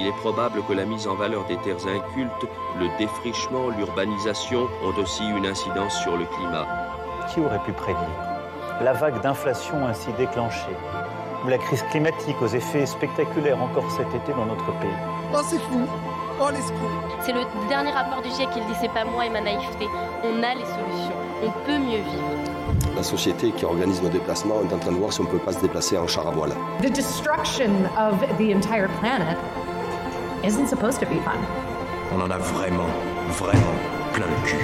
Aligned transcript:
il 0.00 0.06
est 0.06 0.16
probable 0.20 0.62
que 0.68 0.72
la 0.72 0.84
mise 0.84 1.06
en 1.06 1.14
valeur 1.14 1.44
des 1.46 1.56
terres 1.58 1.86
incultes, 1.86 2.46
le 2.78 2.88
défrichement, 2.98 3.68
l'urbanisation 3.68 4.68
ont 4.82 5.00
aussi 5.00 5.24
une 5.24 5.46
incidence 5.46 5.94
sur 6.02 6.16
le 6.16 6.24
climat. 6.26 6.66
Qui 7.32 7.40
aurait 7.40 7.62
pu 7.64 7.72
prédire 7.72 8.36
la 8.82 8.92
vague 8.92 9.20
d'inflation 9.22 9.86
ainsi 9.86 10.12
déclenchée 10.18 10.76
ou 11.44 11.48
la 11.48 11.58
crise 11.58 11.82
climatique 11.90 12.36
aux 12.42 12.46
effets 12.46 12.84
spectaculaires 12.84 13.60
encore 13.62 13.90
cet 13.90 14.08
été 14.14 14.32
dans 14.32 14.46
notre 14.46 14.66
pays? 14.80 14.90
Oh, 15.34 15.40
c'est 15.48 15.58
fou 15.58 15.86
Oh, 16.38 16.48
les 16.50 16.58
C'est 17.24 17.32
le 17.32 17.40
dernier 17.70 17.92
rapport 17.92 18.20
du 18.20 18.28
GIEC 18.28 18.50
qui 18.50 18.60
le 18.60 18.66
dit, 18.66 18.74
c'est 18.78 18.92
pas 18.92 19.06
moi 19.06 19.24
et 19.24 19.30
ma 19.30 19.40
naïveté. 19.40 19.88
On 20.22 20.42
a 20.42 20.54
les 20.54 20.66
solutions, 20.66 21.16
on 21.42 21.50
peut 21.64 21.78
mieux 21.78 22.02
vivre. 22.02 22.94
La 22.94 23.02
société 23.02 23.52
qui 23.52 23.64
organise 23.64 24.02
nos 24.02 24.10
déplacements 24.10 24.60
est 24.60 24.74
en 24.74 24.78
train 24.78 24.92
de 24.92 24.96
voir 24.98 25.12
si 25.12 25.20
on 25.22 25.24
ne 25.24 25.30
peut 25.30 25.38
pas 25.38 25.52
se 25.52 25.60
déplacer 25.60 25.96
en 25.96 26.06
char 26.06 26.26
à 26.26 26.30
voile. 26.30 26.52
The 26.82 26.90
destruction 26.90 27.70
of 27.96 28.20
the 28.38 28.54
entire 28.54 28.88
planet 29.00 29.38
isn't 30.46 30.68
supposed 30.68 31.00
to 31.00 31.06
be 31.06 31.20
fun. 31.24 31.40
On 32.12 32.20
en 32.20 32.30
a 32.30 32.38
vraiment, 32.38 32.86
vraiment 33.30 33.74
plein 34.12 34.26
le 34.26 34.46
cul. 34.46 34.56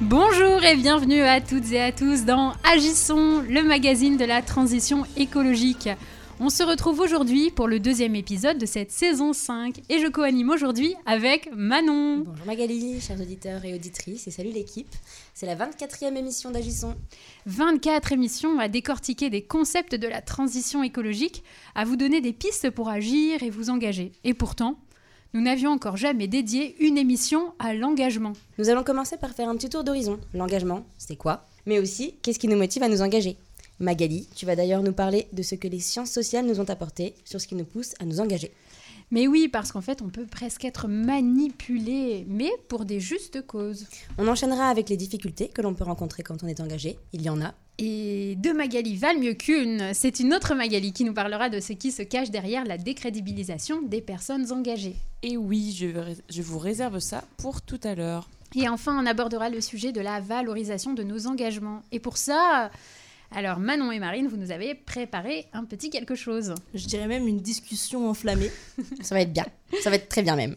Bonjour 0.00 0.64
et 0.64 0.76
bienvenue 0.76 1.20
à 1.20 1.42
toutes 1.42 1.70
et 1.72 1.80
à 1.80 1.92
tous 1.92 2.24
dans 2.24 2.54
Agissons, 2.64 3.42
le 3.46 3.62
magazine 3.62 4.16
de 4.16 4.24
la 4.24 4.40
transition 4.40 5.04
écologique. 5.18 5.90
On 6.42 6.48
se 6.48 6.62
retrouve 6.62 7.00
aujourd'hui 7.00 7.50
pour 7.50 7.68
le 7.68 7.80
deuxième 7.80 8.14
épisode 8.14 8.56
de 8.56 8.64
cette 8.64 8.90
saison 8.90 9.34
5 9.34 9.82
et 9.90 9.98
je 9.98 10.06
co-anime 10.06 10.48
aujourd'hui 10.48 10.94
avec 11.04 11.50
Manon. 11.54 12.24
Bonjour 12.24 12.46
Magali, 12.46 12.98
chers 12.98 13.20
auditeurs 13.20 13.62
et 13.66 13.74
auditrices 13.74 14.26
et 14.26 14.30
salut 14.30 14.52
l'équipe. 14.52 14.88
C'est 15.40 15.46
la 15.46 15.56
24e 15.56 16.18
émission 16.18 16.50
d'Agissons. 16.50 16.94
24 17.46 18.12
émissions 18.12 18.58
à 18.58 18.68
décortiquer 18.68 19.30
des 19.30 19.40
concepts 19.40 19.94
de 19.94 20.06
la 20.06 20.20
transition 20.20 20.82
écologique, 20.82 21.44
à 21.74 21.86
vous 21.86 21.96
donner 21.96 22.20
des 22.20 22.34
pistes 22.34 22.68
pour 22.68 22.90
agir 22.90 23.42
et 23.42 23.48
vous 23.48 23.70
engager. 23.70 24.12
Et 24.22 24.34
pourtant, 24.34 24.76
nous 25.32 25.40
n'avions 25.40 25.70
encore 25.70 25.96
jamais 25.96 26.28
dédié 26.28 26.76
une 26.84 26.98
émission 26.98 27.54
à 27.58 27.72
l'engagement. 27.72 28.34
Nous 28.58 28.68
allons 28.68 28.84
commencer 28.84 29.16
par 29.16 29.30
faire 29.30 29.48
un 29.48 29.56
petit 29.56 29.70
tour 29.70 29.82
d'horizon. 29.82 30.20
L'engagement, 30.34 30.84
c'est 30.98 31.16
quoi? 31.16 31.46
Mais 31.64 31.78
aussi, 31.78 32.16
qu'est-ce 32.20 32.38
qui 32.38 32.46
nous 32.46 32.58
motive 32.58 32.82
à 32.82 32.90
nous 32.90 33.00
engager? 33.00 33.38
Magali, 33.78 34.28
tu 34.36 34.44
vas 34.44 34.56
d'ailleurs 34.56 34.82
nous 34.82 34.92
parler 34.92 35.26
de 35.32 35.42
ce 35.42 35.54
que 35.54 35.68
les 35.68 35.80
sciences 35.80 36.10
sociales 36.10 36.44
nous 36.44 36.60
ont 36.60 36.68
apporté 36.68 37.14
sur 37.24 37.40
ce 37.40 37.46
qui 37.46 37.54
nous 37.54 37.64
pousse 37.64 37.94
à 37.98 38.04
nous 38.04 38.20
engager. 38.20 38.52
Mais 39.10 39.26
oui, 39.26 39.48
parce 39.48 39.72
qu'en 39.72 39.80
fait, 39.80 40.02
on 40.02 40.08
peut 40.08 40.26
presque 40.26 40.64
être 40.64 40.86
manipulé, 40.86 42.24
mais 42.28 42.50
pour 42.68 42.84
des 42.84 43.00
justes 43.00 43.44
causes. 43.44 43.86
On 44.18 44.28
enchaînera 44.28 44.68
avec 44.68 44.88
les 44.88 44.96
difficultés 44.96 45.48
que 45.48 45.62
l'on 45.62 45.74
peut 45.74 45.84
rencontrer 45.84 46.22
quand 46.22 46.42
on 46.44 46.46
est 46.46 46.60
engagé. 46.60 46.98
Il 47.12 47.22
y 47.22 47.28
en 47.28 47.40
a. 47.40 47.54
Et 47.78 48.36
deux 48.36 48.52
Magali 48.52 48.96
valent 48.96 49.20
mieux 49.20 49.34
qu'une. 49.34 49.94
C'est 49.94 50.20
une 50.20 50.34
autre 50.34 50.54
Magali 50.54 50.92
qui 50.92 51.04
nous 51.04 51.14
parlera 51.14 51.48
de 51.48 51.60
ce 51.60 51.72
qui 51.72 51.90
se 51.90 52.02
cache 52.02 52.30
derrière 52.30 52.64
la 52.64 52.76
décrédibilisation 52.78 53.82
des 53.82 54.02
personnes 54.02 54.52
engagées. 54.52 54.96
Et 55.22 55.36
oui, 55.36 55.74
je, 55.76 55.86
je 56.28 56.42
vous 56.42 56.58
réserve 56.58 56.98
ça 57.00 57.24
pour 57.38 57.62
tout 57.62 57.80
à 57.82 57.94
l'heure. 57.94 58.28
Et 58.54 58.68
enfin, 58.68 59.02
on 59.02 59.06
abordera 59.06 59.48
le 59.48 59.60
sujet 59.60 59.92
de 59.92 60.00
la 60.00 60.20
valorisation 60.20 60.92
de 60.92 61.02
nos 61.02 61.26
engagements. 61.26 61.82
Et 61.90 62.00
pour 62.00 62.16
ça, 62.16 62.70
alors 63.32 63.58
Manon 63.58 63.92
et 63.92 63.98
Marine, 63.98 64.26
vous 64.26 64.36
nous 64.36 64.50
avez 64.50 64.74
préparé 64.74 65.46
un 65.52 65.64
petit 65.64 65.90
quelque 65.90 66.14
chose. 66.14 66.54
Je 66.74 66.86
dirais 66.86 67.06
même 67.06 67.28
une 67.28 67.40
discussion 67.40 68.08
enflammée. 68.08 68.50
ça 69.02 69.14
va 69.14 69.20
être 69.20 69.32
bien, 69.32 69.46
ça 69.82 69.90
va 69.90 69.96
être 69.96 70.08
très 70.08 70.22
bien 70.22 70.36
même. 70.36 70.56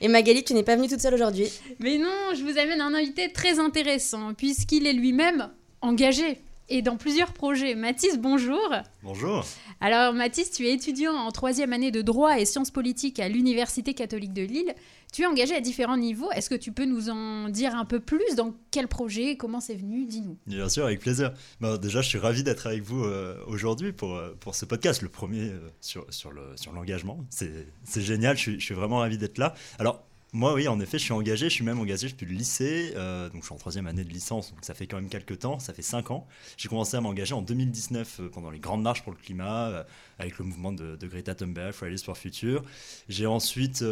Et 0.00 0.08
Magali, 0.08 0.44
tu 0.44 0.54
n'es 0.54 0.62
pas 0.62 0.76
venue 0.76 0.88
toute 0.88 1.00
seule 1.00 1.14
aujourd'hui. 1.14 1.48
Mais 1.80 1.98
non, 1.98 2.34
je 2.34 2.42
vous 2.42 2.58
amène 2.58 2.80
un 2.80 2.94
invité 2.94 3.32
très 3.32 3.58
intéressant, 3.58 4.34
puisqu'il 4.34 4.86
est 4.86 4.92
lui-même 4.92 5.48
engagé 5.80 6.40
et 6.68 6.82
dans 6.82 6.96
plusieurs 6.96 7.32
projets. 7.32 7.74
Mathis, 7.74 8.18
bonjour. 8.18 8.68
Bonjour. 9.02 9.44
Alors 9.80 10.12
Mathis, 10.12 10.50
tu 10.50 10.66
es 10.66 10.72
étudiant 10.72 11.14
en 11.14 11.30
troisième 11.30 11.72
année 11.72 11.90
de 11.90 12.02
droit 12.02 12.38
et 12.38 12.44
sciences 12.44 12.70
politiques 12.70 13.20
à 13.20 13.28
l'Université 13.28 13.94
catholique 13.94 14.32
de 14.32 14.42
Lille. 14.42 14.74
Tu 15.12 15.22
es 15.22 15.26
engagé 15.26 15.54
à 15.54 15.60
différents 15.60 15.96
niveaux. 15.96 16.30
Est-ce 16.32 16.50
que 16.50 16.54
tu 16.54 16.72
peux 16.72 16.84
nous 16.84 17.08
en 17.08 17.48
dire 17.48 17.74
un 17.74 17.86
peu 17.86 18.00
plus 18.00 18.34
Dans 18.36 18.54
quel 18.70 18.88
projet 18.88 19.36
Comment 19.36 19.60
c'est 19.60 19.74
venu 19.74 20.04
Dis-nous. 20.04 20.36
Bien 20.46 20.68
sûr, 20.68 20.84
avec 20.84 21.00
plaisir. 21.00 21.32
déjà, 21.80 22.02
je 22.02 22.08
suis 22.08 22.18
ravi 22.18 22.42
d'être 22.42 22.66
avec 22.66 22.82
vous 22.82 23.04
euh, 23.04 23.42
aujourd'hui 23.46 23.92
pour, 23.92 24.16
euh, 24.16 24.36
pour 24.38 24.54
ce 24.54 24.66
podcast, 24.66 25.00
le 25.00 25.08
premier 25.08 25.48
euh, 25.48 25.70
sur, 25.80 26.06
sur 26.10 26.30
l'engagement. 26.74 27.24
Le, 27.40 27.46
sur 27.46 27.48
c'est 27.84 28.02
génial, 28.02 28.36
je 28.36 28.42
suis, 28.42 28.60
je 28.60 28.64
suis 28.64 28.74
vraiment 28.74 28.98
ravi 28.98 29.16
d'être 29.16 29.38
là. 29.38 29.54
Alors, 29.78 30.04
moi, 30.34 30.52
oui, 30.52 30.68
en 30.68 30.78
effet, 30.78 30.98
je 30.98 31.04
suis 31.04 31.12
engagé. 31.12 31.48
Je 31.48 31.54
suis 31.54 31.64
même 31.64 31.80
engagé 31.80 32.08
depuis 32.08 32.26
le 32.26 32.32
lycée. 32.34 32.92
Euh, 32.96 33.30
donc, 33.30 33.40
je 33.40 33.46
suis 33.46 33.54
en 33.54 33.58
troisième 33.58 33.86
année 33.86 34.04
de 34.04 34.10
licence. 34.10 34.50
Donc, 34.50 34.62
ça 34.62 34.74
fait 34.74 34.86
quand 34.86 34.96
même 34.96 35.08
quelques 35.08 35.38
temps. 35.38 35.58
Ça 35.58 35.72
fait 35.72 35.82
cinq 35.82 36.10
ans. 36.10 36.26
J'ai 36.58 36.68
commencé 36.68 36.98
à 36.98 37.00
m'engager 37.00 37.32
en 37.32 37.40
2019 37.40 38.20
euh, 38.20 38.28
pendant 38.28 38.50
les 38.50 38.58
grandes 38.58 38.82
marches 38.82 39.02
pour 39.02 39.12
le 39.12 39.18
climat, 39.18 39.68
euh, 39.68 39.84
avec 40.18 40.38
le 40.38 40.44
mouvement 40.44 40.72
de, 40.72 40.98
Greta 41.02 41.34
Thunberg, 41.34 41.72
Fridays 41.72 42.04
for 42.04 42.18
Future. 42.18 42.62
J'ai 43.08 43.26
ensuite 43.26 43.82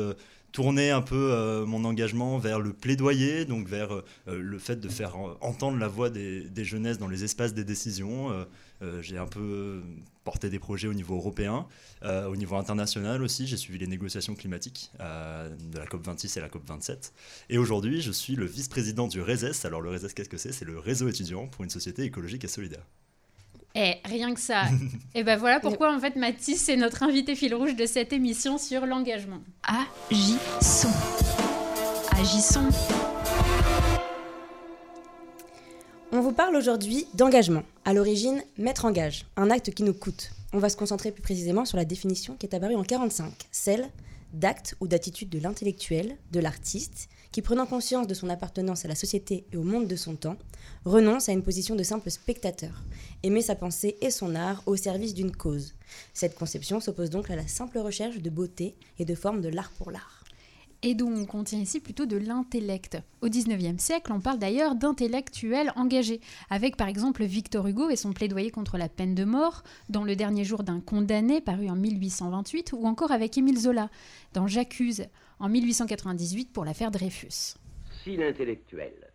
tourné 0.53 0.91
un 0.91 1.03
peu 1.03 1.65
mon 1.67 1.85
engagement 1.85 2.39
vers 2.39 2.61
le 2.61 2.73
plaidoyer, 2.73 3.45
donc 3.45 3.69
vers 3.69 4.03
le 4.27 4.59
fait 4.59 4.77
de 4.77 4.89
faire 4.89 5.17
entendre 5.41 5.79
la 5.79 5.89
voix 5.89 6.11
des, 6.11 6.43
des 6.43 6.65
jeunesses 6.65 6.99
dans 6.99 7.09
les 7.09 7.25
espaces 7.25 7.55
des 7.55 7.65
décisions. 7.65 8.47
J'ai 9.01 9.19
un 9.19 9.27
peu 9.27 9.83
porté 10.27 10.51
des 10.51 10.59
projets 10.59 10.89
au 10.89 10.93
niveau 10.93 11.15
européen, 11.15 11.67
euh, 12.03 12.27
au 12.27 12.37
niveau 12.37 12.57
international 12.57 13.23
aussi. 13.23 13.47
J'ai 13.47 13.57
suivi 13.57 13.79
les 13.79 13.87
négociations 13.87 14.35
climatiques 14.35 14.91
euh, 15.01 15.49
de 15.73 15.79
la 15.79 15.87
COP26 15.87 16.37
et 16.37 16.41
la 16.43 16.49
COP27. 16.49 17.13
Et 17.49 17.59
aujourd'hui, 17.59 18.03
je 18.03 18.11
suis 18.11 18.35
le 18.35 18.45
vice-président 18.45 19.07
du 19.07 19.23
RESES. 19.23 19.65
Alors 19.65 19.81
le 19.81 19.91
RESES, 19.91 20.13
qu'est-ce 20.15 20.29
que 20.29 20.37
c'est? 20.37 20.53
C'est 20.53 20.65
le 20.65 20.79
réseau 20.79 21.09
étudiant 21.09 21.47
pour 21.47 21.63
une 21.65 21.71
société 21.71 22.03
écologique 22.03 22.45
et 22.45 22.49
solidaire. 22.49 22.85
Eh, 23.77 23.95
rien 24.05 24.35
que 24.35 24.41
ça. 24.41 24.65
et 25.15 25.23
ben 25.23 25.39
voilà 25.39 25.61
pourquoi 25.61 25.95
en 25.95 26.01
fait 26.01 26.17
Mathis 26.17 26.69
est 26.69 26.77
notre 26.77 27.05
invité 27.05 27.37
fil 27.37 27.55
rouge 27.55 27.77
de 27.77 27.87
cette 27.87 28.13
émission 28.13 28.59
sur 28.59 28.85
l'engagement. 28.85 29.43
Agissons. 30.11 30.89
Agissons. 32.11 33.16
On 36.13 36.21
vous 36.21 36.33
parle 36.33 36.55
aujourd'hui 36.55 37.09
d'engagement. 37.15 37.65
À 37.85 37.93
l'origine, 37.93 38.41
mettre 38.59 38.85
en 38.85 38.93
gage, 38.93 39.27
un 39.37 39.51
acte 39.51 39.73
qui 39.73 39.83
nous 39.83 39.93
coûte. 39.93 40.31
On 40.53 40.59
va 40.59 40.69
se 40.69 40.77
concentrer 40.77 41.11
plus 41.11 41.21
précisément 41.21 41.65
sur 41.65 41.77
la 41.77 41.85
définition 41.85 42.37
qui 42.37 42.47
est 42.47 42.55
apparue 42.55 42.77
en 42.77 42.85
45, 42.85 43.33
celle 43.51 43.91
d'acte 44.33 44.77
ou 44.81 44.87
d'attitude 44.87 45.31
de 45.31 45.41
l'intellectuel, 45.41 46.17
de 46.31 46.39
l'artiste, 46.39 47.09
qui 47.33 47.43
prenant 47.43 47.67
conscience 47.67 48.07
de 48.07 48.15
son 48.15 48.29
appartenance 48.29 48.85
à 48.85 48.89
la 48.89 48.95
société 48.95 49.47
et 49.53 49.57
au 49.57 49.65
monde 49.65 49.89
de 49.89 49.97
son 49.97 50.15
temps, 50.15 50.37
renonce 50.85 51.29
à 51.29 51.33
une 51.33 51.43
position 51.43 51.75
de 51.75 51.83
simple 51.83 52.11
spectateur 52.11 52.85
et 53.25 53.31
met 53.31 53.43
sa 53.43 53.57
pensée 53.57 53.97
et 54.01 54.11
son 54.11 54.37
art 54.37 54.63
au 54.67 54.77
service 54.77 55.13
d'une 55.13 55.35
cause. 55.35 55.75
Cette 56.15 56.37
conception 56.37 56.81
s'oppose 56.81 57.11
donc 57.11 57.31
à 57.31 57.37
la 57.37 57.49
simple 57.49 57.79
recherche 57.79 58.19
de 58.19 58.31
beauté 58.31 58.77
et 59.01 59.05
de 59.05 59.15
forme 59.17 59.41
de 59.41 59.49
l'art 59.49 59.73
pour 59.77 59.91
l'art. 59.91 60.16
Et 60.83 60.95
donc, 60.95 61.35
on 61.35 61.43
tient 61.43 61.59
ici 61.59 61.81
plutôt 61.81 62.07
de 62.07 62.17
l'intellect. 62.17 62.99
Au 63.21 63.29
XIXe 63.29 63.83
siècle, 63.83 64.13
on 64.13 64.21
parle 64.21 64.39
d'ailleurs 64.39 64.75
d'intellectuels 64.75 65.73
engagés, 65.75 66.21
avec 66.51 66.77
par 66.77 66.89
exemple 66.89 67.25
Victor 67.25 67.67
Hugo 67.67 67.89
et 67.89 67.97
son 67.97 68.13
plaidoyer 68.13 68.51
contre 68.51 68.79
la 68.79 68.89
peine 68.89 69.15
de 69.15 69.25
mort, 69.25 69.63
dans 69.89 70.05
Le 70.05 70.15
dernier 70.15 70.45
jour 70.45 70.63
d'un 70.63 70.81
condamné, 70.81 71.41
paru 71.41 71.69
en 71.69 71.77
1828, 71.77 72.73
ou 72.75 72.87
encore 72.87 73.11
avec 73.11 73.37
Émile 73.37 73.59
Zola, 73.59 73.91
dans 74.35 74.47
J'accuse, 74.47 75.07
en 75.39 75.49
1898, 75.49 76.53
pour 76.53 76.65
l'affaire 76.65 76.91
Dreyfus. 76.91 77.57
Si 78.05 78.17
l'intellectuel 78.17 79.13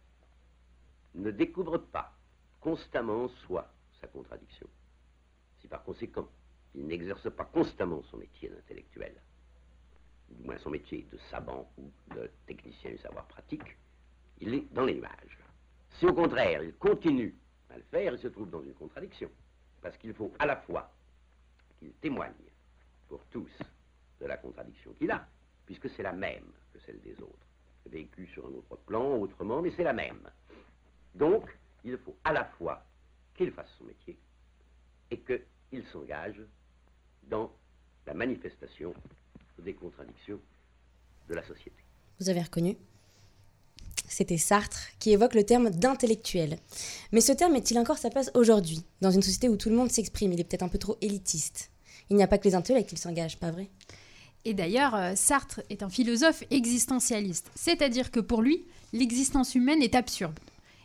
ne 1.15 1.31
découvre 1.31 1.77
pas 1.77 2.13
constamment 2.59 3.29
soi 3.45 3.71
sa 4.01 4.07
contradiction, 4.07 4.67
si 5.61 5.67
par 5.67 5.83
conséquent 5.83 6.27
il 6.75 6.87
n'exerce 6.87 7.29
pas 7.31 7.45
constamment 7.45 8.01
son 8.09 8.17
métier 8.17 8.49
d'intellectuel, 8.49 9.13
du 10.31 10.43
moins 10.43 10.57
son 10.59 10.69
métier 10.69 11.07
de 11.11 11.17
savant 11.29 11.69
ou 11.77 11.91
de 12.15 12.29
technicien 12.45 12.91
du 12.91 12.97
savoir 12.97 13.25
pratique, 13.27 13.77
il 14.39 14.53
est 14.53 14.73
dans 14.73 14.85
les 14.85 14.95
nuages. 14.95 15.37
Si 15.99 16.05
au 16.05 16.13
contraire 16.13 16.63
il 16.63 16.73
continue 16.75 17.35
à 17.69 17.77
le 17.77 17.83
faire, 17.83 18.13
il 18.13 18.19
se 18.19 18.27
trouve 18.27 18.49
dans 18.49 18.63
une 18.63 18.73
contradiction. 18.73 19.29
Parce 19.81 19.97
qu'il 19.97 20.13
faut 20.13 20.33
à 20.39 20.45
la 20.45 20.57
fois 20.57 20.91
qu'il 21.79 21.91
témoigne 21.93 22.33
pour 23.07 23.23
tous 23.25 23.51
de 24.19 24.25
la 24.25 24.37
contradiction 24.37 24.93
qu'il 24.93 25.11
a, 25.11 25.27
puisque 25.65 25.89
c'est 25.89 26.03
la 26.03 26.13
même 26.13 26.51
que 26.73 26.79
celle 26.79 27.01
des 27.01 27.19
autres, 27.21 27.47
vécue 27.87 28.27
sur 28.27 28.45
un 28.45 28.53
autre 28.53 28.77
plan, 28.85 29.17
autrement, 29.17 29.61
mais 29.61 29.71
c'est 29.71 29.83
la 29.83 29.93
même. 29.93 30.29
Donc, 31.15 31.49
il 31.83 31.97
faut 31.97 32.15
à 32.23 32.31
la 32.31 32.45
fois 32.45 32.83
qu'il 33.33 33.51
fasse 33.51 33.71
son 33.77 33.85
métier 33.85 34.17
et 35.09 35.19
qu'il 35.19 35.85
s'engage 35.87 36.41
dans 37.23 37.51
la 38.05 38.13
manifestation 38.13 38.93
des 39.63 39.73
contradictions 39.73 40.39
de 41.29 41.35
la 41.35 41.41
société. 41.43 41.71
Vous 42.19 42.29
avez 42.29 42.41
reconnu 42.41 42.77
C'était 44.07 44.37
Sartre 44.37 44.89
qui 44.99 45.11
évoque 45.11 45.35
le 45.35 45.43
terme 45.43 45.69
d'intellectuel. 45.69 46.57
Mais 47.11 47.21
ce 47.21 47.31
terme 47.31 47.55
est-il 47.55 47.79
encore 47.79 47.97
sa 47.97 48.09
place 48.09 48.31
aujourd'hui, 48.33 48.83
dans 49.01 49.11
une 49.11 49.21
société 49.21 49.49
où 49.49 49.57
tout 49.57 49.69
le 49.69 49.75
monde 49.75 49.91
s'exprime? 49.91 50.33
Il 50.33 50.39
est 50.39 50.43
peut-être 50.43 50.63
un 50.63 50.69
peu 50.69 50.77
trop 50.77 50.97
élitiste. 51.01 51.71
Il 52.09 52.15
n'y 52.15 52.23
a 52.23 52.27
pas 52.27 52.37
que 52.37 52.47
les 52.47 52.55
intellectuels 52.55 52.89
qui 52.89 53.01
s'engagent, 53.01 53.39
pas 53.39 53.51
vrai? 53.51 53.69
Et 54.43 54.53
d'ailleurs, 54.53 54.95
euh, 54.95 55.13
Sartre 55.15 55.61
est 55.69 55.83
un 55.83 55.89
philosophe 55.89 56.43
existentialiste, 56.49 57.51
c'est-à-dire 57.55 58.09
que 58.09 58.19
pour 58.19 58.41
lui, 58.41 58.65
l'existence 58.91 59.53
humaine 59.55 59.83
est 59.83 59.95
absurde. 59.95 60.39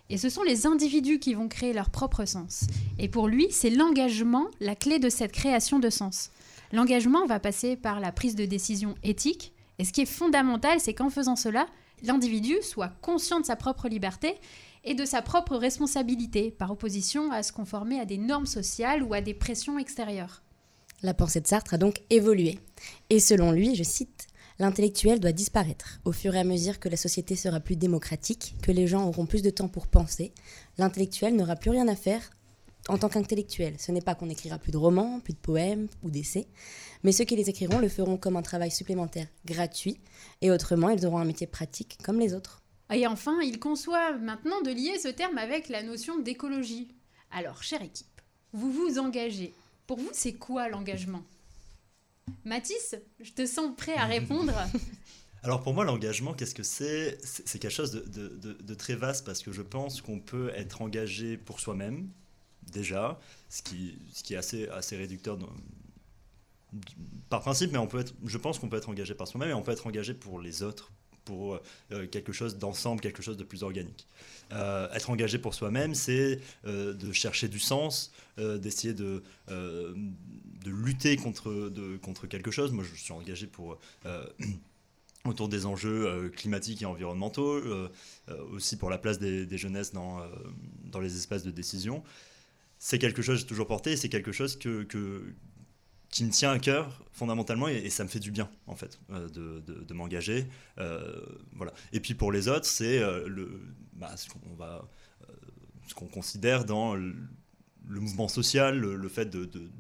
Et 0.09 0.19
ce 0.19 0.29
sont 0.29 0.43
les 0.43 0.67
individus 0.67 1.19
qui 1.19 1.35
vont 1.35 1.49
créer 1.49 1.73
leur 1.73 1.91
propre 1.91 2.25
sens. 2.27 2.65
Et 2.99 3.09
pour 3.09 3.27
lui, 3.27 3.49
c'est 3.51 3.71
l'engagement 3.71 4.47
la 4.61 4.77
clé 4.77 4.99
de 4.99 5.09
cette 5.09 5.33
création 5.33 5.79
de 5.79 5.91
sens. 5.91 6.31
L'engagement 6.73 7.27
va 7.27 7.41
passer 7.41 7.77
par 7.77 8.01
la 8.01 8.13
prise 8.13 8.35
de 8.35 8.45
décision 8.45 8.95
éthique. 9.03 9.53
Et 9.79 9.85
ce 9.85 9.93
qui 9.93 10.03
est 10.03 10.07
fondamental, 10.07 10.81
c'est 10.81 10.95
qu'en 10.95 11.11
faisant 11.11 11.37
cela, 11.37 11.67
l'individu 12.03 12.55
soit 12.63 12.93
conscient 13.01 13.41
de 13.41 13.47
sa 13.47 13.57
propre 13.57 13.89
liberté 13.89 14.35
et 14.85 14.95
de 14.95 15.05
sa 15.05 15.23
propre 15.23 15.57
responsabilité, 15.57 16.51
par 16.51 16.71
opposition 16.71 17.33
à 17.33 17.43
se 17.43 17.53
conformer 17.53 18.01
à 18.01 18.05
des 18.05 18.19
normes 18.19 18.47
sociales 18.47 19.03
ou 19.03 19.15
à 19.15 19.21
des 19.21 19.35
pressions 19.35 19.79
extérieures. 19.79 20.43
La 21.03 21.13
pensée 21.13 21.41
de 21.41 21.47
Sartre 21.47 21.75
a 21.75 21.79
donc 21.79 22.03
évolué. 22.09 22.59
Et 23.11 23.21
selon 23.21 23.51
lui, 23.53 23.75
je 23.75 23.83
cite, 23.83 24.29
L'intellectuel 24.59 25.21
doit 25.21 25.33
disparaître 25.33 26.01
au 26.07 26.13
fur 26.13 26.35
et 26.35 26.39
à 26.39 26.45
mesure 26.45 26.81
que 26.81 26.89
la 26.89 26.97
société 26.97 27.37
sera 27.37 27.61
plus 27.61 27.77
démocratique, 27.77 28.57
que 28.63 28.73
les 28.73 28.87
gens 28.87 29.07
auront 29.07 29.27
plus 29.27 29.43
de 29.43 29.51
temps 29.51 29.69
pour 29.69 29.87
penser. 29.87 30.33
L'intellectuel 30.79 31.37
n'aura 31.37 31.57
plus 31.57 31.71
rien 31.71 31.89
à 31.89 31.97
faire 31.97 32.31
en 32.89 32.99
tant 32.99 33.09
qu'intellectuel. 33.09 33.75
Ce 33.79 33.93
n'est 33.93 34.01
pas 34.01 34.15
qu'on 34.15 34.27
n'écrira 34.27 34.59
plus 34.59 34.73
de 34.73 34.77
romans, 34.77 35.21
plus 35.21 35.33
de 35.33 35.39
poèmes 35.39 35.89
ou 36.03 36.11
d'essais, 36.11 36.47
mais 37.03 37.13
ceux 37.13 37.25
qui 37.25 37.37
les 37.37 37.51
écriront 37.51 37.79
le 37.79 37.89
feront 37.89 38.17
comme 38.17 38.37
un 38.37 38.43
travail 38.43 38.71
supplémentaire 38.71 39.29
gratuit, 39.45 39.99
et 40.41 40.51
autrement, 40.51 40.91
ils 40.91 41.07
auront 41.07 41.19
un 41.19 41.25
métier 41.25 41.47
pratique 41.47 41.99
comme 42.03 42.21
les 42.21 42.35
autres. 42.35 42.63
Et 42.93 43.07
enfin, 43.07 43.41
il 43.43 43.59
conçoit 43.59 44.13
maintenant 44.13 44.61
de 44.63 44.71
lier 44.71 44.99
ce 44.99 45.09
terme 45.09 45.39
avec 45.39 45.69
la 45.69 45.83
notion 45.83 46.19
d'écologie. 46.21 46.89
Alors, 47.33 47.63
chère 47.63 47.83
équipe, 47.83 48.21
vous 48.53 48.71
vous 48.71 48.99
engagez. 48.99 49.53
Pour 49.87 49.99
vous, 49.99 50.11
c'est 50.13 50.35
quoi 50.35 50.69
l'engagement? 50.69 51.23
Mathis, 52.45 52.97
je 53.21 53.33
te 53.33 53.47
sens 53.47 53.71
prêt 53.77 53.95
à 53.95 54.05
répondre. 54.05 54.53
Alors 55.43 55.63
pour 55.63 55.75
moi, 55.75 55.85
l'engagement, 55.85 56.35
qu'est-ce 56.35 56.55
que 56.55 56.65
c'est? 56.65 57.19
C'est 57.23 57.61
quelque 57.61 57.71
chose 57.71 57.93
de, 57.93 58.75
très 58.75 58.97
vaste 58.97 59.25
parce 59.25 59.43
que 59.43 59.53
je 59.53 59.63
pense 59.63 60.01
qu'on 60.01 60.19
peut 60.19 60.51
être 60.57 60.83
engagé 60.83 61.37
pour 61.37 61.61
soi-même, 61.61 62.09
déjà, 62.73 63.19
ce 63.49 63.63
qui, 63.63 63.99
ce 64.13 64.23
qui 64.23 64.35
est 64.35 64.37
assez, 64.37 64.97
réducteur 64.97 65.39
par 67.31 67.41
principe, 67.41 67.73
mais 67.73 67.79
on 67.79 67.87
peut 67.87 68.01
être, 68.01 68.15
je 68.25 68.39
pense 68.39 68.59
qu'on 68.59 68.69
peut 68.69 68.77
être 68.77 68.89
engagé 68.89 69.15
par 69.15 69.29
soi-même 69.29 69.51
et 69.51 69.55
on 69.55 69.63
peut 69.63 69.73
être 69.73 69.87
engagé 69.87 70.15
pour 70.15 70.41
les 70.41 70.63
autres, 70.63 70.91
pour 71.27 71.61
euh, 71.93 72.07
quelque 72.07 72.33
chose 72.33 72.57
d'ensemble, 72.57 73.03
quelque 73.03 73.23
chose 73.23 73.37
de 73.37 73.45
plus 73.45 73.63
organique. 73.63 74.07
Euh, 74.53 74.91
être 74.93 75.11
engagé 75.11 75.39
pour 75.39 75.55
soi-même, 75.55 75.95
c'est 75.95 76.41
euh, 76.65 76.95
de 76.95 77.13
chercher 77.13 77.49
du 77.49 77.59
sens, 77.59 78.13
d'essayer 78.39 78.93
de, 78.93 79.23
de 79.49 80.71
lutter 80.71 81.17
contre, 81.17 81.73
contre 82.03 82.27
quelque 82.27 82.51
chose. 82.51 82.71
Moi, 82.71 82.85
je 82.85 82.95
suis 83.01 83.13
engagé 83.13 83.47
pour 83.47 83.79
autour 85.25 85.49
des 85.49 85.65
enjeux 85.65 86.31
climatiques 86.37 86.83
et 86.83 86.87
environnementaux, 86.87 87.63
aussi 88.53 88.77
pour 88.77 88.91
la 88.91 88.99
place 88.99 89.19
des, 89.19 89.47
des 89.47 89.59
jeunesses 89.59 89.93
dans, 89.93 90.21
dans 90.85 91.01
les 91.01 91.17
espaces 91.17 91.45
de 91.45 91.51
décision. 91.51 92.03
C'est 92.79 92.99
quelque 92.99 93.23
chose 93.23 93.37
que 93.37 93.41
j'ai 93.41 93.47
toujours 93.47 93.67
porté, 93.67 93.97
c'est 93.97 94.09
quelque 94.09 94.33
chose 94.33 94.59
que, 94.59 94.83
que, 94.85 95.35
qui 96.11 96.25
me 96.25 96.31
tient 96.31 96.53
à 96.53 96.59
cœur 96.59 97.05
fondamentalement 97.13 97.69
et, 97.69 97.91
ça 97.91 98.05
me 98.05 98.09
fait 98.09 98.21
du 98.21 98.31
bien 98.31 98.51
en 98.67 98.77
fait 98.77 98.99
euh, 99.11 99.29
de, 99.29 99.61
de, 99.61 99.95
m'engager 99.95 100.47
euh, 100.79 101.21
voilà. 101.53 101.73
Et 101.93 102.01
puis 102.01 102.15
pour 102.15 102.33
les 102.33 102.49
autres 102.49 102.67
c'est 102.67 102.99
euh, 102.99 103.27
le 103.29 103.61
bah, 103.95 104.17
ce 104.17 104.29
qu'on 104.29 104.41
ce 105.87 105.95
qu'on 105.95 106.07
considère 106.07 106.65
dans 106.65 106.95
le, 107.89 108.01
mouvement 108.01 108.29
social 108.29 108.79
le, 108.79 109.09
fait 109.09 109.31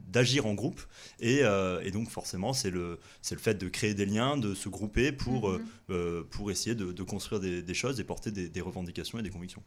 d'agir 0.08 0.46
en 0.46 0.54
groupe 0.54 0.80
et, 1.20 1.42
et 1.82 1.90
donc 1.90 2.08
forcément 2.08 2.52
c'est 2.52 2.70
le 2.70 2.98
le 3.30 3.38
fait 3.38 3.54
de 3.54 3.68
créer 3.68 3.94
des 3.94 4.06
liens 4.06 4.36
de 4.36 4.54
se 4.54 4.68
grouper 4.68 5.12
pour 5.12 5.50
mm-hmm. 5.50 6.24
pour 6.24 6.50
essayer 6.50 6.74
de, 6.74 7.02
construire 7.02 7.40
des, 7.40 7.62
des, 7.62 7.74
choses 7.74 8.00
et 8.00 8.04
porter 8.04 8.30
des, 8.30 8.48
des 8.48 8.60
revendications 8.60 9.18
et 9.18 9.22
des 9.22 9.30
convictions 9.30 9.62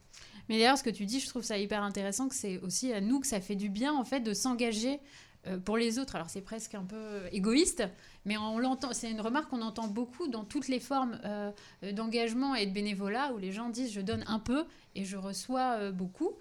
mais 0.47 0.57
d'ailleurs 0.57 0.77
ce 0.77 0.83
que 0.83 0.89
tu 0.89 1.05
dis 1.05 1.19
je 1.19 1.27
trouve 1.27 1.43
ça 1.43 1.57
hyper 1.57 1.83
intéressant 1.83 2.29
que 2.29 2.35
c'est 2.35 2.59
aussi 2.59 2.93
à 2.93 3.01
nous 3.01 3.19
que 3.19 3.27
ça 3.27 3.41
fait 3.41 3.55
du 3.55 3.69
bien 3.69 3.93
en 3.93 4.03
fait 4.03 4.21
de 4.21 4.33
s'engager 4.33 4.99
euh, 5.47 5.57
pour 5.57 5.77
les 5.77 5.99
autres. 5.99 6.15
Alors 6.15 6.29
c'est 6.29 6.41
presque 6.41 6.75
un 6.75 6.83
peu 6.83 7.21
égoïste, 7.31 7.83
mais 8.25 8.37
on 8.37 8.59
l'entend. 8.59 8.91
C'est 8.91 9.09
une 9.09 9.21
remarque 9.21 9.49
qu'on 9.49 9.61
entend 9.61 9.87
beaucoup 9.87 10.27
dans 10.27 10.43
toutes 10.43 10.67
les 10.67 10.81
formes 10.81 11.17
euh, 11.23 11.51
d'engagement 11.93 12.55
et 12.55 12.65
de 12.65 12.73
bénévolat 12.73 13.31
où 13.33 13.37
les 13.37 13.53
gens 13.53 13.69
disent 13.69 13.93
je 13.93 14.01
donne 14.01 14.25
un 14.27 14.39
peu 14.39 14.65
et 14.95 15.05
je 15.05 15.15
reçois 15.15 15.77
euh, 15.77 15.91
beaucoup. 15.93 16.33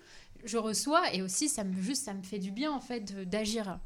Je 0.45 0.59
reçois 0.59 1.15
et 1.15 1.23
aussi 1.23 1.49
ça 1.49 1.65
me 1.65 1.81
juste 1.81 2.05
ça 2.05 2.15
me 2.15 2.23
fait 2.23 2.39
du 2.39 2.51
bien 2.51 2.73
en 2.73 2.81
fait 2.81 3.29
d'agir. 3.29 3.79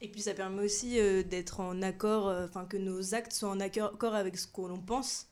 Et 0.00 0.08
puis 0.08 0.20
ça 0.20 0.34
permet 0.34 0.62
aussi 0.62 0.96
d'être 1.24 1.60
en 1.60 1.80
accord, 1.80 2.26
enfin 2.44 2.66
que 2.66 2.76
nos 2.76 3.14
actes 3.14 3.32
soient 3.32 3.50
en 3.50 3.60
accord 3.60 4.14
avec 4.14 4.36
ce 4.36 4.46
qu'on 4.46 4.78
pense 4.78 5.28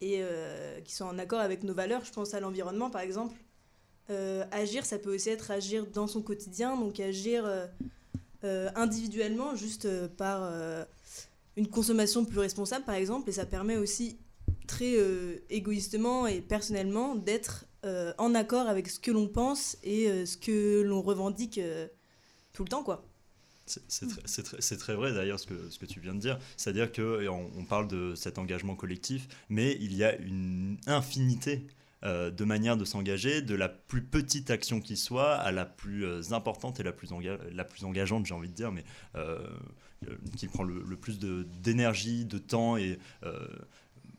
et 0.00 0.22
qui 0.84 0.92
soient 0.92 1.06
en 1.06 1.18
accord 1.18 1.38
avec 1.38 1.62
nos 1.62 1.74
valeurs. 1.74 2.04
Je 2.04 2.12
pense 2.12 2.34
à 2.34 2.40
l'environnement 2.40 2.90
par 2.90 3.02
exemple. 3.02 3.36
agir, 4.50 4.84
ça 4.84 4.98
peut 4.98 5.14
aussi 5.14 5.28
être 5.28 5.52
agir 5.52 5.86
dans 5.86 6.08
son 6.08 6.22
quotidien, 6.22 6.76
donc 6.76 6.98
agir 6.98 7.48
euh, 8.44 8.70
individuellement, 8.76 9.56
juste 9.56 9.86
euh, 9.86 10.06
par 10.06 10.42
euh, 10.44 10.84
une 11.56 11.66
consommation 11.66 12.24
plus 12.24 12.38
responsable, 12.38 12.84
par 12.84 12.94
exemple, 12.94 13.28
et 13.28 13.32
ça 13.32 13.46
permet 13.46 13.76
aussi 13.76 14.16
très 14.68 14.96
égoïstement 15.48 16.26
et 16.26 16.42
personnellement 16.42 17.14
d'être 17.14 17.64
en 17.84 18.34
accord 18.34 18.66
avec 18.66 18.88
ce 18.88 18.98
que 18.98 19.10
l'on 19.10 19.28
pense 19.28 19.76
et 19.82 20.26
ce 20.26 20.36
que 20.36 20.82
l'on 20.82 21.00
revendique 21.00 21.60
tout 22.52 22.64
le 22.64 22.68
temps, 22.68 22.82
quoi. 22.82 23.04
C'est 23.66 24.78
très, 24.78 24.94
vrai 24.94 25.12
d'ailleurs 25.12 25.38
ce 25.38 25.46
que, 25.46 25.86
tu 25.86 26.00
viens 26.00 26.14
de 26.14 26.20
dire. 26.20 26.38
C'est-à-dire 26.56 26.90
qu'on 26.90 27.50
on 27.56 27.64
parle 27.64 27.88
de 27.88 28.14
cet 28.14 28.38
engagement 28.38 28.74
collectif, 28.74 29.28
mais 29.48 29.76
il 29.80 29.94
y 29.94 30.04
a 30.04 30.16
une 30.16 30.78
infinité 30.86 31.66
euh, 32.04 32.30
de 32.30 32.44
manière 32.44 32.76
de 32.76 32.84
s'engager, 32.84 33.42
de 33.42 33.54
la 33.54 33.68
plus 33.68 34.02
petite 34.02 34.50
action 34.50 34.80
qui 34.80 34.96
soit 34.96 35.34
à 35.34 35.50
la 35.50 35.66
plus 35.66 36.04
euh, 36.04 36.22
importante 36.30 36.78
et 36.78 36.84
la 36.84 36.92
plus, 36.92 37.10
la 37.52 37.64
plus 37.64 37.84
engageante, 37.84 38.24
j'ai 38.24 38.34
envie 38.34 38.48
de 38.48 38.54
dire, 38.54 38.70
mais 38.70 38.84
euh, 39.16 39.38
qui 40.36 40.46
prend 40.46 40.62
le, 40.62 40.96
plus 40.96 41.18
d'énergie, 41.18 42.24
de, 42.24 42.38
temps 42.38 42.76
et 42.76 43.00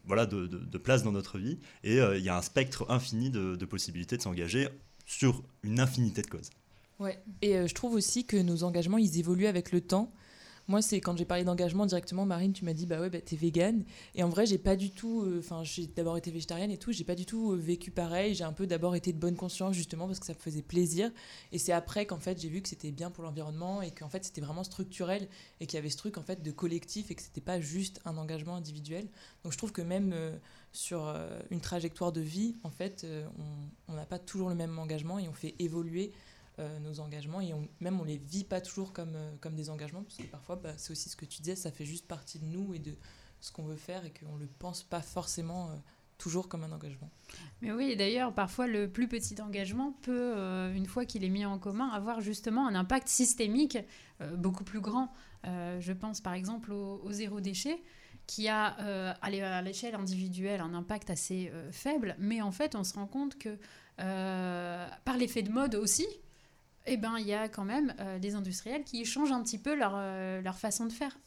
voilà, 0.09 0.25
de, 0.25 0.77
place 0.77 1.03
dans 1.03 1.13
notre 1.13 1.37
vie. 1.37 1.59
Et 1.85 1.97
il 1.97 2.23
y 2.23 2.29
a 2.29 2.37
un 2.37 2.41
spectre 2.41 2.85
infini 2.89 3.29
de, 3.29 3.65
possibilités 3.65 4.17
de 4.17 4.21
s'engager 4.21 4.67
sur 5.05 5.43
une 5.63 5.79
infinité 5.79 6.21
de 6.21 6.27
causes. 6.27 6.49
Ouais, 6.99 7.17
et 7.41 7.65
je 7.65 7.73
trouve 7.73 7.93
aussi 7.93 8.25
que 8.25 8.35
nos 8.35 8.63
engagements, 8.63 8.97
ils 8.97 9.19
évoluent 9.19 9.47
avec 9.47 9.71
le 9.71 9.79
temps. 9.79 10.11
Moi, 10.69 10.83
c'est 10.83 11.01
quand 11.01 11.17
j'ai 11.17 11.25
parlé 11.25 11.43
d'engagement 11.43 11.87
directement, 11.87 12.27
Marine, 12.27 12.53
tu 12.53 12.63
m'as 12.63 12.73
dit 12.73 12.85
bah 12.85 13.01
ouais, 13.01 13.09
bah, 13.09 13.19
t'es 13.19 13.35
végane. 13.35 13.83
Et 14.13 14.21
en 14.21 14.29
vrai, 14.29 14.45
j'ai 14.45 14.59
pas 14.59 14.75
du 14.75 14.91
tout. 14.91 15.23
Euh, 15.23 15.39
enfin, 15.39 15.63
j'ai 15.63 15.87
d'abord 15.87 16.15
été 16.15 16.29
végétarienne 16.29 16.69
et 16.69 16.77
tout, 16.77 16.91
j'ai 16.91 17.03
pas 17.03 17.15
du 17.15 17.25
tout 17.25 17.53
euh, 17.53 17.55
vécu 17.55 17.89
pareil. 17.89 18.35
J'ai 18.35 18.43
un 18.43 18.53
peu 18.53 18.67
d'abord 18.67 18.95
été 18.95 19.11
de 19.11 19.17
bonne 19.17 19.35
conscience 19.35 19.73
justement 19.73 20.05
parce 20.05 20.19
que 20.19 20.27
ça 20.27 20.33
me 20.33 20.37
faisait 20.37 20.61
plaisir. 20.61 21.09
Et 21.51 21.57
c'est 21.57 21.71
après 21.71 22.05
qu'en 22.05 22.19
fait, 22.19 22.39
j'ai 22.39 22.49
vu 22.49 22.61
que 22.61 22.69
c'était 22.69 22.91
bien 22.91 23.09
pour 23.09 23.23
l'environnement 23.23 23.81
et 23.81 23.89
qu'en 23.89 24.09
fait, 24.09 24.23
c'était 24.23 24.41
vraiment 24.41 24.63
structurel 24.63 25.27
et 25.59 25.65
qu'il 25.65 25.75
y 25.75 25.79
avait 25.79 25.89
ce 25.89 25.97
truc 25.97 26.19
en 26.19 26.21
fait 26.21 26.43
de 26.43 26.51
collectif 26.51 27.09
et 27.09 27.15
que 27.15 27.23
c'était 27.23 27.41
pas 27.41 27.59
juste 27.59 27.99
un 28.05 28.15
engagement 28.17 28.55
individuel. 28.55 29.07
Donc, 29.43 29.53
je 29.53 29.57
trouve 29.57 29.71
que 29.71 29.81
même 29.81 30.11
euh, 30.13 30.37
sur 30.71 31.11
une 31.49 31.61
trajectoire 31.61 32.11
de 32.11 32.21
vie, 32.21 32.57
en 32.61 32.69
fait, 32.69 33.03
on 33.87 33.93
n'a 33.93 34.05
pas 34.05 34.19
toujours 34.19 34.49
le 34.49 34.55
même 34.55 34.77
engagement 34.77 35.17
et 35.17 35.27
on 35.27 35.33
fait 35.33 35.55
évoluer 35.57 36.11
euh, 36.59 36.79
nos 36.79 36.99
engagements 36.99 37.39
et 37.39 37.53
même 37.79 38.01
on 38.01 38.03
les 38.03 38.17
vit 38.17 38.43
pas 38.43 38.59
toujours 38.59 38.91
comme, 38.91 39.15
euh, 39.15 39.31
comme 39.39 39.55
des 39.55 39.69
engagements 39.69 40.03
parce 40.03 40.17
que 40.17 40.23
parfois 40.23 40.57
bah, 40.57 40.73
c'est 40.75 40.91
aussi 40.91 41.07
ce 41.07 41.15
que 41.15 41.23
tu 41.23 41.41
disais 41.41 41.55
ça 41.55 41.71
fait 41.71 41.85
juste 41.85 42.05
partie 42.05 42.37
de 42.37 42.43
nous 42.43 42.73
et 42.73 42.79
de 42.79 42.97
ce 43.39 43.53
qu'on 43.53 43.63
veut 43.63 43.77
faire 43.77 44.03
et 44.03 44.11
qu'on 44.11 44.35
le 44.35 44.45
pense 44.45 44.83
pas 44.83 45.01
forcément 45.01 45.69
euh, 45.69 45.75
toujours 46.17 46.49
comme 46.49 46.65
un 46.65 46.71
engagement. 46.73 47.09
Mais 47.61 47.71
oui, 47.71 47.95
d'ailleurs, 47.95 48.33
parfois 48.33 48.67
le 48.67 48.89
plus 48.89 49.07
petit 49.07 49.39
engagement 49.41 49.93
peut, 50.01 50.33
une 50.75 50.85
fois 50.85 51.05
qu'il 51.05 51.23
est 51.23 51.29
mis 51.29 51.45
en 51.45 51.57
commun, 51.59 51.87
avoir 51.87 52.19
justement 52.19 52.67
un 52.67 52.75
impact 52.75 53.07
systémique 53.07 53.77
beaucoup 54.35 54.65
plus 54.65 54.81
grand. 54.81 55.13
je 55.45 55.93
pense 55.93 56.19
par 56.19 56.33
exemple 56.33 56.73
au, 56.73 57.09
zéro 57.11 57.39
déchet 57.39 57.81
qui 58.27 58.49
a 58.49 58.75
à 59.21 59.61
l'échelle 59.61 59.95
individuelle 59.95 60.59
un 60.59 60.73
impact 60.73 61.09
assez 61.09 61.53
faible, 61.71 62.17
mais 62.19 62.41
en 62.41 62.51
fait 62.51 62.75
on 62.75 62.83
se 62.83 62.95
rend 62.95 63.07
compte 63.07 63.37
que 63.37 63.57
par 63.95 65.15
l'effet 65.17 65.41
de 65.41 65.51
mode 65.51 65.75
aussi, 65.75 66.05
eh 66.85 66.97
ben, 66.97 67.17
il 67.19 67.27
y 67.27 67.33
a 67.33 67.49
quand 67.49 67.65
même 67.65 67.93
euh, 67.99 68.19
des 68.19 68.35
industriels 68.35 68.83
qui 68.83 69.05
changent 69.05 69.31
un 69.31 69.43
petit 69.43 69.57
peu 69.57 69.75
leur, 69.75 69.93
euh, 69.95 70.41
leur 70.41 70.57
façon 70.57 70.85
de 70.85 70.91
faire. 70.91 71.17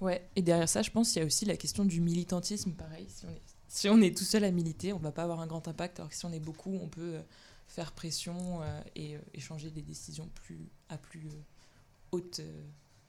Ouais, 0.00 0.28
et 0.36 0.42
derrière 0.42 0.68
ça, 0.68 0.82
je 0.82 0.90
pense 0.90 1.12
qu'il 1.12 1.20
y 1.20 1.22
a 1.22 1.26
aussi 1.26 1.44
la 1.44 1.56
question 1.56 1.84
du 1.84 2.00
militantisme, 2.00 2.72
pareil. 2.72 3.06
Si 3.08 3.26
on 3.26 3.30
est, 3.30 3.42
si 3.68 3.88
on 3.88 4.00
est 4.00 4.16
tout 4.16 4.24
seul 4.24 4.44
à 4.44 4.50
militer, 4.50 4.92
on 4.92 4.98
va 4.98 5.12
pas 5.12 5.22
avoir 5.22 5.40
un 5.40 5.46
grand 5.46 5.68
impact, 5.68 6.00
alors 6.00 6.10
que 6.10 6.16
si 6.16 6.24
on 6.24 6.32
est 6.32 6.40
beaucoup, 6.40 6.76
on 6.82 6.88
peut 6.88 7.16
euh, 7.16 7.22
faire 7.68 7.92
pression 7.92 8.60
et 8.96 9.16
échanger 9.32 9.70
des 9.70 9.80
décisions 9.80 10.28
plus, 10.34 10.68
à 10.90 10.98
plus 10.98 11.26
haute 12.10 12.42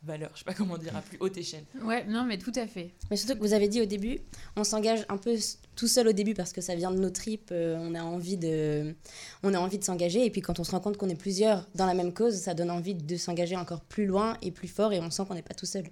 valeur, 0.03 0.31
je 0.33 0.39
sais 0.39 0.45
pas 0.45 0.53
comment 0.53 0.77
dire, 0.77 0.95
à 0.95 1.01
plus 1.01 1.17
haute 1.19 1.37
échelle. 1.37 1.63
Ouais, 1.81 2.05
non, 2.05 2.25
mais 2.25 2.37
tout 2.37 2.51
à 2.55 2.67
fait. 2.67 2.91
Mais 3.09 3.17
surtout 3.17 3.35
que 3.35 3.39
vous 3.39 3.53
avez 3.53 3.67
dit 3.67 3.81
au 3.81 3.85
début, 3.85 4.19
on 4.55 4.63
s'engage 4.63 5.05
un 5.09 5.17
peu 5.17 5.37
tout 5.75 5.87
seul 5.87 6.07
au 6.07 6.11
début 6.11 6.33
parce 6.33 6.53
que 6.53 6.61
ça 6.61 6.75
vient 6.75 6.91
de 6.91 6.99
nos 6.99 7.09
tripes, 7.09 7.49
euh, 7.51 7.77
on 7.79 7.95
a 7.95 8.03
envie 8.03 8.37
de, 8.37 8.95
on 9.43 9.53
a 9.53 9.59
envie 9.59 9.79
de 9.79 9.83
s'engager 9.83 10.25
et 10.25 10.29
puis 10.29 10.41
quand 10.41 10.59
on 10.59 10.63
se 10.63 10.71
rend 10.71 10.79
compte 10.79 10.97
qu'on 10.97 11.09
est 11.09 11.19
plusieurs 11.19 11.67
dans 11.75 11.85
la 11.85 11.93
même 11.93 12.13
cause, 12.13 12.35
ça 12.35 12.53
donne 12.53 12.71
envie 12.71 12.95
de 12.95 13.15
s'engager 13.17 13.55
encore 13.55 13.81
plus 13.81 14.05
loin 14.05 14.37
et 14.41 14.51
plus 14.51 14.67
fort 14.67 14.93
et 14.93 14.99
on 14.99 15.09
sent 15.09 15.23
qu'on 15.27 15.35
n'est 15.35 15.41
pas 15.41 15.55
tout 15.55 15.65
seul. 15.65 15.85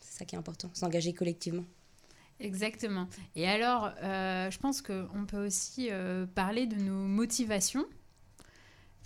C'est 0.00 0.18
ça 0.18 0.24
qui 0.24 0.36
est 0.36 0.38
important, 0.38 0.70
s'engager 0.72 1.12
collectivement. 1.12 1.64
Exactement. 2.38 3.08
Et 3.34 3.48
alors, 3.48 3.90
euh, 4.02 4.50
je 4.50 4.58
pense 4.58 4.82
qu'on 4.82 5.24
peut 5.26 5.46
aussi 5.46 5.88
euh, 5.90 6.26
parler 6.26 6.66
de 6.66 6.76
nos 6.76 7.06
motivations 7.06 7.86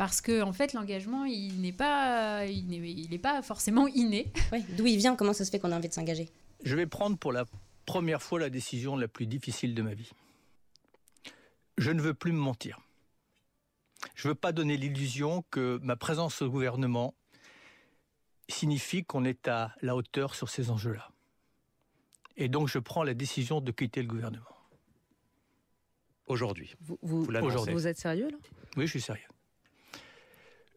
Parce 0.00 0.22
que 0.22 0.40
en 0.40 0.54
fait, 0.54 0.72
l'engagement, 0.72 1.26
il 1.26 1.60
n'est 1.60 1.74
pas, 1.74 2.46
il 2.46 2.68
n'est, 2.68 2.78
il 2.78 3.20
pas 3.20 3.42
forcément 3.42 3.86
inné. 3.86 4.32
Ouais, 4.50 4.62
D'où 4.78 4.86
il 4.86 4.96
vient 4.96 5.14
Comment 5.14 5.34
ça 5.34 5.44
se 5.44 5.50
fait 5.50 5.58
qu'on 5.58 5.72
a 5.72 5.76
envie 5.76 5.90
de 5.90 5.92
s'engager? 5.92 6.30
Je 6.64 6.74
vais 6.74 6.86
prendre 6.86 7.18
pour 7.18 7.32
la 7.32 7.44
première 7.84 8.22
fois 8.22 8.40
la 8.40 8.48
décision 8.48 8.96
la 8.96 9.08
plus 9.08 9.26
difficile 9.26 9.74
de 9.74 9.82
ma 9.82 9.92
vie. 9.92 10.10
Je 11.76 11.90
ne 11.90 12.00
veux 12.00 12.14
plus 12.14 12.32
me 12.32 12.38
mentir. 12.38 12.80
Je 14.14 14.26
ne 14.26 14.32
veux 14.32 14.34
pas 14.34 14.52
donner 14.52 14.78
l'illusion 14.78 15.44
que 15.50 15.78
ma 15.82 15.96
présence 15.96 16.40
au 16.40 16.48
gouvernement 16.48 17.14
signifie 18.48 19.04
qu'on 19.04 19.26
est 19.26 19.48
à 19.48 19.74
la 19.82 19.96
hauteur 19.96 20.34
sur 20.34 20.48
ces 20.48 20.70
enjeux-là. 20.70 21.10
Et 22.38 22.48
donc 22.48 22.68
je 22.68 22.78
prends 22.78 23.02
la 23.02 23.12
décision 23.12 23.60
de 23.60 23.70
quitter 23.70 24.00
le 24.00 24.08
gouvernement. 24.08 24.46
Aujourd'hui. 26.26 26.74
Vous, 26.80 26.98
vous, 27.02 27.30
l'annoncez. 27.30 27.52
Aujourd'hui. 27.52 27.74
vous 27.74 27.86
êtes 27.86 27.98
sérieux 27.98 28.30
là? 28.30 28.38
Oui, 28.78 28.86
je 28.86 28.92
suis 28.92 29.02
sérieux. 29.02 29.28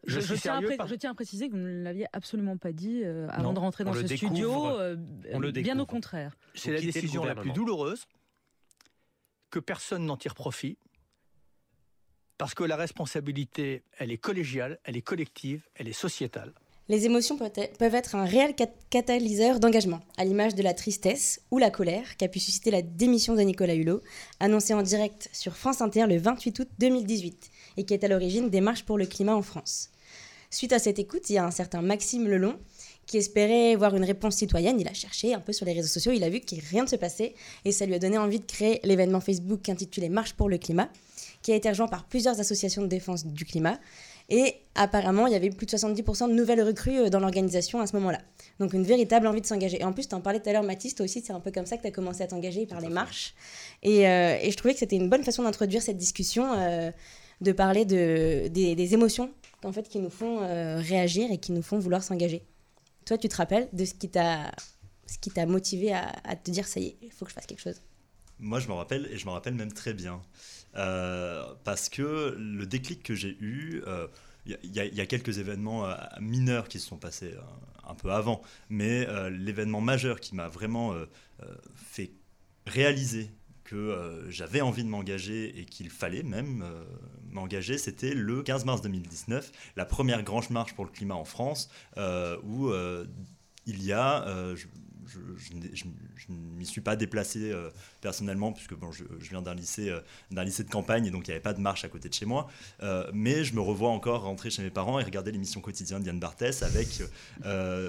Je, 0.06 0.20
Je 0.20 0.32
suis 0.32 0.40
tiens 0.40 0.52
à 0.52 0.54
sérieux 0.56 0.68
pré- 0.68 0.76
par- 0.76 0.86
je 0.88 0.94
tiens 0.94 1.10
à 1.10 1.14
préciser 1.14 1.46
que 1.48 1.52
vous 1.52 1.58
ne 1.58 1.82
l'aviez 1.82 2.06
absolument 2.12 2.56
pas 2.56 2.72
dit 2.72 3.02
euh, 3.04 3.26
avant 3.30 3.42
Non, 3.44 3.52
de 3.54 3.58
rentrer 3.60 3.84
on 3.84 3.88
dans 3.88 3.94
le 3.94 4.02
ce 4.02 4.06
découvre, 4.06 4.30
studio. 4.32 4.68
euh, 4.78 4.96
on 5.32 5.38
le 5.38 5.50
bien 5.52 5.78
au 5.78 5.86
contraire. 5.86 6.36
C'est 6.54 6.72
la 6.72 6.80
décision 6.80 7.24
la 7.24 7.34
plus 7.34 7.52
douloureuse, 7.52 8.06
que 9.50 9.58
personne 9.58 10.04
n'en 10.06 10.16
tire 10.16 10.34
profit, 10.34 10.76
parce 12.38 12.54
que 12.54 12.64
la 12.64 12.76
responsabilité, 12.76 13.82
elle 13.98 14.10
est 14.10 14.18
collégiale, 14.18 14.78
elle 14.84 14.96
est 14.96 15.02
collective, 15.02 15.62
elle 15.76 15.88
est 15.88 15.92
sociétale. 15.92 16.52
Les 16.88 17.06
émotions 17.06 17.38
peuvent 17.38 17.52
être- 17.54 17.78
peuvent 17.78 17.94
être 17.94 18.14
un 18.14 18.26
réel 18.26 18.54
cat- 18.54 18.66
catalyseur 18.90 19.58
d'engagement, 19.58 20.00
à 20.18 20.24
l'image 20.26 20.54
de 20.54 20.62
la 20.62 20.74
tristesse 20.74 21.40
ou 21.50 21.56
la 21.56 21.70
colère 21.70 22.16
qu'a 22.18 22.28
pu 22.28 22.40
susciter 22.40 22.70
la 22.70 22.82
démission 22.82 23.34
de 23.34 23.40
Nicolas 23.40 23.74
Hulot, 23.74 24.02
annoncée 24.38 24.74
en 24.74 24.82
direct 24.82 25.30
sur 25.32 25.56
France 25.56 25.80
Inter 25.80 26.06
le 26.06 26.18
28 26.18 26.58
août 26.58 26.68
2018, 26.80 27.50
et 27.78 27.86
qui 27.86 27.94
est 27.94 28.04
à 28.04 28.08
l'origine 28.08 28.50
des 28.50 28.60
marches 28.60 28.84
pour 28.84 28.98
le 28.98 29.06
climat 29.06 29.34
en 29.34 29.40
France. 29.40 29.90
Suite 30.54 30.72
à 30.72 30.78
cette 30.78 31.00
écoute, 31.00 31.30
il 31.30 31.32
y 31.32 31.38
a 31.38 31.44
un 31.44 31.50
certain 31.50 31.82
Maxime 31.82 32.28
Lelon 32.28 32.56
qui 33.06 33.16
espérait 33.16 33.74
voir 33.74 33.96
une 33.96 34.04
réponse 34.04 34.36
citoyenne. 34.36 34.78
Il 34.78 34.86
a 34.86 34.94
cherché 34.94 35.34
un 35.34 35.40
peu 35.40 35.52
sur 35.52 35.66
les 35.66 35.72
réseaux 35.72 35.88
sociaux, 35.88 36.12
il 36.12 36.22
a 36.22 36.30
vu 36.30 36.38
qu'il 36.38 36.60
rien 36.60 36.84
ne 36.84 36.88
se 36.88 36.94
passait, 36.94 37.34
et 37.64 37.72
ça 37.72 37.86
lui 37.86 37.94
a 37.94 37.98
donné 37.98 38.18
envie 38.18 38.38
de 38.38 38.46
créer 38.46 38.78
l'événement 38.84 39.18
Facebook 39.18 39.68
intitulé 39.68 40.08
Marche 40.08 40.34
pour 40.34 40.48
le 40.48 40.56
climat, 40.56 40.88
qui 41.42 41.50
a 41.50 41.56
été 41.56 41.68
rejoint 41.68 41.88
par 41.88 42.04
plusieurs 42.04 42.38
associations 42.38 42.82
de 42.82 42.86
défense 42.86 43.26
du 43.26 43.44
climat. 43.44 43.80
Et 44.28 44.54
apparemment, 44.76 45.26
il 45.26 45.32
y 45.32 45.36
avait 45.36 45.50
plus 45.50 45.66
de 45.66 45.72
70% 45.72 46.28
de 46.28 46.34
nouvelles 46.34 46.62
recrues 46.62 47.00
euh, 47.00 47.08
dans 47.10 47.18
l'organisation 47.18 47.80
à 47.80 47.88
ce 47.88 47.96
moment-là. 47.96 48.20
Donc 48.60 48.74
une 48.74 48.84
véritable 48.84 49.26
envie 49.26 49.40
de 49.40 49.46
s'engager. 49.46 49.80
Et 49.80 49.84
en 49.84 49.92
plus, 49.92 50.06
tu 50.06 50.14
en 50.14 50.20
parlais 50.20 50.38
tout 50.38 50.50
à 50.50 50.52
l'heure, 50.52 50.62
Mathis, 50.62 50.94
toi 50.94 51.02
aussi, 51.02 51.20
c'est 51.20 51.32
un 51.32 51.40
peu 51.40 51.50
comme 51.50 51.66
ça 51.66 51.76
que 51.76 51.82
tu 51.82 51.88
as 51.88 51.90
commencé 51.90 52.22
à 52.22 52.28
t'engager 52.28 52.64
par 52.64 52.80
les 52.80 52.90
marches. 52.90 53.34
Et, 53.82 54.06
euh, 54.06 54.38
et 54.40 54.52
je 54.52 54.56
trouvais 54.56 54.72
que 54.72 54.78
c'était 54.78 54.94
une 54.94 55.10
bonne 55.10 55.24
façon 55.24 55.42
d'introduire 55.42 55.82
cette 55.82 55.98
discussion, 55.98 56.52
euh, 56.54 56.92
de 57.40 57.50
parler 57.50 57.84
de, 57.84 58.46
des, 58.46 58.76
des 58.76 58.94
émotions 58.94 59.30
en 59.64 59.72
fait, 59.72 59.88
qui 59.88 59.98
nous 59.98 60.10
font 60.10 60.42
euh, 60.42 60.76
réagir 60.78 61.30
et 61.30 61.38
qui 61.38 61.52
nous 61.52 61.62
font 61.62 61.78
vouloir 61.78 62.02
s'engager. 62.02 62.42
Toi, 63.06 63.18
tu 63.18 63.28
te 63.28 63.36
rappelles 63.36 63.68
de 63.72 63.84
ce 63.84 63.94
qui 63.94 64.08
t'a 64.08 64.52
ce 65.06 65.18
qui 65.18 65.30
t'a 65.30 65.46
motivé 65.46 65.92
à, 65.92 66.36
te 66.36 66.50
dire, 66.50 66.66
ça 66.66 66.80
y 66.80 66.86
est, 66.86 66.96
il 67.02 67.12
faut 67.12 67.24
que 67.24 67.30
je 67.30 67.34
fasse 67.34 67.46
quelque 67.46 67.60
chose? 67.60 67.80
Moi, 68.40 68.58
je 68.58 68.68
me 68.68 68.72
rappelle, 68.72 69.06
et 69.12 69.18
je 69.18 69.26
me 69.26 69.30
rappelle 69.30 69.54
même 69.54 69.72
très 69.72 69.94
bien. 69.94 70.22
Euh, 70.76 71.44
parce 71.62 71.88
que 71.88 72.34
le 72.38 72.66
déclic 72.66 73.02
que 73.02 73.14
j'ai 73.14 73.36
eu, 73.40 73.82
euh, 73.86 74.08
il 74.46 74.52
y, 74.52 74.80
a- 74.80 74.84
il 74.86 74.94
y 74.94 75.00
a- 75.00 75.06
quelques 75.06 75.38
événements 75.38 75.86
euh, 75.86 75.94
mineurs 76.20 76.68
qui 76.68 76.80
se 76.80 76.88
sont 76.88 76.96
passés 76.96 77.32
euh, 77.34 77.40
un 77.88 77.94
peu 77.94 78.10
avant, 78.12 78.42
mais 78.70 79.06
euh, 79.08 79.30
l'événement 79.30 79.80
majeur 79.80 80.20
qui 80.20 80.34
m'a 80.34 80.48
vraiment 80.48 80.92
euh, 80.94 81.06
euh, 81.42 81.54
fait 81.76 82.10
réaliser 82.66 83.30
que 83.64 83.74
euh, 83.76 84.30
j'avais 84.30 84.60
envie 84.60 84.84
de 84.84 84.88
m'engager 84.88 85.58
et 85.58 85.64
qu'il 85.64 85.90
fallait 85.90 86.22
même 86.22 86.62
euh, 86.62 86.84
m'engager, 87.30 87.78
c'était 87.78 88.14
le 88.14 88.42
15 88.42 88.64
mars 88.64 88.82
2019, 88.82 89.50
la 89.76 89.84
première 89.84 90.22
grande 90.22 90.48
marche 90.50 90.74
pour 90.74 90.84
le 90.84 90.90
climat 90.90 91.14
en 91.14 91.24
France, 91.24 91.70
euh, 91.96 92.38
où 92.44 92.70
il 93.66 93.82
y 93.82 93.92
a, 93.92 94.26
je, 95.06 95.84
ne 96.28 96.58
m'y 96.58 96.66
suis 96.66 96.80
pas 96.80 96.96
déplacé 96.96 97.50
euh, 97.50 97.70
personnellement, 98.00 98.52
puisque 98.52 98.74
bon, 98.74 98.92
je, 98.92 99.04
viens 99.28 99.42
d'un 99.42 99.54
lycée, 99.54 99.90
euh, 99.90 100.00
lycée 100.44 100.64
de 100.64 100.70
campagne, 100.70 101.06
et 101.06 101.10
donc 101.10 101.26
il 101.26 101.30
n'y 101.30 101.34
avait 101.34 101.42
pas 101.42 101.54
de 101.54 101.60
marche 101.60 101.84
à 101.84 101.88
côté 101.88 102.08
de 102.08 102.14
chez 102.14 102.26
moi. 102.26 102.48
Euh, 102.82 103.10
mais 103.12 103.44
je 103.44 103.54
me 103.54 103.60
revois 103.60 103.90
encore 103.90 104.22
rentrer 104.22 104.50
chez 104.50 104.62
mes 104.62 104.70
parents 104.70 104.98
et 104.98 105.04
regarder 105.04 105.32
l'émission 105.32 105.60
quotidienne 105.60 106.02
d'Yann 106.02 106.18
Barthès 106.18 106.62
avec 106.62 107.02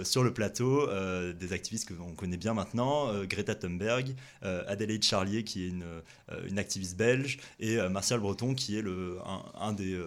sur 0.03 0.23
le 0.23 0.33
plateau 0.33 0.87
des 1.33 1.53
activistes 1.53 1.87
que 1.87 1.93
l'on 1.93 2.13
connaît 2.13 2.37
bien 2.37 2.53
maintenant, 2.53 3.23
Greta 3.25 3.55
Thunberg, 3.55 4.15
Adélaïde 4.41 5.03
Charlier 5.03 5.43
qui 5.43 5.65
est 5.65 5.69
une, 5.69 6.59
activiste 6.59 6.97
belge, 6.97 7.39
et 7.59 7.77
Martial 7.89 8.19
Breton 8.19 8.53
qui 8.53 8.77
est 8.77 8.81
le, 8.81 9.17
un 9.55 9.73
des 9.73 9.99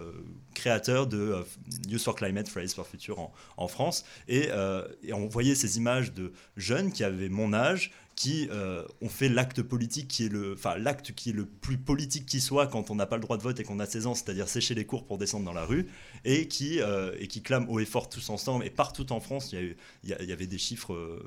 créateurs 0.53 1.07
de 1.07 1.17
euh, 1.17 1.43
Youth 1.87 2.03
for 2.03 2.15
Climate, 2.15 2.47
Fridays 2.47 2.73
for 2.73 2.87
Future 2.87 3.31
en, 3.57 3.67
France. 3.67 4.05
Et, 4.27 4.47
euh, 4.51 4.87
et 5.03 5.13
on 5.13 5.27
voyait 5.27 5.55
ces 5.55 5.77
images 5.77 6.13
de 6.13 6.33
jeunes 6.57 6.91
qui 6.91 7.03
avaient 7.03 7.29
mon 7.29 7.53
âge, 7.53 7.91
qui 8.15 8.49
euh, 8.51 8.83
ont 9.01 9.09
fait 9.09 9.29
l'acte 9.29 9.61
politique 9.61 10.07
qui 10.09 10.25
est 10.25 10.29
le, 10.29 10.53
enfin 10.53 10.77
l'acte 10.77 11.13
qui 11.13 11.29
est 11.29 11.33
le 11.33 11.45
plus 11.45 11.77
politique 11.77 12.25
qui 12.25 12.41
soit 12.41 12.67
quand 12.67 12.89
on 12.89 12.95
n'a 12.95 13.05
pas 13.05 13.15
le 13.15 13.21
droit 13.21 13.37
de 13.37 13.43
vote 13.43 13.59
et 13.59 13.63
qu'on 13.63 13.79
a 13.79 13.85
16 13.85 14.07
ans, 14.07 14.15
c'est-à-dire 14.15 14.49
sécher 14.49 14.75
les 14.75 14.85
cours 14.85 15.05
pour 15.05 15.17
descendre 15.17 15.45
dans 15.45 15.53
la 15.53 15.65
rue, 15.65 15.87
et 16.25 16.47
qui 16.47 16.79
et 17.19 17.27
qui 17.27 17.41
clament 17.41 17.69
haut 17.69 17.79
et 17.79 17.85
fort 17.85 18.09
tous 18.09 18.29
ensemble. 18.29 18.65
Et 18.65 18.69
partout 18.69 19.11
en 19.13 19.21
France, 19.21 19.53
il 19.53 19.75
y 20.03 20.31
avait 20.31 20.47
des 20.47 20.57
chiffres. 20.57 21.21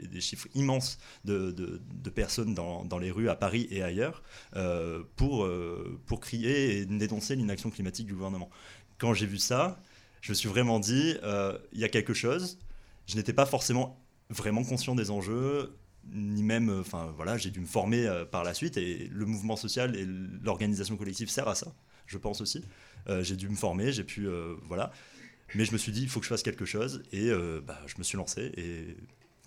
Des, 0.00 0.20
chiffres 0.20 0.48
immenses 0.54 0.98
de, 1.24 1.50
de- 1.50 2.10
personnes 2.10 2.54
dans, 2.54 2.84
dans 2.84 2.98
les 2.98 3.10
rues 3.10 3.28
à 3.28 3.34
Paris 3.34 3.66
et 3.70 3.82
ailleurs 3.82 4.22
euh, 4.56 5.02
pour, 5.16 5.44
euh, 5.44 5.98
pour 6.06 6.20
crier 6.20 6.78
et 6.78 6.86
dénoncer 6.86 7.34
l'inaction 7.36 7.70
climatique 7.70 8.06
du 8.06 8.14
gouvernement. 8.14 8.50
Quand 8.98 9.14
j'ai 9.14 9.26
vu 9.26 9.38
ça, 9.38 9.80
je 10.20 10.30
me 10.30 10.34
suis 10.34 10.48
vraiment 10.48 10.78
dit, 10.78 11.16
euh, 11.22 11.58
il 11.72 11.80
y 11.80 11.84
a 11.84 11.88
quelque 11.88 12.14
chose. 12.14 12.58
Je 13.06 13.16
n'étais 13.16 13.32
pas 13.32 13.46
forcément 13.46 13.98
vraiment 14.30 14.62
conscient 14.62 14.94
des 14.94 15.10
enjeux, 15.10 15.74
ni 16.12 16.42
même, 16.42 16.70
enfin 16.80 17.12
voilà, 17.16 17.36
j'ai 17.38 17.50
dû 17.50 17.60
me 17.60 17.66
former 17.66 18.24
par 18.30 18.44
la 18.44 18.54
suite 18.54 18.76
et 18.76 19.08
le 19.10 19.24
mouvement 19.24 19.56
social 19.56 19.96
et 19.96 20.06
l'organisation 20.42 20.96
collective 20.96 21.28
sert 21.28 21.48
à 21.48 21.54
ça, 21.54 21.74
je 22.06 22.18
pense 22.18 22.40
aussi. 22.40 22.64
J'ai 23.20 23.36
dû 23.36 23.48
me 23.48 23.56
former, 23.56 23.92
j'ai 23.92 24.04
pu, 24.04 24.28
voilà. 24.62 24.92
Mais 25.54 25.64
je 25.64 25.72
me 25.72 25.78
suis 25.78 25.92
dit, 25.92 26.02
il 26.02 26.08
faut 26.08 26.20
que 26.20 26.24
je 26.24 26.30
fasse 26.30 26.42
quelque 26.42 26.64
chose 26.64 27.02
et 27.12 27.30
bah, 27.66 27.80
je 27.86 27.94
me 27.98 28.02
suis 28.02 28.16
lancé 28.16 28.52
et 28.56 28.96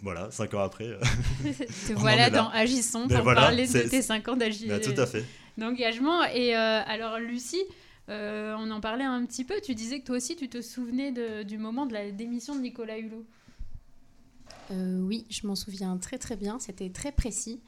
voilà, 0.05 0.31
cinq 0.31 0.53
ans 0.53 0.61
après. 0.63 0.85
euh, 0.85 0.99
Te 1.87 1.93
voilà 1.93 2.29
dans 2.29 2.47
Agissons 2.49 3.07
Ben 3.07 3.15
pour 3.15 3.23
voilà, 3.25 3.41
parler 3.41 3.67
de 3.67 3.89
tes 3.89 4.01
5 4.01 4.27
ans 4.29 4.37
Bah, 4.37 4.45
tout 4.79 5.01
à 5.01 5.05
fait. 5.05 5.25
d'engagement. 5.57 6.23
Et 6.33 6.55
euh, 6.55 6.81
alors, 6.85 7.17
Lucie, 7.19 7.63
euh, 8.09 8.55
on 8.57 8.71
en 8.71 8.79
parlait 8.79 9.03
un 9.03 9.25
petit 9.25 9.43
peu. 9.43 9.55
Tu 9.61 9.75
disais 9.75 9.99
que 9.99 10.05
toi 10.05 10.15
aussi, 10.17 10.35
tu 10.37 10.47
te 10.47 10.61
souvenais 10.61 11.11
de- 11.11 11.43
du 11.43 11.57
moment 11.57 11.85
de 11.85 11.93
la 11.93 12.11
démission 12.11 12.55
de 12.55 12.61
Nicolas 12.61 12.97
Hulot. 12.99 13.25
Euh, 14.71 14.99
oui, 15.01 15.25
je 15.29 15.45
m'en 15.47 15.55
souviens 15.55 15.97
très 15.97 16.17
très 16.17 16.35
bien, 16.35 16.59
c'était 16.59 16.89
très 16.89 17.11
précis. 17.11 17.59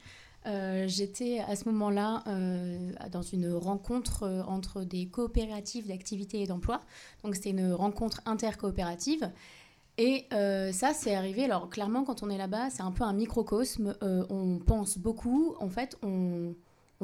Euh, 0.46 0.86
J'étais 0.88 1.40
à 1.40 1.56
ce 1.56 1.64
moment-là 1.68 2.22
euh, 2.28 2.92
dans 3.12 3.22
une 3.22 3.52
rencontre 3.52 4.22
euh, 4.22 4.42
entre 4.44 4.82
des 4.84 5.06
coopératives 5.06 5.86
d'activité 5.88 6.40
et 6.42 6.46
d'emploi. 6.46 6.80
Donc 7.22 7.34
c'était 7.34 7.50
une 7.50 7.72
rencontre 7.72 8.20
intercoopérative. 8.24 9.30
Et 9.98 10.26
euh, 10.32 10.70
ça, 10.70 10.94
c'est 10.94 11.14
arrivé. 11.14 11.44
Alors 11.44 11.68
clairement, 11.68 12.04
quand 12.04 12.22
on 12.22 12.30
est 12.30 12.38
là-bas, 12.38 12.70
c'est 12.70 12.82
un 12.82 12.92
peu 12.92 13.02
un 13.02 13.12
microcosme. 13.12 13.96
Euh, 14.02 14.24
on 14.30 14.60
pense 14.60 14.96
beaucoup. 14.96 15.54
En 15.58 15.68
fait, 15.68 15.98
on, 16.02 16.54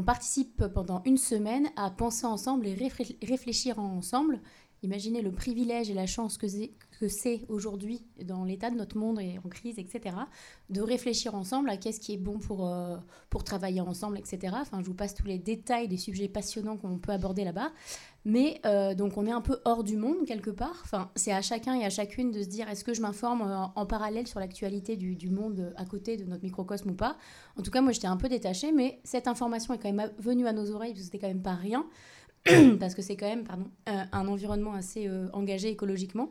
participe 0.06 0.66
pendant 0.68 1.02
une 1.04 1.18
semaine 1.18 1.68
à 1.76 1.90
penser 1.90 2.26
ensemble 2.26 2.66
et 2.66 2.74
réflé- 2.74 3.16
réfléchir 3.26 3.78
ensemble. 3.78 4.40
Imaginez 4.82 5.22
le 5.22 5.32
privilège 5.32 5.88
et 5.90 5.94
la 5.94 6.06
chance 6.06 6.36
que 6.36 7.08
c'est 7.08 7.40
aujourd'hui 7.48 8.02
dans 8.22 8.44
l'état 8.44 8.70
de 8.70 8.76
notre 8.76 8.98
monde 8.98 9.18
et 9.18 9.38
en 9.42 9.48
crise, 9.48 9.78
etc., 9.78 10.14
de 10.68 10.82
réfléchir 10.82 11.34
ensemble 11.34 11.70
à 11.70 11.78
qu'est-ce 11.78 12.00
qui 12.00 12.12
est 12.12 12.18
bon 12.18 12.38
pour, 12.38 12.68
euh, 12.68 12.98
pour 13.30 13.44
travailler 13.44 13.80
ensemble, 13.80 14.18
etc. 14.18 14.54
Enfin, 14.60 14.80
je 14.82 14.86
vous 14.86 14.94
passe 14.94 15.14
tous 15.14 15.26
les 15.26 15.38
détails 15.38 15.88
des 15.88 15.96
sujets 15.96 16.28
passionnants 16.28 16.76
qu'on 16.76 16.98
peut 16.98 17.12
aborder 17.12 17.44
là-bas. 17.44 17.72
Mais 18.26 18.60
euh, 18.64 18.94
donc, 18.94 19.18
on 19.18 19.26
est 19.26 19.30
un 19.32 19.42
peu 19.42 19.60
hors 19.66 19.84
du 19.84 19.96
monde 19.96 20.24
quelque 20.26 20.50
part. 20.50 20.80
Enfin, 20.84 21.10
c'est 21.14 21.32
à 21.32 21.42
chacun 21.42 21.74
et 21.74 21.84
à 21.84 21.90
chacune 21.90 22.30
de 22.30 22.42
se 22.42 22.48
dire 22.48 22.68
est-ce 22.70 22.82
que 22.82 22.94
je 22.94 23.02
m'informe 23.02 23.42
en, 23.42 23.72
en 23.76 23.86
parallèle 23.86 24.26
sur 24.26 24.40
l'actualité 24.40 24.96
du, 24.96 25.28
monde 25.30 25.74
à 25.76 25.84
côté 25.84 26.16
de 26.16 26.24
notre 26.24 26.42
microcosme 26.42 26.90
ou 26.90 26.94
pas? 26.94 27.18
En 27.58 27.62
tout 27.62 27.70
cas, 27.70 27.82
moi, 27.82 27.92
j'étais 27.92 28.06
un 28.06 28.16
peu 28.16 28.28
détachée, 28.28 28.72
mais 28.72 29.00
cette 29.04 29.28
information 29.28 29.74
est 29.74 29.78
quand 29.78 29.92
même 29.92 30.10
venue 30.18 30.46
à 30.46 30.52
nos 30.54 30.70
oreilles 30.70 30.92
parce 30.92 31.00
que 31.00 31.04
c'était 31.06 31.18
quand 31.18 31.28
même 31.28 31.42
pas 31.42 31.54
rien. 31.54 31.86
parce 32.80 32.94
que 32.94 33.02
c'est 33.02 33.16
quand 33.16 33.28
même 33.28 33.44
pardon, 33.44 33.70
euh, 33.88 34.02
un 34.12 34.28
environnement 34.28 34.74
assez 34.74 35.06
euh, 35.06 35.28
engagé 35.32 35.68
écologiquement. 35.68 36.30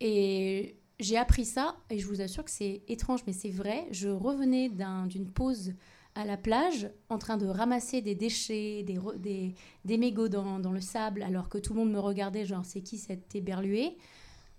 Et 0.00 0.76
j'ai 1.00 1.16
appris 1.16 1.44
ça, 1.44 1.76
et 1.90 1.98
je 1.98 2.06
vous 2.06 2.20
assure 2.20 2.44
que 2.44 2.50
c'est 2.50 2.82
étrange, 2.88 3.20
mais 3.26 3.32
c'est 3.32 3.50
vrai. 3.50 3.86
Je 3.90 4.08
revenais 4.08 4.68
d'un- 4.68 5.06
d'une 5.06 5.30
pause 5.30 5.72
à 6.16 6.24
la 6.24 6.38
plage 6.38 6.90
en 7.10 7.18
train 7.18 7.36
de 7.36 7.46
ramasser 7.46 8.00
des 8.00 8.14
déchets, 8.14 8.82
des, 8.82 9.54
des, 9.84 9.98
mégots 9.98 10.28
dans, 10.28 10.72
le 10.72 10.80
sable, 10.80 11.22
alors 11.22 11.50
que 11.50 11.58
tout 11.58 11.74
le 11.74 11.80
monde 11.80 11.92
me 11.92 12.00
regardait, 12.00 12.46
genre 12.46 12.64
c'est 12.64 12.80
qui 12.80 12.96
cet 12.96 13.34
éberlué? 13.34 13.96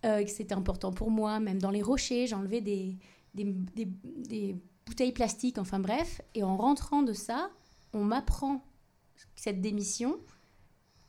Euh, 0.06 0.24
que 0.24 0.30
c'était 0.30 0.54
important 0.54 0.92
pour 0.92 1.10
moi, 1.10 1.40
même 1.40 1.60
dans 1.60 1.72
les 1.72 1.82
rochers, 1.82 2.28
j'enlevais 2.28 2.62
des, 2.62 3.00
bouteilles 4.86 5.12
plastiques, 5.12 5.58
enfin 5.58 5.80
bref. 5.80 6.22
Et 6.36 6.44
en 6.44 6.56
rentrant 6.56 7.02
de 7.02 7.14
ça, 7.14 7.50
on 7.92 8.04
m'apprend 8.04 8.64
cette 9.36 9.60
démission. 9.60 10.20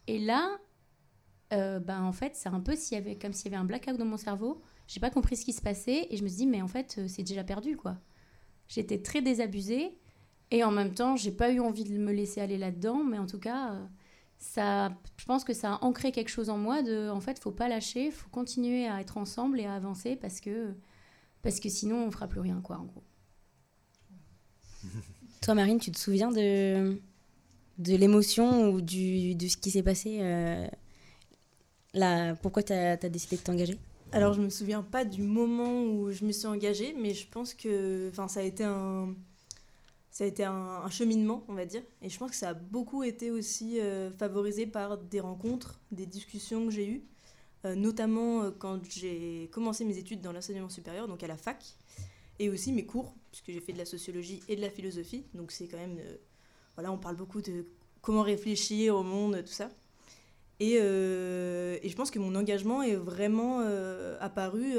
Et 0.06 0.18
là, 0.18 0.56
euh, 1.52 1.78
ben, 1.78 2.02
en 2.02 2.12
fait, 2.12 2.34
c'est 2.36 2.48
un 2.48 2.60
peu 2.60 2.74
comme 3.20 3.34
s'il 3.34 3.52
y 3.52 3.54
avait 3.54 3.60
un 3.60 3.64
blackout 3.64 3.98
dans 3.98 4.06
mon 4.06 4.16
cerveau. 4.16 4.62
J'ai 4.86 5.00
pas 5.00 5.10
compris 5.10 5.36
ce 5.36 5.44
qui 5.44 5.52
se 5.52 5.60
passait 5.60 6.06
et 6.08 6.16
je 6.16 6.22
me 6.22 6.28
suis 6.28 6.38
dit, 6.38 6.46
mais 6.46 6.62
en 6.62 6.68
fait, 6.68 6.96
euh, 6.96 7.06
c'est 7.06 7.22
déjà 7.22 7.44
perdu, 7.44 7.76
quoi. 7.76 7.98
J'étais 8.68 9.02
très 9.02 9.20
désabusée 9.20 9.98
et 10.50 10.64
en 10.64 10.70
même 10.70 10.94
temps, 10.94 11.16
j'ai 11.16 11.30
pas 11.30 11.52
eu 11.52 11.60
envie 11.60 11.84
de 11.84 11.96
me 11.98 12.12
laisser 12.12 12.40
aller 12.40 12.56
là-dedans, 12.56 13.04
mais 13.04 13.18
en 13.18 13.26
tout 13.26 13.38
cas, 13.38 13.72
euh, 13.72 13.84
ça, 14.38 14.90
je 15.16 15.24
pense 15.26 15.44
que 15.44 15.52
ça 15.52 15.74
a 15.74 15.84
ancré 15.84 16.10
quelque 16.10 16.30
chose 16.30 16.48
en 16.48 16.56
moi 16.56 16.82
de, 16.82 17.10
en 17.10 17.20
fait, 17.20 17.38
faut 17.38 17.50
pas 17.50 17.68
lâcher, 17.68 18.10
faut 18.10 18.30
continuer 18.30 18.86
à 18.86 19.00
être 19.00 19.18
ensemble 19.18 19.60
et 19.60 19.66
à 19.66 19.74
avancer 19.74 20.16
parce 20.16 20.40
que, 20.40 20.74
parce 21.42 21.60
que 21.60 21.68
sinon, 21.68 22.06
on 22.06 22.10
fera 22.10 22.28
plus 22.28 22.40
rien, 22.40 22.60
quoi, 22.62 22.78
en 22.78 22.84
gros. 22.84 23.04
Toi, 25.42 25.54
Marine, 25.54 25.78
tu 25.78 25.90
te 25.90 25.98
souviens 25.98 26.30
de, 26.30 26.98
de 27.78 27.96
l'émotion 27.96 28.70
ou 28.70 28.80
du, 28.80 29.34
de 29.34 29.48
ce 29.48 29.56
qui 29.56 29.70
s'est 29.70 29.82
passé 29.82 30.18
euh, 30.20 30.66
là, 31.92 32.34
Pourquoi 32.36 32.62
tu 32.62 32.72
as, 32.72 32.96
décidé 32.96 33.36
de 33.36 33.42
t'engager? 33.42 33.78
Alors, 34.12 34.32
je 34.32 34.40
me 34.40 34.48
souviens 34.48 34.82
pas 34.82 35.04
du 35.04 35.22
moment 35.22 35.84
où 35.84 36.10
je 36.10 36.24
me 36.24 36.32
suis 36.32 36.46
engagée, 36.46 36.94
mais 36.98 37.12
je 37.12 37.28
pense 37.28 37.52
que 37.52 38.10
ça 38.28 38.40
a 38.40 38.42
été 38.42 38.64
un, 38.64 39.14
ça 40.18 40.24
a 40.24 40.26
été 40.26 40.42
un, 40.42 40.90
cheminement, 40.90 41.44
on 41.46 41.54
va 41.54 41.64
dire. 41.64 41.80
Et 42.02 42.08
je 42.08 42.18
pense 42.18 42.32
que 42.32 42.36
ça 42.36 42.48
a 42.48 42.54
beaucoup 42.54 43.04
été 43.04 43.30
aussi 43.30 43.78
euh, 43.78 44.10
favorisé 44.10 44.66
par 44.66 44.98
des 44.98 45.20
rencontres, 45.20 45.78
des 45.92 46.06
discussions 46.06 46.66
que 46.66 46.72
j'ai 46.72 46.88
eues, 46.88 47.04
euh, 47.64 47.76
notamment 47.76 48.42
euh, 48.42 48.50
quand 48.50 48.80
j'ai 48.90 49.48
commencé 49.52 49.84
mes 49.84 49.96
études 49.96 50.20
dans 50.20 50.32
l'enseignement 50.32 50.70
supérieur, 50.70 51.06
donc 51.06 51.22
à 51.22 51.28
la 51.28 51.36
fac, 51.36 51.64
et 52.40 52.50
aussi 52.50 52.72
mes 52.72 52.84
cours, 52.84 53.14
puisque 53.30 53.52
j'ai 53.52 53.60
fait 53.60 53.72
de 53.72 53.78
la 53.78 53.84
sociologie 53.84 54.40
et 54.48 54.56
de 54.56 54.60
la 54.60 54.70
philosophie. 54.70 55.24
Donc 55.34 55.52
c'est 55.52 55.68
quand 55.68 55.76
même. 55.76 56.00
voilà, 56.74 56.90
on 56.90 56.98
parle 56.98 57.14
beaucoup 57.14 57.40
de 57.40 57.66
comment 58.02 58.22
réfléchir 58.22 58.96
au 58.96 59.04
monde, 59.04 59.44
tout 59.46 59.52
ça. 59.52 59.70
Et 60.58 60.78
je 60.80 61.94
pense 61.94 62.10
que 62.10 62.18
mon 62.18 62.34
engagement 62.34 62.82
est 62.82 62.96
vraiment 62.96 63.60
apparu 64.18 64.78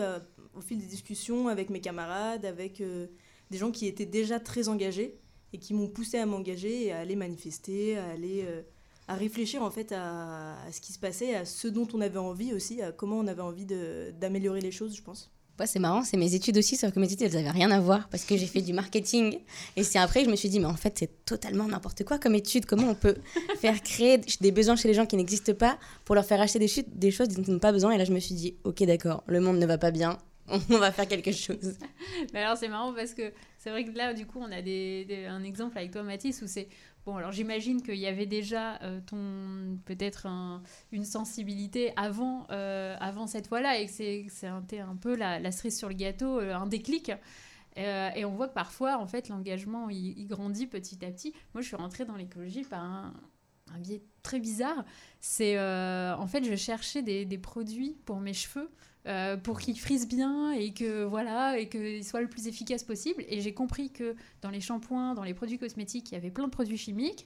au 0.53 0.59
fil 0.59 0.79
des 0.79 0.85
discussions 0.85 1.47
avec 1.47 1.69
mes 1.69 1.79
camarades, 1.79 2.43
avec 2.43 2.83
des 3.49 3.57
gens 3.57 3.71
qui 3.71 3.87
étaient 3.87 4.05
déjà 4.05 4.41
très 4.41 4.67
engagés 4.67 5.18
et 5.53 5.57
qui 5.57 5.73
m'ont 5.73 5.87
poussé 5.87 6.17
à 6.17 6.25
m'engager 6.25 6.85
et 6.85 6.91
à 6.91 6.99
aller 6.99 7.15
manifester, 7.15 7.97
à 7.97 8.05
aller 8.09 8.43
euh, 8.47 8.61
à 9.07 9.15
réfléchir 9.15 9.63
en 9.63 9.71
fait 9.71 9.91
à, 9.91 10.55
ce 10.71 10.79
qui 10.79 10.93
se 10.93 10.99
passait, 10.99 11.35
à 11.35 11.45
ce 11.45 11.67
dont 11.67 11.87
on 11.93 12.01
avait 12.01 12.19
envie 12.19 12.53
aussi, 12.53 12.81
à 12.81 12.91
comment 12.91 13.17
on 13.17 13.27
avait 13.27 13.41
envie 13.41 13.65
d'améliorer 13.65 14.61
les 14.61 14.71
choses, 14.71 14.95
je 14.95 15.01
pense. 15.01 15.31
Ouais, 15.59 15.67
c'est 15.67 15.79
marrant, 15.79 16.03
c'est 16.03 16.15
mes 16.15 16.35
études 16.35 16.57
aussi, 16.57 16.77
sauf 16.77 16.93
que 16.93 16.99
mes 17.01 17.11
études, 17.11 17.27
elles 17.33 17.43
n'avaient 17.43 17.49
rien 17.49 17.69
à 17.71 17.81
voir 17.81 18.07
parce 18.07 18.23
que 18.23 18.37
j'ai 18.37 18.45
fait 18.45 18.61
du 18.61 18.71
marketing. 18.71 19.39
Et 19.75 19.83
c'est 19.83 19.99
après 19.99 20.21
que 20.21 20.27
je 20.27 20.31
me 20.31 20.37
suis 20.37 20.47
dit, 20.47 20.59
mais 20.59 20.67
en 20.67 20.77
fait, 20.77 20.95
c'est 20.97 21.25
totalement 21.25 21.67
n'importe 21.67 22.05
quoi 22.05 22.17
comme 22.17 22.33
étude. 22.35 22.65
Comment 22.65 22.87
on 22.87 22.95
peut 22.95 23.15
faire 23.59 23.81
créer 23.81 24.19
des 24.39 24.51
besoins 24.51 24.77
chez 24.77 24.87
les 24.87 24.93
gens 24.93 25.05
qui 25.05 25.17
n'existent 25.17 25.53
pas 25.53 25.77
pour 26.05 26.15
leur 26.15 26.23
faire 26.23 26.39
acheter 26.39 26.59
des, 26.59 26.69
des 26.87 27.11
choses 27.11 27.27
dont 27.27 27.41
ils 27.41 27.51
n'ont 27.51 27.59
pas 27.59 27.73
besoin? 27.73 27.91
Et 27.91 27.97
là, 27.97 28.05
je 28.05 28.13
me 28.13 28.19
suis 28.19 28.35
dit, 28.35 28.55
ok, 28.63 28.83
d'accord, 28.83 29.23
le 29.27 29.41
monde 29.41 29.57
ne 29.57 29.65
va 29.65 29.77
pas 29.77 29.91
bien, 29.91 30.17
on 30.69 30.77
va 30.77 30.93
faire 30.93 31.07
quelque 31.07 31.33
chose. 31.33 31.75
Mais 32.33 32.39
alors, 32.39 32.57
c'est 32.57 32.69
marrant 32.69 32.93
parce 32.93 33.13
que 33.13 33.33
c'est 33.59 33.71
vrai 33.71 33.83
que 33.83 33.91
là, 33.91 34.13
du 34.13 34.25
coup, 34.25 34.39
on 34.39 34.51
a 34.53 34.61
des, 34.61 35.27
un 35.29 35.43
exemple 35.43 35.77
avec 35.77 35.91
toi, 35.91 36.01
Mathis, 36.01 36.41
où 36.41 36.47
c'est. 36.47 36.69
Bon, 37.05 37.17
alors 37.17 37.33
j'imagine 37.33 37.81
qu'il 37.81 37.97
y 37.97 38.07
avait 38.07 38.25
déjà 38.25 38.81
euh, 38.83 39.01
ton 39.05 39.77
peut-être 39.85 40.27
une 40.91 41.05
sensibilité 41.05 41.91
avant, 41.97 42.45
euh, 42.51 42.95
avant 42.99 43.27
cette 43.27 43.47
fois-là 43.47 43.79
et 43.79 43.85
que 43.87 43.91
c'est 43.91 44.47
un, 44.47 44.95
peu 44.95 45.15
la, 45.15 45.39
la, 45.39 45.51
cerise 45.51 45.77
sur 45.77 45.89
le 45.89 45.95
gâteau, 45.95 46.39
euh, 46.39 46.53
un 46.53 46.67
déclic. 46.67 47.11
et 47.75 48.25
on 48.25 48.31
voit 48.31 48.47
que 48.47 48.53
parfois, 48.53 48.97
en 48.97 49.07
fait, 49.07 49.27
l'engagement, 49.27 49.89
il, 49.89 50.25
grandit 50.27 50.67
petit 50.67 51.03
à 51.03 51.11
petit. 51.11 51.33
Moi, 51.53 51.61
je 51.61 51.67
suis 51.67 51.75
rentrée 51.75 52.05
dans 52.05 52.15
l'écologie 52.15 52.63
par 52.63 52.83
un, 52.83 53.13
biais 53.79 54.01
très 54.23 54.39
bizarre. 54.39 54.85
C'est 55.19 55.59
en 55.59 56.27
fait, 56.27 56.45
je 56.45 56.55
cherchais 56.55 57.01
des, 57.01 57.37
produits 57.37 57.97
pour 58.05 58.21
mes 58.21 58.33
cheveux 58.33 58.69
euh, 59.07 59.37
pour 59.37 59.59
qu'il 59.59 59.79
frise 59.79 60.07
bien 60.07 60.51
et 60.51 60.73
que 60.73 61.03
voilà 61.03 61.57
et 61.57 61.69
qu'il 61.69 62.03
soit 62.03 62.21
le 62.21 62.27
plus 62.27 62.47
efficace 62.47 62.83
possible. 62.83 63.23
Et 63.29 63.41
j'ai 63.41 63.53
compris 63.53 63.91
que 63.91 64.15
dans 64.41 64.49
les 64.49 64.61
shampoings, 64.61 65.13
dans 65.13 65.23
les 65.23 65.33
produits 65.33 65.57
cosmétiques, 65.57 66.11
il 66.11 66.15
y 66.15 66.17
avait 66.17 66.31
plein 66.31 66.45
de 66.45 66.51
produits 66.51 66.77
chimiques. 66.77 67.25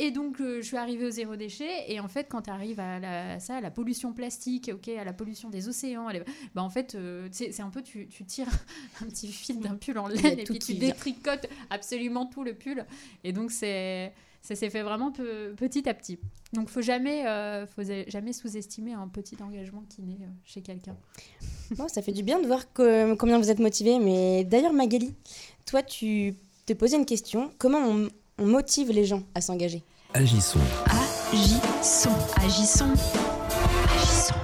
Et 0.00 0.12
donc, 0.12 0.40
euh, 0.40 0.62
je 0.62 0.66
suis 0.66 0.76
arrivée 0.76 1.04
au 1.04 1.10
zéro 1.10 1.34
déchet. 1.34 1.90
Et 1.92 1.98
en 1.98 2.06
fait, 2.06 2.28
quand 2.30 2.42
tu 2.42 2.50
arrives 2.50 2.78
à, 2.78 3.00
la, 3.00 3.40
ça, 3.40 3.56
à 3.56 3.60
la 3.60 3.72
pollution 3.72 4.12
plastique, 4.12 4.70
ok, 4.72 4.88
à 4.88 5.02
la 5.02 5.12
pollution 5.12 5.50
des 5.50 5.68
océans, 5.68 6.08
bah, 6.54 6.62
en 6.62 6.70
fait, 6.70 6.94
euh, 6.94 7.28
c'est 7.32 7.60
un 7.60 7.70
peu, 7.70 7.82
tu, 7.82 8.06
tu, 8.06 8.24
tires 8.24 8.46
un 9.02 9.06
petit 9.06 9.26
fil 9.26 9.58
d'un 9.58 9.74
pull 9.74 9.98
en 9.98 10.06
laine 10.06 10.38
et 10.38 10.44
puis 10.44 10.60
tu 10.60 10.74
détricotes 10.74 11.48
absolument 11.68 12.26
tout 12.26 12.44
le 12.44 12.54
pull. 12.54 12.86
Et 13.24 13.32
donc, 13.32 13.50
c'est 13.50 14.12
ça 14.42 14.54
s'est 14.54 14.70
fait 14.70 14.82
vraiment 14.82 15.12
petit 15.12 15.88
à 15.88 15.94
petit. 15.94 16.18
Donc, 16.52 16.68
faut 16.68 16.80
jamais, 16.80 17.26
euh, 17.26 17.66
faut 17.66 17.82
jamais 18.06 18.32
sous-estimer 18.32 18.94
un 18.94 19.08
petit 19.08 19.36
engagement 19.42 19.84
qui 19.88 20.02
naît 20.02 20.18
euh, 20.22 20.30
chez 20.44 20.62
quelqu'un. 20.62 20.96
Bon, 21.72 21.88
ça 21.88 22.00
fait 22.00 22.12
du 22.12 22.22
bien 22.22 22.40
de 22.40 22.46
voir 22.46 22.64
combien 22.72 23.38
vous 23.38 23.50
êtes 23.50 23.58
motivé. 23.58 23.98
Mais 23.98 24.44
d'ailleurs, 24.44 24.72
Magali, 24.72 25.14
toi, 25.66 25.82
tu 25.82 26.34
te 26.64 26.72
posais 26.72 26.96
une 26.96 27.04
question. 27.04 27.50
Comment 27.58 27.80
on, 27.80 28.08
motive 28.44 28.90
les 28.92 29.04
gens 29.04 29.22
à 29.34 29.40
s'engager? 29.40 29.82
Agissons. 30.14 30.60
Agissons. 31.32 32.10
Agissons. 32.36 32.92
Agissons. 33.94 34.34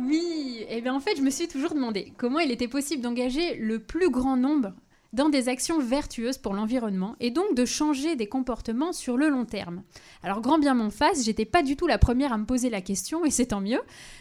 Oui, 0.00 0.64
et 0.68 0.78
eh 0.78 0.80
bien 0.80 0.94
en 0.94 1.00
fait, 1.00 1.14
je 1.16 1.22
me 1.22 1.30
suis 1.30 1.46
toujours 1.46 1.74
demandé 1.74 2.12
comment 2.16 2.40
il 2.40 2.50
était 2.50 2.66
possible 2.66 3.02
d'engager 3.02 3.54
le 3.56 3.78
plus 3.78 4.10
grand 4.10 4.36
nombre 4.36 4.72
dans 5.12 5.28
des 5.28 5.48
actions 5.48 5.80
vertueuses 5.80 6.38
pour 6.38 6.54
l'environnement 6.54 7.16
et 7.20 7.30
donc 7.30 7.54
de 7.54 7.64
changer 7.64 8.16
des 8.16 8.28
comportements 8.28 8.92
sur 8.92 9.16
le 9.16 9.28
long 9.28 9.44
terme. 9.44 9.82
Alors 10.22 10.40
grand 10.40 10.58
bien 10.58 10.74
m'en 10.74 10.90
fasse, 10.90 11.24
j'étais 11.24 11.44
pas 11.44 11.62
du 11.62 11.76
tout 11.76 11.86
la 11.86 11.98
première 11.98 12.32
à 12.32 12.38
me 12.38 12.46
poser 12.46 12.70
la 12.70 12.80
question 12.80 13.24
et 13.24 13.30
c'est 13.30 13.46
tant 13.46 13.60
mieux. 13.60 13.80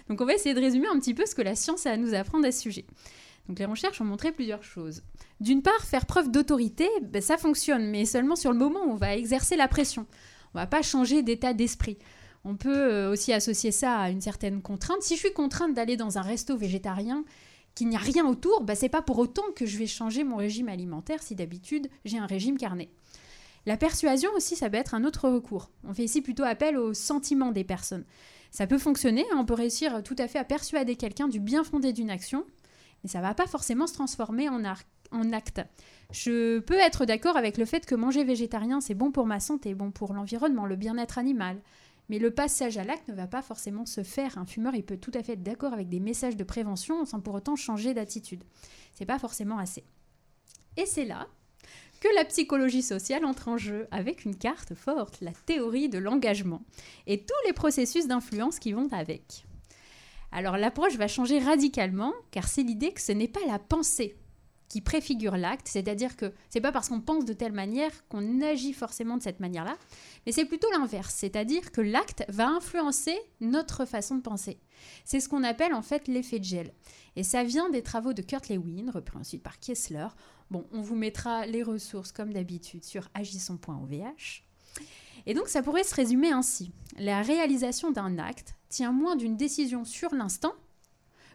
Donc 0.10 0.22
on 0.22 0.26
va 0.26 0.34
essayer 0.34 0.56
de 0.56 0.60
résumer 0.60 0.88
un 0.88 1.00
petit 1.00 1.14
peu 1.14 1.26
ce 1.26 1.36
que 1.36 1.42
la 1.42 1.56
science 1.56 1.86
a 1.86 1.92
à 1.92 1.98
nous 1.98 2.14
apprendre 2.14 2.46
à 2.46 2.52
ce 2.52 2.62
sujet. 2.62 2.86
Donc 3.48 3.60
les 3.60 3.66
recherches 3.66 4.00
ont 4.02 4.06
montré 4.06 4.32
plusieurs 4.32 4.64
choses. 4.64 5.02
D'une 5.40 5.62
part, 5.62 5.84
faire 5.84 6.06
preuve 6.06 6.32
d'autorité, 6.32 6.88
ben, 7.02 7.22
ça 7.22 7.38
fonctionne, 7.38 7.90
mais 7.90 8.06
seulement 8.06 8.36
sur 8.36 8.52
le 8.52 8.60
moment 8.60 8.84
où 8.86 8.92
on 8.92 8.96
va 8.96 9.16
exercer 9.16 9.56
la 9.56 9.68
pression. 9.68 10.06
On 10.54 10.60
va 10.60 10.68
pas 10.68 10.82
changer 10.82 11.24
d'état 11.24 11.54
d'esprit. 11.54 11.98
On 12.46 12.56
peut 12.56 12.70
euh, 12.70 13.12
aussi 13.12 13.34
associer 13.34 13.72
ça 13.72 13.98
à 13.98 14.10
une 14.10 14.22
certaine 14.22 14.62
contrainte. 14.62 15.02
Si 15.02 15.16
je 15.16 15.20
suis 15.20 15.34
contrainte 15.34 15.74
d'aller 15.74 15.98
dans 15.98 16.18
un 16.18 16.22
resto 16.22 16.56
végétarien, 16.58 17.24
qu'il 17.80 17.88
n'y 17.88 17.96
a 17.96 18.00
rien 18.00 18.26
autour, 18.26 18.64
bah, 18.64 18.76
c'est 18.76 18.90
pas 18.90 19.02
pour 19.02 19.20
autant 19.20 19.54
que 19.56 19.66
je 19.66 19.78
vais 19.78 19.88
changer 19.88 20.26
mon 20.26 20.36
régime 20.36 20.68
alimentaire 20.68 21.24
si 21.24 21.34
d'habitude 21.34 21.88
j'ai 22.04 22.18
un 22.18 22.26
régime 22.26 22.58
carné. 22.58 22.90
La 23.66 23.78
persuasion 23.78 24.30
aussi, 24.36 24.58
ça 24.58 24.70
peut 24.70 24.76
être 24.76 24.96
un 24.96 25.06
autre 25.06 25.30
recours. 25.30 25.72
On 25.88 25.94
fait 25.94 26.04
ici 26.04 26.22
plutôt 26.22 26.44
appel 26.44 26.78
au 26.78 26.94
sentiment 26.94 27.54
des 27.54 27.64
personnes. 27.64 28.04
Ça 28.52 28.68
peut 28.68 28.80
fonctionner, 28.80 29.24
hein, 29.32 29.38
on 29.40 29.46
peut 29.46 29.54
réussir 29.54 30.04
tout 30.04 30.16
à 30.18 30.28
fait 30.28 30.40
à 30.40 30.44
persuader 30.44 30.98
quelqu'un 30.98 31.30
du 31.30 31.40
bien 31.40 31.64
fondé 31.64 31.94
d'une 31.94 32.10
action, 32.10 32.46
mais 33.02 33.10
ça 33.10 33.22
va 33.22 33.34
pas 33.34 33.48
forcément 33.48 33.88
se 33.88 33.94
transformer 33.94 34.50
en 34.50 34.66
acte. 34.66 35.62
Je 36.12 36.60
peux 36.60 36.80
être 36.80 37.06
d'accord 37.06 37.38
avec 37.38 37.58
le 37.58 37.64
fait 37.64 37.86
que 37.86 37.96
manger 37.96 38.26
végétarien, 38.26 38.82
c'est 38.82 38.94
bon 38.94 39.12
pour 39.12 39.26
ma 39.26 39.40
santé, 39.40 39.74
bon 39.74 39.92
pour 39.92 40.14
l'environnement, 40.14 40.66
le 40.66 40.76
bien-être 40.76 41.18
animal. 41.18 41.62
Mais 42.10 42.20
le 42.20 42.32
passage 42.32 42.78
à 42.78 42.84
l'acte 42.84 43.08
ne 43.08 43.14
va 43.14 43.28
pas 43.28 43.42
forcément 43.42 43.86
se 43.86 44.04
faire. 44.04 44.38
Un 44.38 44.46
fumeur, 44.46 44.76
il 44.76 44.84
peut 44.84 44.98
tout 44.98 45.12
à 45.14 45.24
fait 45.24 45.34
être 45.34 45.44
d'accord 45.44 45.74
avec 45.74 45.90
des 45.90 46.00
messages 46.00 46.36
de 46.36 46.44
prévention 46.44 47.06
sans 47.06 47.22
pour 47.22 47.36
autant 47.36 47.56
changer 47.56 47.94
d'attitude. 47.94 48.44
C'est 48.94 49.06
pas 49.06 49.20
forcément 49.20 49.60
assez. 49.60 49.84
Et 50.76 50.86
c'est 50.86 51.06
là 51.06 51.28
que 52.00 52.08
la 52.16 52.26
psychologie 52.26 52.82
sociale 52.82 53.26
entre 53.26 53.50
en 53.50 53.58
jeu 53.58 53.88
avec 53.92 54.24
une 54.24 54.36
carte 54.36 54.74
forte, 54.74 55.20
la 55.22 55.34
théorie 55.34 55.90
de 55.90 55.98
l'engagement, 55.98 56.64
et 57.08 57.26
tous 57.26 57.48
les 57.48 57.54
processus 57.54 58.08
d'influence 58.08 58.60
qui 58.60 58.72
vont 58.72 58.88
avec. 58.92 59.46
Alors 60.32 60.58
l'approche 60.58 60.96
va 60.96 61.08
changer 61.08 61.40
radicalement, 61.40 62.14
car 62.32 62.48
c'est 62.48 62.64
l'idée 62.64 62.94
que 62.94 63.02
ce 63.02 63.12
n'est 63.12 63.28
pas 63.28 63.46
la 63.48 63.60
pensée 63.60 64.16
qui 64.70 64.82
préfigure 64.82 65.36
l'acte, 65.36 65.68
c'est-à-dire 65.68 66.16
que 66.16 66.32
c'est 66.50 66.62
pas 66.62 66.72
parce 66.72 66.90
qu'on 66.90 67.02
pense 67.02 67.26
de 67.26 67.34
telle 67.34 67.52
manière 67.52 68.08
qu'on 68.08 68.42
agit 68.42 68.72
forcément 68.72 69.18
de 69.18 69.24
cette 69.24 69.40
manière-là, 69.40 69.78
mais 70.26 70.32
c'est 70.32 70.46
plutôt 70.46 70.70
l'inverse, 70.72 71.14
c'est-à-dire 71.16 71.72
que 71.72 71.82
l'acte 71.82 72.24
va 72.30 72.48
influencer 72.48 73.18
notre 73.42 73.86
façon 73.86 74.16
de 74.16 74.22
penser. 74.22 74.60
C'est 75.04 75.20
ce 75.20 75.28
qu'on 75.28 75.44
appelle 75.44 75.74
en 75.74 75.82
fait 75.82 76.08
l'effet 76.08 76.40
de 76.40 76.46
gel. 76.46 76.72
Et 77.16 77.24
ça 77.24 77.44
vient 77.44 77.70
des 77.70 77.82
travaux 77.82 78.14
de 78.14 78.22
Kurt 78.22 78.48
Lewin, 78.48 78.92
repris 78.92 79.18
ensuite 79.18 79.44
par 79.44 79.60
Kessler. 79.60 80.08
Bon, 80.52 80.66
on 80.72 80.82
vous 80.82 80.96
mettra 80.96 81.46
les 81.48 81.64
ressources 81.64 82.12
comme 82.12 82.32
d'habitude 82.32 82.86
sur 82.86 83.10
agisson.ovh. 83.16 83.94
Et 85.26 85.34
donc 85.34 85.48
ça 85.48 85.64
pourrait 85.64 85.84
se 85.84 85.96
résumer 85.96 86.32
ainsi. 86.32 86.72
La 86.98 87.22
réalisation 87.22 87.92
d'un 87.92 88.20
acte 88.20 88.56
tient 88.70 88.92
moins 88.92 89.16
d'une 89.16 89.36
décision 89.36 89.84
sur 89.84 90.14
l'instant 90.14 90.54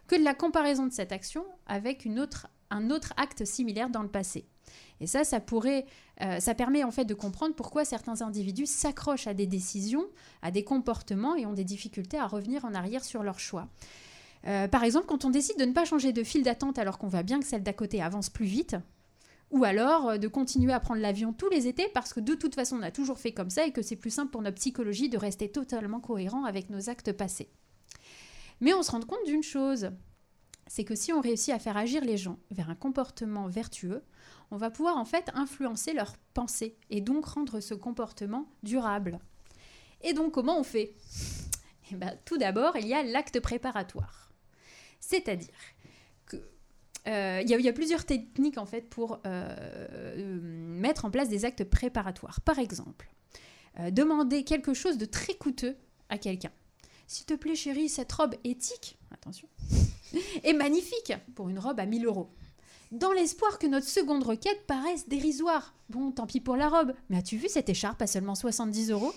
que 0.07 0.15
de 0.15 0.23
la 0.23 0.33
comparaison 0.33 0.85
de 0.85 0.93
cette 0.93 1.11
action 1.11 1.45
avec 1.65 2.05
une 2.05 2.19
autre 2.19 2.47
un 2.69 2.89
autre 2.89 3.13
acte 3.17 3.45
similaire 3.45 3.89
dans 3.89 4.01
le 4.01 4.09
passé. 4.09 4.45
Et 5.01 5.07
ça, 5.07 5.21
euh, 5.21 6.39
ça 6.39 6.55
permet 6.55 6.83
en 6.83 6.91
fait 6.91 7.05
de 7.05 7.13
comprendre 7.13 7.55
pourquoi 7.55 7.85
certains 7.85 8.21
individus 8.21 8.65
s'accrochent 8.65 9.27
à 9.27 9.33
des 9.33 9.45
décisions, 9.45 10.05
à 10.41 10.51
des 10.51 10.63
comportements 10.63 11.35
et 11.35 11.45
ont 11.45 11.53
des 11.53 11.63
difficultés 11.63 12.17
à 12.17 12.27
revenir 12.27 12.65
en 12.65 12.73
arrière 12.73 13.03
sur 13.03 13.23
leurs 13.23 13.39
choix. 13.39 13.67
Euh, 14.47 14.67
par 14.67 14.83
exemple, 14.83 15.07
quand 15.07 15.25
on 15.25 15.29
décide 15.29 15.57
de 15.59 15.65
ne 15.65 15.73
pas 15.73 15.85
changer 15.85 16.13
de 16.13 16.23
file 16.23 16.43
d'attente 16.43 16.77
alors 16.77 16.97
qu'on 16.97 17.07
voit 17.07 17.23
bien 17.23 17.39
que 17.39 17.45
celle 17.45 17.63
d'à 17.63 17.73
côté 17.73 18.01
avance 18.01 18.29
plus 18.29 18.45
vite, 18.45 18.75
ou 19.51 19.63
alors 19.63 20.09
euh, 20.09 20.17
de 20.17 20.27
continuer 20.27 20.71
à 20.71 20.79
prendre 20.79 21.01
l'avion 21.01 21.33
tous 21.33 21.49
les 21.49 21.67
étés 21.67 21.89
parce 21.93 22.13
que 22.13 22.19
de 22.19 22.35
toute 22.35 22.55
façon 22.55 22.77
on 22.77 22.83
a 22.83 22.91
toujours 22.91 23.19
fait 23.19 23.31
comme 23.31 23.49
ça 23.49 23.65
et 23.65 23.71
que 23.71 23.81
c'est 23.81 23.95
plus 23.95 24.11
simple 24.11 24.31
pour 24.31 24.41
notre 24.41 24.57
psychologie 24.57 25.09
de 25.09 25.17
rester 25.17 25.49
totalement 25.49 25.99
cohérent 25.99 26.45
avec 26.45 26.69
nos 26.69 26.89
actes 26.89 27.11
passés. 27.11 27.49
Mais 28.61 28.73
on 28.73 28.83
se 28.83 28.91
rend 28.91 29.01
compte 29.01 29.25
d'une 29.25 29.43
chose, 29.43 29.89
c'est 30.67 30.83
que 30.83 30.95
si 30.95 31.13
on 31.13 31.21
réussit 31.21 31.53
à 31.53 31.59
faire 31.59 31.77
agir 31.77 32.03
les 32.03 32.17
gens 32.17 32.39
vers 32.51 32.69
un 32.69 32.75
comportement 32.75 33.47
vertueux, 33.47 34.03
on 34.51 34.57
va 34.57 34.69
pouvoir 34.71 34.97
en 34.97 35.05
fait 35.05 35.29
influencer 35.33 35.93
leurs 35.93 36.17
pensées 36.33 36.77
et 36.89 37.01
donc 37.01 37.25
rendre 37.25 37.59
ce 37.59 37.73
comportement 37.73 38.47
durable. 38.63 39.19
Et 40.01 40.13
donc 40.13 40.33
comment 40.33 40.59
on 40.59 40.63
fait? 40.63 40.95
Eh 41.91 41.95
ben, 41.95 42.17
Tout 42.25 42.37
d'abord, 42.37 42.75
il 42.77 42.87
y 42.87 42.93
a 42.93 43.03
l'acte 43.03 43.39
préparatoire. 43.39 44.31
C'est-à-dire 44.99 45.53
que 46.25 46.37
euh, 47.07 47.41
il 47.43 47.49
y, 47.49 47.53
a- 47.53 47.57
il 47.59 47.65
y 47.65 47.69
a 47.69 47.73
plusieurs 47.73 48.05
techniques 48.05 48.57
en 48.57 48.65
fait 48.65 48.81
pour 48.89 49.13
euh, 49.13 49.19
euh, 49.25 50.39
mettre 50.41 51.05
en 51.05 51.11
place 51.11 51.29
des 51.29 51.45
actes 51.45 51.63
préparatoires. 51.63 52.41
Par 52.41 52.57
exemple, 52.59 53.11
euh, 53.79 53.91
demander 53.91 54.43
quelque 54.43 54.73
chose 54.73 54.97
de 54.97 55.05
très 55.05 55.35
coûteux 55.35 55.75
à 56.09 56.17
quelqu'un. 56.17 56.51
S'il 57.07 57.25
te 57.27 57.35
plaît, 57.35 57.55
chérie, 57.55 57.87
cette 57.89 58.11
robe 58.11 58.33
éthique, 58.43 58.97
attention, 59.11 59.47
est 60.43 60.53
magnifique 60.53 61.13
pour 61.35 61.49
une 61.49 61.59
robe 61.59 61.79
à 61.79 61.85
1000 61.85 62.05
euros. 62.05 62.29
Dans 62.91 63.11
l'espoir 63.11 63.59
que 63.59 63.67
notre 63.67 63.87
seconde 63.87 64.23
requête 64.23 64.65
paraisse 64.67 65.07
dérisoire. 65.07 65.73
Bon, 65.89 66.11
tant 66.11 66.27
pis 66.27 66.39
pour 66.39 66.55
la 66.55 66.69
robe, 66.69 66.93
mais 67.09 67.17
as-tu 67.17 67.37
vu 67.37 67.47
cette 67.49 67.69
écharpe 67.69 68.01
à 68.01 68.07
seulement 68.07 68.35
70 68.35 68.91
euros? 68.91 69.13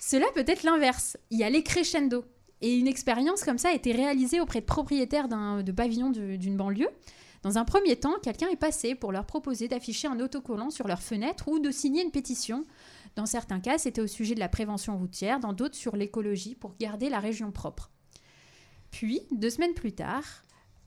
Cela 0.00 0.26
peut 0.34 0.44
être 0.46 0.62
l'inverse. 0.62 1.16
Il 1.30 1.38
y 1.38 1.44
a 1.44 1.50
les 1.50 1.62
crescendo. 1.62 2.24
Et 2.60 2.74
une 2.76 2.88
expérience 2.88 3.44
comme 3.44 3.58
ça 3.58 3.68
a 3.68 3.74
été 3.74 3.92
réalisée 3.92 4.40
auprès 4.40 4.60
de 4.60 4.66
propriétaires 4.66 5.28
de 5.28 5.72
pavillons 5.72 6.10
d'une 6.10 6.56
banlieue. 6.56 6.88
Dans 7.42 7.56
un 7.56 7.64
premier 7.64 7.94
temps, 7.94 8.16
quelqu'un 8.20 8.48
est 8.48 8.56
passé 8.56 8.96
pour 8.96 9.12
leur 9.12 9.26
proposer 9.26 9.68
d'afficher 9.68 10.08
un 10.08 10.18
autocollant 10.18 10.70
sur 10.70 10.88
leur 10.88 11.00
fenêtre 11.00 11.46
ou 11.46 11.60
de 11.60 11.70
signer 11.70 12.02
une 12.02 12.10
pétition. 12.10 12.64
Dans 13.14 13.26
certains 13.26 13.60
cas, 13.60 13.78
c'était 13.78 14.00
au 14.00 14.08
sujet 14.08 14.34
de 14.34 14.40
la 14.40 14.48
prévention 14.48 14.98
routière, 14.98 15.38
dans 15.38 15.52
d'autres 15.52 15.76
sur 15.76 15.94
l'écologie 15.94 16.56
pour 16.56 16.74
garder 16.80 17.10
la 17.10 17.20
région 17.20 17.52
propre. 17.52 17.92
Puis, 18.90 19.22
deux 19.30 19.50
semaines 19.50 19.74
plus 19.74 19.92
tard, 19.92 20.24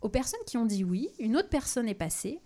aux 0.01 0.09
personnes 0.09 0.39
qui 0.45 0.57
ont 0.57 0.65
dit 0.65 0.83
oui, 0.83 1.09
une 1.19 1.37
autre 1.37 1.49
personne 1.49 1.87
est 1.87 1.93
passée 1.93 2.41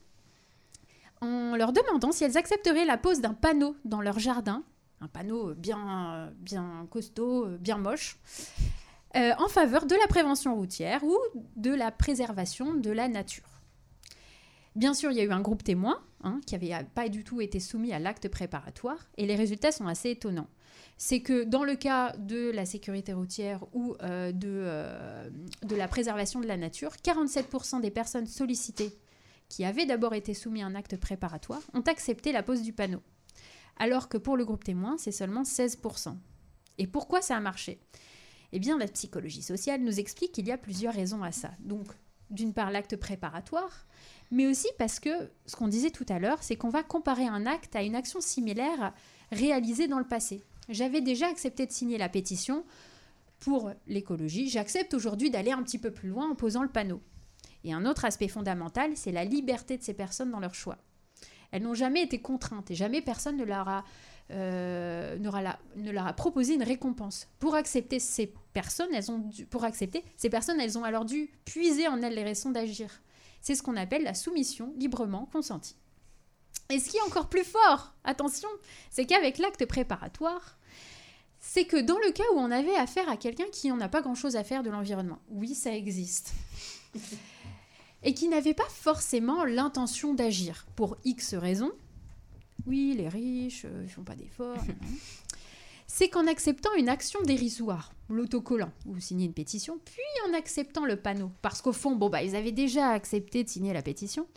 en 1.21 1.55
leur 1.55 1.71
demandant 1.71 2.11
si 2.11 2.23
elles 2.23 2.37
accepteraient 2.37 2.85
la 2.85 2.97
pose 2.97 3.21
d'un 3.21 3.33
panneau 3.33 3.75
dans 3.85 4.01
leur 4.01 4.19
jardin, 4.19 4.63
un 5.01 5.07
panneau 5.07 5.53
bien, 5.55 6.31
bien 6.37 6.87
costaud, 6.89 7.47
bien 7.59 7.77
moche, 7.77 8.17
euh, 9.15 9.31
en 9.37 9.47
faveur 9.47 9.85
de 9.85 9.95
la 9.95 10.07
prévention 10.07 10.55
routière 10.55 11.03
ou 11.03 11.17
de 11.55 11.73
la 11.73 11.91
préservation 11.91 12.73
de 12.73 12.91
la 12.91 13.07
nature. 13.07 13.61
Bien 14.75 14.93
sûr, 14.93 15.11
il 15.11 15.17
y 15.17 15.21
a 15.21 15.23
eu 15.23 15.31
un 15.31 15.39
groupe 15.39 15.63
témoin 15.63 16.01
hein, 16.23 16.41
qui 16.45 16.53
n'avait 16.53 16.85
pas 16.93 17.07
du 17.07 17.23
tout 17.23 17.39
été 17.39 17.61
soumis 17.61 17.93
à 17.93 17.99
l'acte 17.99 18.27
préparatoire 18.27 19.07
et 19.17 19.25
les 19.25 19.35
résultats 19.35 19.71
sont 19.71 19.87
assez 19.87 20.09
étonnants. 20.09 20.49
C'est 20.97 21.21
que 21.21 21.43
dans 21.43 21.63
le 21.63 21.75
cas 21.75 22.15
de 22.17 22.51
la 22.51 22.65
sécurité 22.65 23.13
routière 23.13 23.65
ou 23.73 23.95
euh, 24.01 24.31
de, 24.31 24.47
euh, 24.47 25.29
de 25.63 25.75
la 25.75 25.87
préservation 25.87 26.39
de 26.39 26.47
la 26.47 26.57
nature, 26.57 26.93
47% 27.03 27.81
des 27.81 27.91
personnes 27.91 28.27
sollicitées 28.27 28.97
qui 29.49 29.65
avaient 29.65 29.85
d'abord 29.85 30.13
été 30.13 30.33
soumis 30.33 30.63
à 30.63 30.65
un 30.65 30.75
acte 30.75 30.97
préparatoire 30.97 31.61
ont 31.73 31.81
accepté 31.81 32.31
la 32.31 32.43
pose 32.43 32.61
du 32.61 32.73
panneau. 32.73 33.01
Alors 33.77 34.09
que 34.09 34.17
pour 34.17 34.37
le 34.37 34.45
groupe 34.45 34.63
témoin, 34.63 34.95
c'est 34.97 35.11
seulement 35.11 35.43
16%. 35.43 36.15
Et 36.77 36.87
pourquoi 36.87 37.21
ça 37.21 37.35
a 37.35 37.39
marché? 37.39 37.79
Eh 38.51 38.59
bien, 38.59 38.77
la 38.77 38.87
psychologie 38.87 39.41
sociale 39.41 39.81
nous 39.81 39.99
explique 39.99 40.31
qu'il 40.31 40.47
y 40.47 40.51
a 40.51 40.57
plusieurs 40.57 40.93
raisons 40.93 41.23
à 41.23 41.31
ça. 41.31 41.51
Donc, 41.59 41.87
d'une 42.29 42.53
part, 42.53 42.71
l'acte 42.71 42.95
préparatoire, 42.95 43.85
mais 44.31 44.47
aussi 44.47 44.67
parce 44.77 44.99
que 44.99 45.09
ce 45.45 45.55
qu'on 45.55 45.67
disait 45.67 45.91
tout 45.91 46.05
à 46.09 46.19
l'heure, 46.19 46.41
c'est 46.41 46.55
qu'on 46.55 46.69
va 46.69 46.83
comparer 46.83 47.27
un 47.27 47.45
acte 47.45 47.75
à 47.75 47.83
une 47.83 47.95
action 47.95 48.21
similaire 48.21 48.93
réalisée 49.31 49.87
dans 49.87 49.99
le 49.99 50.07
passé. 50.07 50.41
J'avais 50.69 51.01
déjà 51.01 51.27
accepté 51.27 51.65
de 51.65 51.71
signer 51.71 51.97
la 51.97 52.09
pétition 52.09 52.63
pour 53.39 53.71
l'écologie, 53.87 54.49
j'accepte 54.49 54.93
aujourd'hui 54.93 55.29
d'aller 55.29 55.51
un 55.51 55.61
petit 55.61 55.77
peu 55.77 55.91
plus 55.91 56.09
loin 56.09 56.29
en 56.31 56.35
posant 56.35 56.63
le 56.63 56.69
panneau. 56.69 57.01
Et 57.63 57.73
un 57.73 57.85
autre 57.85 58.05
aspect 58.05 58.27
fondamental, 58.27 58.91
c'est 58.95 59.11
la 59.11 59.25
liberté 59.25 59.77
de 59.77 59.83
ces 59.83 59.93
personnes 59.93 60.31
dans 60.31 60.39
leur 60.39 60.55
choix. 60.55 60.77
Elles 61.51 61.61
n'ont 61.61 61.73
jamais 61.73 62.01
été 62.03 62.19
contraintes 62.19 62.71
et 62.71 62.75
jamais 62.75 63.01
personne 63.01 63.37
ne 63.37 63.43
leur 63.43 63.67
a, 63.67 63.83
euh, 64.31 65.17
leur 65.75 66.07
a 66.07 66.13
proposé 66.13 66.55
une 66.55 66.63
récompense. 66.63 67.27
Pour 67.39 67.55
accepter 67.55 67.99
ces 67.99 68.33
personnes, 68.53 68.93
elles 68.93 69.11
ont 69.11 69.19
dû- 69.19 69.45
pour 69.45 69.63
accepter 69.63 70.03
ces 70.17 70.29
personnes, 70.29 70.59
elles 70.59 70.77
ont 70.77 70.83
alors 70.83 71.05
dû 71.05 71.29
puiser 71.45 71.87
en 71.87 72.01
elles 72.01 72.15
les 72.15 72.23
raisons 72.23 72.51
d'agir. 72.51 72.89
C'est 73.41 73.55
ce 73.55 73.61
qu'on 73.61 73.77
appelle 73.77 74.03
la 74.03 74.13
soumission 74.15 74.73
librement 74.77 75.27
consentie. 75.31 75.75
Et 76.69 76.79
ce 76.79 76.89
qui 76.89 76.97
est 76.97 77.01
encore 77.01 77.29
plus 77.29 77.43
fort, 77.43 77.93
attention, 78.03 78.49
c'est 78.89 79.05
qu'avec 79.05 79.37
l'acte 79.37 79.65
préparatoire, 79.65 80.57
c'est 81.39 81.65
que 81.65 81.77
dans 81.77 81.99
le 81.99 82.11
cas 82.11 82.23
où 82.33 82.39
on 82.39 82.49
avait 82.49 82.75
affaire 82.75 83.07
à 83.07 83.17
quelqu'un 83.17 83.45
qui 83.51 83.69
n'en 83.69 83.79
a 83.79 83.87
pas 83.87 84.01
grand-chose 84.01 84.35
à 84.35 84.43
faire 84.43 84.63
de 84.63 84.71
l'environnement, 84.71 85.19
oui, 85.29 85.53
ça 85.53 85.75
existe, 85.75 86.33
et 88.03 88.13
qui 88.13 88.27
n'avait 88.27 88.55
pas 88.55 88.67
forcément 88.69 89.45
l'intention 89.45 90.15
d'agir 90.15 90.65
pour 90.75 90.97
X 91.05 91.35
raisons, 91.35 91.71
oui, 92.65 92.95
les 92.97 93.09
riches, 93.09 93.65
euh, 93.65 93.83
ils 93.83 93.89
font 93.89 94.03
pas 94.03 94.15
d'efforts, 94.15 94.57
c'est 95.87 96.09
qu'en 96.09 96.25
acceptant 96.25 96.73
une 96.73 96.89
action 96.89 97.21
dérisoire, 97.21 97.93
l'autocollant, 98.09 98.71
ou 98.87 98.99
signer 98.99 99.27
une 99.27 99.33
pétition, 99.33 99.79
puis 99.85 100.29
en 100.29 100.33
acceptant 100.33 100.85
le 100.85 100.95
panneau, 100.95 101.31
parce 101.43 101.61
qu'au 101.61 101.73
fond, 101.73 101.95
bon, 101.95 102.09
bah, 102.09 102.23
ils 102.23 102.35
avaient 102.35 102.51
déjà 102.51 102.89
accepté 102.89 103.43
de 103.43 103.49
signer 103.49 103.71
la 103.71 103.83
pétition, 103.83 104.27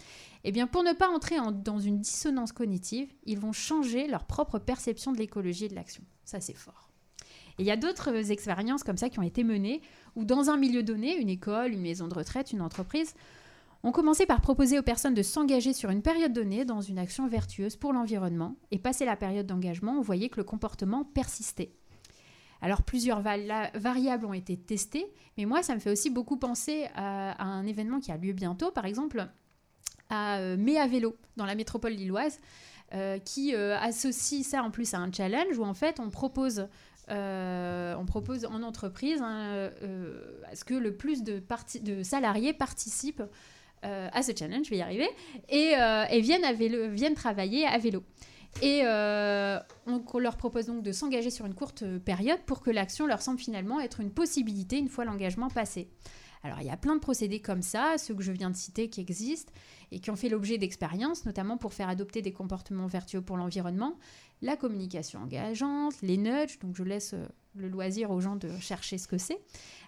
eh 0.44 0.52
bien, 0.52 0.66
pour 0.66 0.82
ne 0.82 0.92
pas 0.92 1.08
entrer 1.08 1.38
en- 1.38 1.52
dans 1.52 1.78
une 1.78 2.00
dissonance 2.00 2.52
cognitive, 2.52 3.12
ils 3.24 3.38
vont 3.38 3.52
changer 3.52 4.06
leur 4.06 4.24
propre 4.24 4.58
perception 4.58 5.12
de 5.12 5.18
l'écologie 5.18 5.66
et 5.66 5.68
de 5.68 5.74
l'action. 5.74 6.02
Ça, 6.24 6.40
c'est 6.40 6.56
fort. 6.56 6.90
Il 7.58 7.66
y 7.66 7.70
a 7.72 7.76
d'autres 7.76 8.30
expériences 8.30 8.84
comme 8.84 8.96
ça 8.96 9.08
qui 9.08 9.18
ont 9.18 9.22
été 9.22 9.42
menées, 9.42 9.82
où 10.14 10.24
dans 10.24 10.48
un 10.48 10.56
milieu 10.56 10.82
donné, 10.82 11.16
une 11.16 11.28
école, 11.28 11.72
une 11.72 11.80
maison 11.82 12.06
de 12.06 12.14
retraite, 12.14 12.52
une 12.52 12.62
entreprise, 12.62 13.14
on 13.82 13.92
commençait 13.92 14.26
par 14.26 14.40
proposer 14.40 14.78
aux 14.78 14.82
personnes 14.82 15.14
de 15.14 15.22
s'engager 15.22 15.72
sur 15.72 15.90
une 15.90 16.02
période 16.02 16.32
donnée 16.32 16.64
dans 16.64 16.80
une 16.80 16.98
action 16.98 17.26
vertueuse 17.28 17.76
pour 17.76 17.92
l'environnement, 17.92 18.56
et 18.70 18.78
passé 18.78 19.04
la 19.04 19.16
période 19.16 19.46
d'engagement, 19.46 19.98
on 19.98 20.02
voyait 20.02 20.28
que 20.28 20.36
le 20.38 20.44
comportement 20.44 21.04
persistait. 21.04 21.72
Alors 22.60 22.82
plusieurs 22.82 23.22
variables 23.22 24.26
ont 24.26 24.32
été 24.32 24.56
testées, 24.56 25.06
mais 25.36 25.44
moi 25.44 25.62
ça 25.62 25.74
me 25.74 25.80
fait 25.80 25.90
aussi 25.90 26.10
beaucoup 26.10 26.36
penser 26.38 26.86
à 26.94 27.44
un 27.44 27.64
événement 27.66 28.00
qui 28.00 28.10
a 28.10 28.16
lieu 28.16 28.32
bientôt, 28.32 28.72
par 28.72 28.84
exemple 28.84 29.28
à 30.10 30.38
euh, 30.38 30.56
Mai 30.56 30.78
à 30.78 30.86
vélo 30.86 31.16
dans 31.36 31.46
la 31.46 31.54
métropole 31.54 31.92
lilloise, 31.92 32.40
euh, 32.94 33.18
qui 33.18 33.54
euh, 33.54 33.78
associe 33.78 34.46
ça 34.46 34.62
en 34.62 34.70
plus 34.70 34.94
à 34.94 34.98
un 34.98 35.12
challenge 35.12 35.58
où 35.58 35.64
en 35.64 35.74
fait 35.74 36.00
on 36.00 36.10
propose, 36.10 36.68
on 37.10 38.04
propose 38.06 38.44
en 38.44 38.62
entreprise 38.62 39.20
hein, 39.22 39.70
à 40.50 40.54
ce 40.54 40.64
que 40.64 40.74
le 40.74 40.94
plus 40.94 41.22
de, 41.22 41.42
salariés 42.02 42.52
participent 42.52 43.22
à 43.82 44.22
ce 44.22 44.32
challenge, 44.36 44.64
je 44.64 44.70
vais 44.70 44.78
y 44.78 44.82
arriver, 44.82 45.08
et, 45.48 46.20
viennent, 46.20 47.14
travailler 47.14 47.66
à 47.66 47.78
vélo. 47.78 48.02
Et 48.60 48.82
on 48.84 50.18
leur 50.18 50.36
propose 50.36 50.66
donc 50.66 50.82
de 50.82 50.92
s'engager 50.92 51.30
sur 51.30 51.46
une 51.46 51.54
courte 51.54 51.84
période 52.00 52.40
pour 52.44 52.60
que 52.60 52.70
l'action 52.70 53.06
leur 53.06 53.22
semble 53.22 53.38
finalement 53.38 53.80
être 53.80 54.00
une 54.00 54.10
possibilité 54.10 54.76
une 54.76 54.88
fois 54.88 55.06
l'engagement 55.06 55.48
passé. 55.48 55.88
Alors 56.42 56.60
il 56.60 56.66
y 56.66 56.70
a 56.70 56.76
plein 56.76 56.94
de 56.94 57.00
procédés 57.00 57.40
comme 57.40 57.62
ça, 57.62 57.98
ceux 57.98 58.14
que 58.14 58.22
je 58.22 58.32
viens 58.32 58.50
de 58.50 58.56
citer 58.56 58.88
qui 58.88 59.00
existent 59.00 59.52
et 59.90 60.00
qui 60.00 60.10
ont 60.10 60.16
fait 60.16 60.28
l'objet 60.28 60.58
d'expériences, 60.58 61.24
notamment 61.24 61.56
pour 61.56 61.72
faire 61.72 61.88
adopter 61.88 62.22
des 62.22 62.32
comportements 62.32 62.86
vertueux 62.86 63.20
pour 63.20 63.36
l'environnement, 63.36 63.98
la 64.42 64.56
communication 64.56 65.20
engageante, 65.20 66.00
les 66.02 66.16
nudges, 66.16 66.58
donc 66.60 66.76
je 66.76 66.84
laisse 66.84 67.14
euh, 67.14 67.26
le 67.56 67.68
loisir 67.68 68.10
aux 68.10 68.20
gens 68.20 68.36
de 68.36 68.56
chercher 68.60 68.98
ce 68.98 69.08
que 69.08 69.18
c'est, 69.18 69.40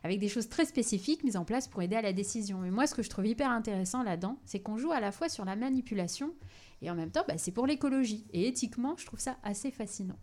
avec 0.03 0.19
des 0.19 0.29
choses 0.29 0.49
très 0.49 0.65
spécifiques 0.65 1.23
mises 1.23 1.37
en 1.37 1.45
place 1.45 1.69
pour 1.69 1.83
aider 1.83 1.97
à 1.97 2.03
la 2.03 2.13
décision. 2.13 2.59
Mais 2.59 2.71
moi 2.71 2.87
ce 2.87 2.95
que 2.95 3.03
je 3.03 3.11
trouve 3.11 3.27
hyper 3.27 3.51
intéressant 3.51 4.03
là-dedans, 4.03 4.39
c'est 4.45 4.61
qu'on 4.61 4.77
joue 4.77 4.93
à 4.93 5.01
la 5.01 5.13
fois 5.13 5.29
sur 5.29 5.45
la 5.45 5.57
manipulation 5.57 6.35
et 6.83 6.91
en 6.91 6.95
même 6.95 7.11
temps 7.11 7.25
bah, 7.29 7.39
c'est 7.39 7.53
pour 7.53 7.67
l'écologie. 7.67 8.27
Et 8.33 8.49
éthiquement, 8.49 8.97
je 8.97 9.07
trouve 9.07 9.21
ça 9.21 9.37
assez 9.43 9.71
fascinant. 9.71 10.19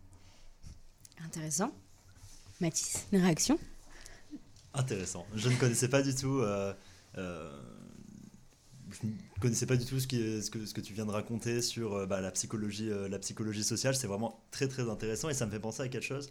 Intéressant. 1.24 1.70
Mathis, 2.60 3.06
une 3.12 3.20
réaction? 3.20 3.58
Intéressant. 4.78 5.26
Je 5.34 5.48
ne 5.48 5.56
connaissais 5.56 5.88
pas 5.88 6.02
du 6.02 6.14
tout. 6.14 6.38
euh, 6.38 6.72
euh, 7.18 7.50
je 8.90 9.06
ne 9.06 9.12
connaissais 9.40 9.66
pas 9.66 9.76
du 9.76 9.84
tout 9.84 10.00
ce, 10.00 10.06
qui, 10.06 10.40
ce, 10.42 10.50
que, 10.50 10.64
ce 10.64 10.72
que 10.72 10.80
tu 10.80 10.94
viens 10.94 11.04
de 11.04 11.10
raconter 11.10 11.60
sur 11.60 11.94
euh, 11.94 12.06
bah, 12.06 12.20
la, 12.20 12.30
psychologie, 12.30 12.90
la 13.10 13.18
psychologie 13.18 13.64
sociale. 13.64 13.94
C'est 13.96 14.06
vraiment 14.06 14.40
très 14.50 14.68
très 14.68 14.88
intéressant 14.88 15.28
et 15.28 15.34
ça 15.34 15.44
me 15.46 15.50
fait 15.50 15.60
penser 15.60 15.82
à 15.82 15.88
quelque 15.88 16.04
chose, 16.06 16.30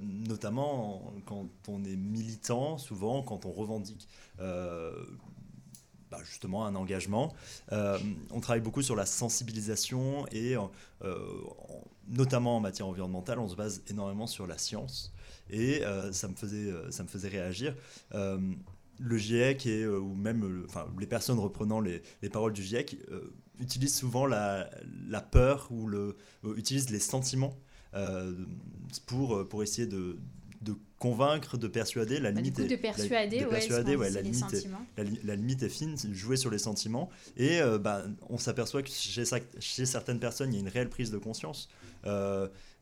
notamment 0.00 1.12
quand 1.26 1.48
on 1.68 1.82
est 1.84 1.96
militant, 1.96 2.78
souvent 2.78 3.22
quand 3.22 3.46
on 3.46 3.50
revendique 3.52 4.06
bah, 4.38 6.18
justement 6.24 6.66
un 6.66 6.74
engagement. 6.76 7.34
On 7.70 8.40
travaille 8.40 8.60
beaucoup 8.60 8.82
sur 8.82 8.94
la 8.96 9.06
sensibilisation 9.06 10.26
et 10.30 10.56
en- 10.56 10.70
notamment 12.08 12.56
en 12.58 12.60
matière 12.60 12.86
environnementale, 12.86 13.38
on 13.40 13.48
se 13.48 13.56
base 13.56 13.82
énormément 13.88 14.26
sur 14.26 14.46
la 14.46 14.58
science. 14.58 15.11
Et 15.50 15.84
euh, 15.84 16.12
ça, 16.12 16.28
me 16.28 16.34
faisait, 16.34 16.70
euh, 16.70 16.90
ça 16.90 17.02
me 17.02 17.08
faisait 17.08 17.28
réagir. 17.28 17.74
Euh, 18.14 18.38
le 19.00 19.16
GIEC 19.16 19.66
et, 19.66 19.82
euh, 19.82 19.98
ou 19.98 20.14
même 20.14 20.42
le- 20.46 20.64
enfin, 20.66 20.86
les 21.00 21.06
personnes 21.06 21.38
reprenant 21.38 21.80
les, 21.80 22.02
les 22.22 22.28
paroles 22.28 22.52
du 22.52 22.62
GIEC 22.62 22.98
euh, 23.10 23.32
utilisent 23.58 23.96
souvent 23.96 24.26
la, 24.26 24.70
la 25.08 25.20
peur 25.20 25.68
ou 25.70 25.86
le, 25.88 26.16
euh, 26.44 26.54
utilisent 26.56 26.90
les 26.90 27.00
sentiments 27.00 27.56
pour, 29.06 29.46
pour 29.48 29.62
essayer 29.62 29.86
de, 29.86 30.16
de 30.62 30.74
convaincre, 30.98 31.58
de 31.58 31.68
persuader. 31.68 32.20
La 32.20 32.30
Bah, 32.30 32.40
du 32.40 32.44
limite 32.44 32.56
coup, 32.56 32.62
est, 32.62 32.68
de 32.68 32.76
persuader, 32.76 33.36
la, 33.38 33.42
de 33.42 33.46
ouais, 33.46 33.50
persuader, 33.50 33.96
la, 33.96 34.22
limite 34.22 34.54
est, 34.54 34.68
la, 34.96 35.04
li- 35.04 35.20
la 35.24 35.36
limite 35.36 35.62
est 35.62 35.68
fine, 35.68 35.96
jouer 36.14 36.36
sur 36.36 36.50
les 36.50 36.58
sentiments. 36.58 37.10
Et 37.36 37.60
bah, 37.80 38.04
on 38.30 38.38
s'aperçoit 38.38 38.82
que 38.82 38.90
chez 38.90 39.84
certaines 39.86 40.20
personnes, 40.20 40.52
il 40.52 40.54
y 40.54 40.58
a 40.58 40.60
une 40.60 40.68
réelle 40.68 40.88
prise 40.90 41.10
de 41.10 41.18
conscience. 41.18 41.68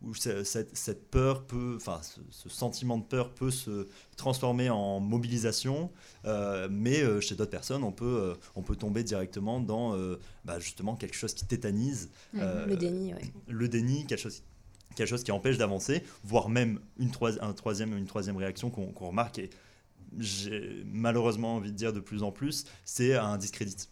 Où 0.03 0.15
ce- 0.15 0.45
cette, 0.45 0.77
cette 0.77 1.11
peur 1.11 1.45
peut, 1.45 1.75
enfin, 1.77 2.01
ce, 2.03 2.21
ce 2.31 2.49
sentiment 2.49 2.97
de 2.97 3.05
peur 3.05 3.35
peut 3.35 3.51
se 3.51 3.87
transformer 4.17 4.71
en 4.71 4.99
mobilisation, 5.01 5.91
euh, 6.25 6.69
mais 6.71 7.01
euh, 7.03 7.21
chez 7.21 7.35
d'autres 7.35 7.51
personnes, 7.51 7.85
on 7.85 7.93
peut, 7.93 8.07
euh, 8.07 8.35
on 8.57 8.63
peut 8.63 8.77
tomber 8.77 9.03
directement 9.05 9.61
dans 9.61 9.95
bah, 10.45 10.59
justement 10.59 10.97
quelque 10.97 11.17
chose 11.17 11.35
qui 11.35 11.45
tétanise. 11.47 12.09
Euh, 12.37 12.65
Le 12.67 12.77
déni, 12.77 13.13
ouais. 13.13 13.33
Le 13.49 13.69
déni, 13.69 14.07
quelque 14.07 14.21
chose, 14.21 14.43
quelque 14.97 15.09
chose 15.09 15.23
qui 15.23 15.33
empêche 15.33 15.59
d'avancer, 15.59 16.03
voire 16.25 16.49
même 16.49 16.81
une, 16.99 17.11
troi- 17.11 17.39
un 17.43 17.53
troisième, 17.53 17.97
une 17.97 18.07
troisième 18.07 18.37
réaction 18.39 18.71
qu'on 18.71 18.93
remarque, 19.07 19.39
et 19.39 19.51
j'ai 20.19 20.83
malheureusement 20.87 21.57
envie 21.57 21.71
de 21.73 21.77
dire 21.77 21.93
de 21.93 22.01
plus 22.01 22.23
en 22.23 22.33
plus, 22.33 22.65
c'est 22.85 23.15
un 23.15 23.37
discrédit. 23.39 23.89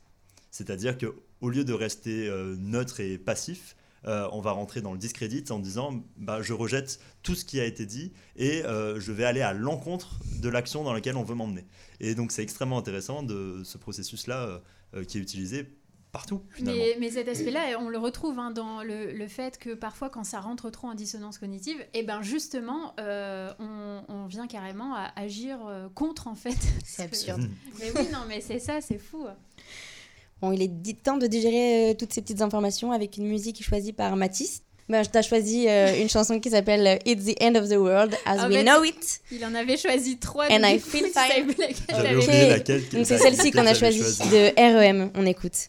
C'est-à-dire 0.51 0.97
que 0.99 1.15
au 1.41 1.51
lieu 1.51 1.65
de 1.65 1.73
rester 1.73 2.29
neutre 2.59 2.99
et 3.01 3.19
passif, 3.19 3.77
euh, 4.07 4.29
on 4.33 4.41
va 4.41 4.53
rentrer 4.53 4.81
dans 4.81 4.93
le 4.93 4.99
discrédit 4.99 5.45
en 5.51 5.59
disant 5.59 6.03
bah, 6.17 6.41
je 6.43 6.53
rejette 6.53 7.01
tout 7.23 7.35
ce 7.35 7.45
qui 7.45 7.61
a 7.61 7.65
été 7.65 7.87
dit 7.87 8.13
et 8.37 8.65
euh, 8.65 9.01
je 9.01 9.13
vais 9.13 9.25
aller 9.25 9.41
à 9.41 9.53
l'encontre 9.53 10.19
de 10.41 10.49
l'action 10.49 10.85
dans 10.85 10.93
laquelle 10.93 11.17
on 11.17 11.25
veut 11.25 11.35
m'emmener. 11.35 11.67
Et 12.01 12.15
donc 12.15 12.33
c'est 12.33 12.43
extrêmement 12.43 12.79
intéressant 12.79 13.23
de 13.23 13.63
ce 13.65 13.79
processus-là 13.79 14.43
euh, 14.43 14.59
euh, 14.95 15.05
qui 15.05 15.19
est 15.19 15.21
utilisé 15.21 15.67
partout. 16.13 16.43
Mais, 16.63 16.97
mais 16.99 17.11
cet 17.11 17.29
aspect-là, 17.29 17.79
on 17.79 17.89
le 17.91 17.99
retrouve 17.99 18.39
hein, 18.39 18.51
dans 18.51 18.83
le, 18.83 19.13
le 19.13 19.29
fait 19.29 19.59
que 19.59 19.75
parfois, 19.75 20.09
quand 20.09 20.25
ça 20.25 20.41
rentre 20.41 20.71
trop 20.71 20.89
en 20.89 20.95
dissonance 20.95 21.37
cognitive, 21.37 21.85
et 21.93 22.03
ben 22.03 22.23
justement, 22.23 22.95
euh, 22.99 23.53
on, 23.59 24.03
on 24.09 24.27
vient 24.27 24.47
carrément 24.47 24.95
à 24.95 25.13
agir 25.17 25.59
contre 25.95 26.27
en 26.29 26.35
fait. 26.35 26.57
C'est 26.85 27.03
absurde. 27.05 27.43
mais 27.79 27.91
oui, 27.95 28.09
non, 28.11 28.21
mais 28.27 28.41
c'est 28.41 28.59
ça, 28.59 28.81
c'est 28.81 28.99
fou. 28.99 29.27
Bon, 30.41 30.53
il 30.53 30.63
est 30.63 31.03
temps 31.03 31.17
de 31.17 31.27
digérer 31.27 31.91
euh, 31.91 31.95
toutes 31.95 32.13
ces 32.13 32.23
petites 32.23 32.43
informations 32.43 32.93
avec 32.93 33.17
une 33.17 33.27
musique 33.27 33.63
choisie 33.65 33.93
par 33.93 34.15
Mathis. 34.17 34.63
Ben, 34.89 35.03
tu 35.05 35.19
as 35.19 35.23
choisi 35.23 35.67
euh, 35.69 36.01
une 36.01 36.09
chanson 36.09 36.39
qui 36.41 36.49
s'appelle 36.51 36.87
euh, 36.87 36.97
It's 37.11 37.25
the 37.27 37.43
End 37.43 37.57
of 37.57 37.69
the 37.69 37.75
World 37.77 38.15
as 38.25 38.45
En 38.45 38.49
we 38.49 38.57
fait, 38.59 38.65
know 38.65 38.85
it. 38.85 39.21
Il 39.33 39.45
en 39.45 39.55
avait 39.55 39.77
choisi 39.77 40.17
trois. 40.17 40.47
And 40.51 40.63
I 40.65 40.79
feel 40.79 41.07
fine. 41.13 41.55
J'avais 41.91 42.17
oublié 42.17 42.49
laquelle- 42.51 42.89
Donc 42.93 43.05
c'est 43.05 43.19
celle-ci 43.19 43.51
qu'on 43.51 43.67
a 43.67 43.75
choisie 43.75 44.01
de 44.01 44.53
REM. 44.57 45.11
On 45.15 45.27
écoute. 45.27 45.69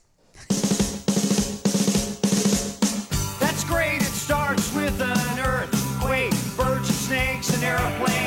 That's 3.39 3.65
great, 3.67 4.01
it 4.01 4.13
starts 4.15 4.71
with 4.75 5.01
an 5.01 5.39
earthquake, 5.39 6.31
birds 6.55 6.87
and 6.87 6.95
snakes, 7.07 7.49
an 7.57 7.63
airplane. 7.63 8.18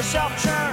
Yourself 0.00 0.32
churn, 0.42 0.72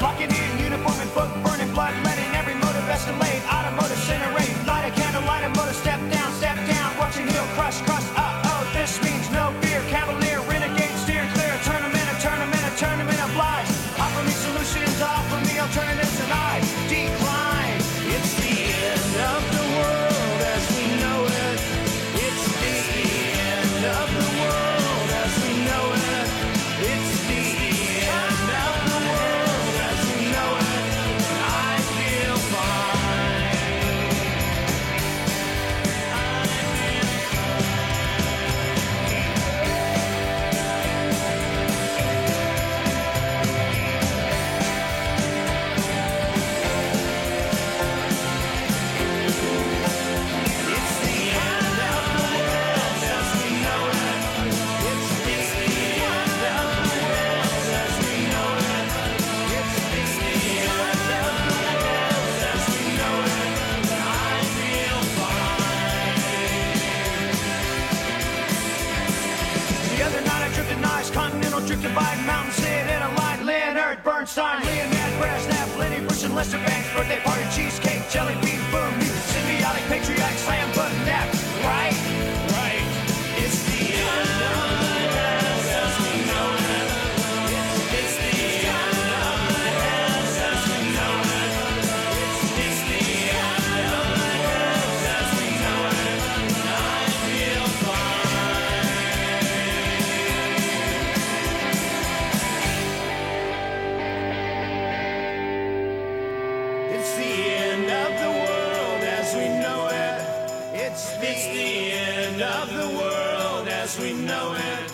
as 113.97 114.03
we 114.03 114.13
know 114.13 114.53
it. 114.53 114.91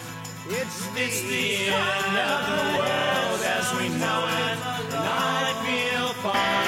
It's 0.49 0.87
the, 0.87 1.01
it's 1.01 1.21
the 1.21 1.55
end 1.65 2.17
of 2.17 2.39
the 2.47 2.77
world 2.79 3.41
as 3.43 3.73
we 3.77 3.89
know 3.99 4.27
it. 4.27 4.57
And 4.93 5.05
I 5.05 5.53
feel 5.65 6.13
fine. 6.21 6.62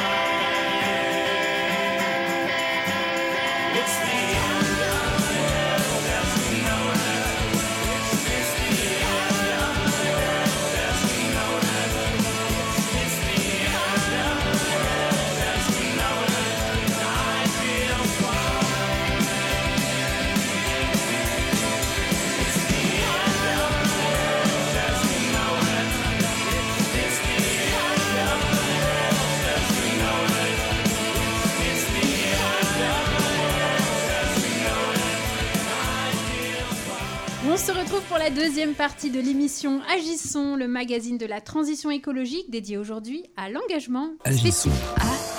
Se 37.66 37.72
retrouve 37.72 38.02
pour 38.02 38.20
la 38.20 38.30
deuxième 38.30 38.76
partie 38.76 39.10
de 39.10 39.20
l'émission 39.20 39.82
Agissons, 39.92 40.56
le 40.56 40.68
magazine 40.68 41.18
de 41.18 41.26
la 41.26 41.42
transition 41.42 41.90
écologique 41.90 42.52
dédié 42.52 42.78
aujourd'hui 42.78 43.24
à 43.38 43.50
l'engagement 43.50 44.12
Agissons. 44.24 44.70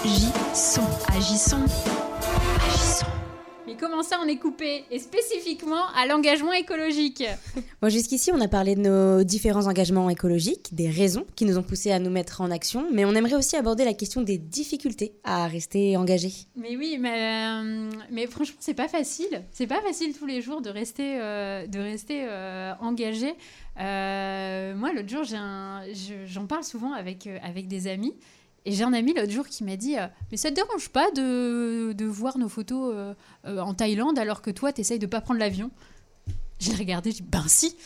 Agissons. 0.03 0.83
Agissons. 1.15 1.17
Agissons. 1.17 2.06
Mais 3.77 3.81
comment 3.81 4.03
ça 4.03 4.19
on 4.25 4.29
est 4.29 4.37
coupé 4.37 4.85
Et 4.91 4.99
spécifiquement 4.99 5.89
à 5.95 6.07
l'engagement 6.07 6.53
écologique 6.53 7.23
Bon, 7.83 7.91
jusqu'ici, 7.91 8.31
on 8.33 8.41
a 8.41 8.49
parlé 8.49 8.75
de 8.75 8.81
nos 8.81 9.23
différents 9.23 9.67
engagements 9.67 10.09
écologiques, 10.09 10.75
des 10.75 10.89
raisons 10.89 11.27
qui 11.35 11.45
nous 11.45 11.59
ont 11.59 11.63
poussés 11.63 11.93
à 11.93 11.99
nous 11.99 12.11
mettre 12.11 12.41
en 12.41 12.51
action, 12.51 12.87
mais 12.91 13.05
on 13.05 13.15
aimerait 13.15 13.35
aussi 13.35 13.55
aborder 13.57 13.85
la 13.85 13.93
question 13.93 14.23
des 14.23 14.39
difficultés 14.39 15.13
à 15.25 15.47
rester 15.47 15.97
engagé. 15.97 16.31
Mais 16.57 16.77
oui, 16.77 16.97
mais, 16.99 17.51
euh, 17.51 17.91
mais 18.11 18.27
franchement, 18.27 18.57
c'est 18.61 18.75
pas 18.75 18.89
facile. 18.89 19.43
C'est 19.53 19.67
pas 19.67 19.83
facile 19.83 20.17
tous 20.17 20.27
les 20.27 20.41
jours 20.41 20.63
de 20.63 20.71
rester, 20.71 21.21
euh, 21.21 21.67
de 21.67 21.79
rester 21.79 22.25
euh, 22.27 22.73
engagé. 22.81 23.35
Euh, 23.79 24.75
moi, 24.75 24.93
l'autre 24.95 25.09
jour, 25.09 25.25
j'en 25.25 26.47
parle 26.47 26.65
souvent 26.65 26.95
avec, 26.95 27.29
avec 27.43 27.69
des 27.69 27.89
amis. 27.89 28.15
Et 28.67 28.73
j'ai 28.73 28.83
un 28.83 28.93
ami 28.93 29.15
l'autre 29.15 29.31
jour 29.31 29.47
qui 29.47 29.63
m'a 29.63 29.77
dit 29.77 29.97
euh, 29.97 30.09
Mais 30.31 30.37
ça 30.37 30.51
te 30.51 30.57
dérange 30.57 30.89
pas 30.89 31.11
de, 31.13 31.93
de 31.93 32.05
voir 32.05 32.37
nos 32.37 32.49
photos 32.49 32.93
euh, 32.95 33.15
euh, 33.47 33.61
en 33.61 33.75
Thaïlande 33.75 34.19
alors 34.19 34.43
que 34.43 34.51
toi, 34.51 34.73
t'essayes 34.73 34.99
de 34.99 35.07
pas 35.07 35.21
prendre 35.21 35.39
l'avion? 35.39 35.71
J'ai 36.59 36.73
regardé, 36.73 37.13
j'ai 37.13 37.19
dit 37.19 37.29
Ben 37.31 37.45
si 37.47 37.77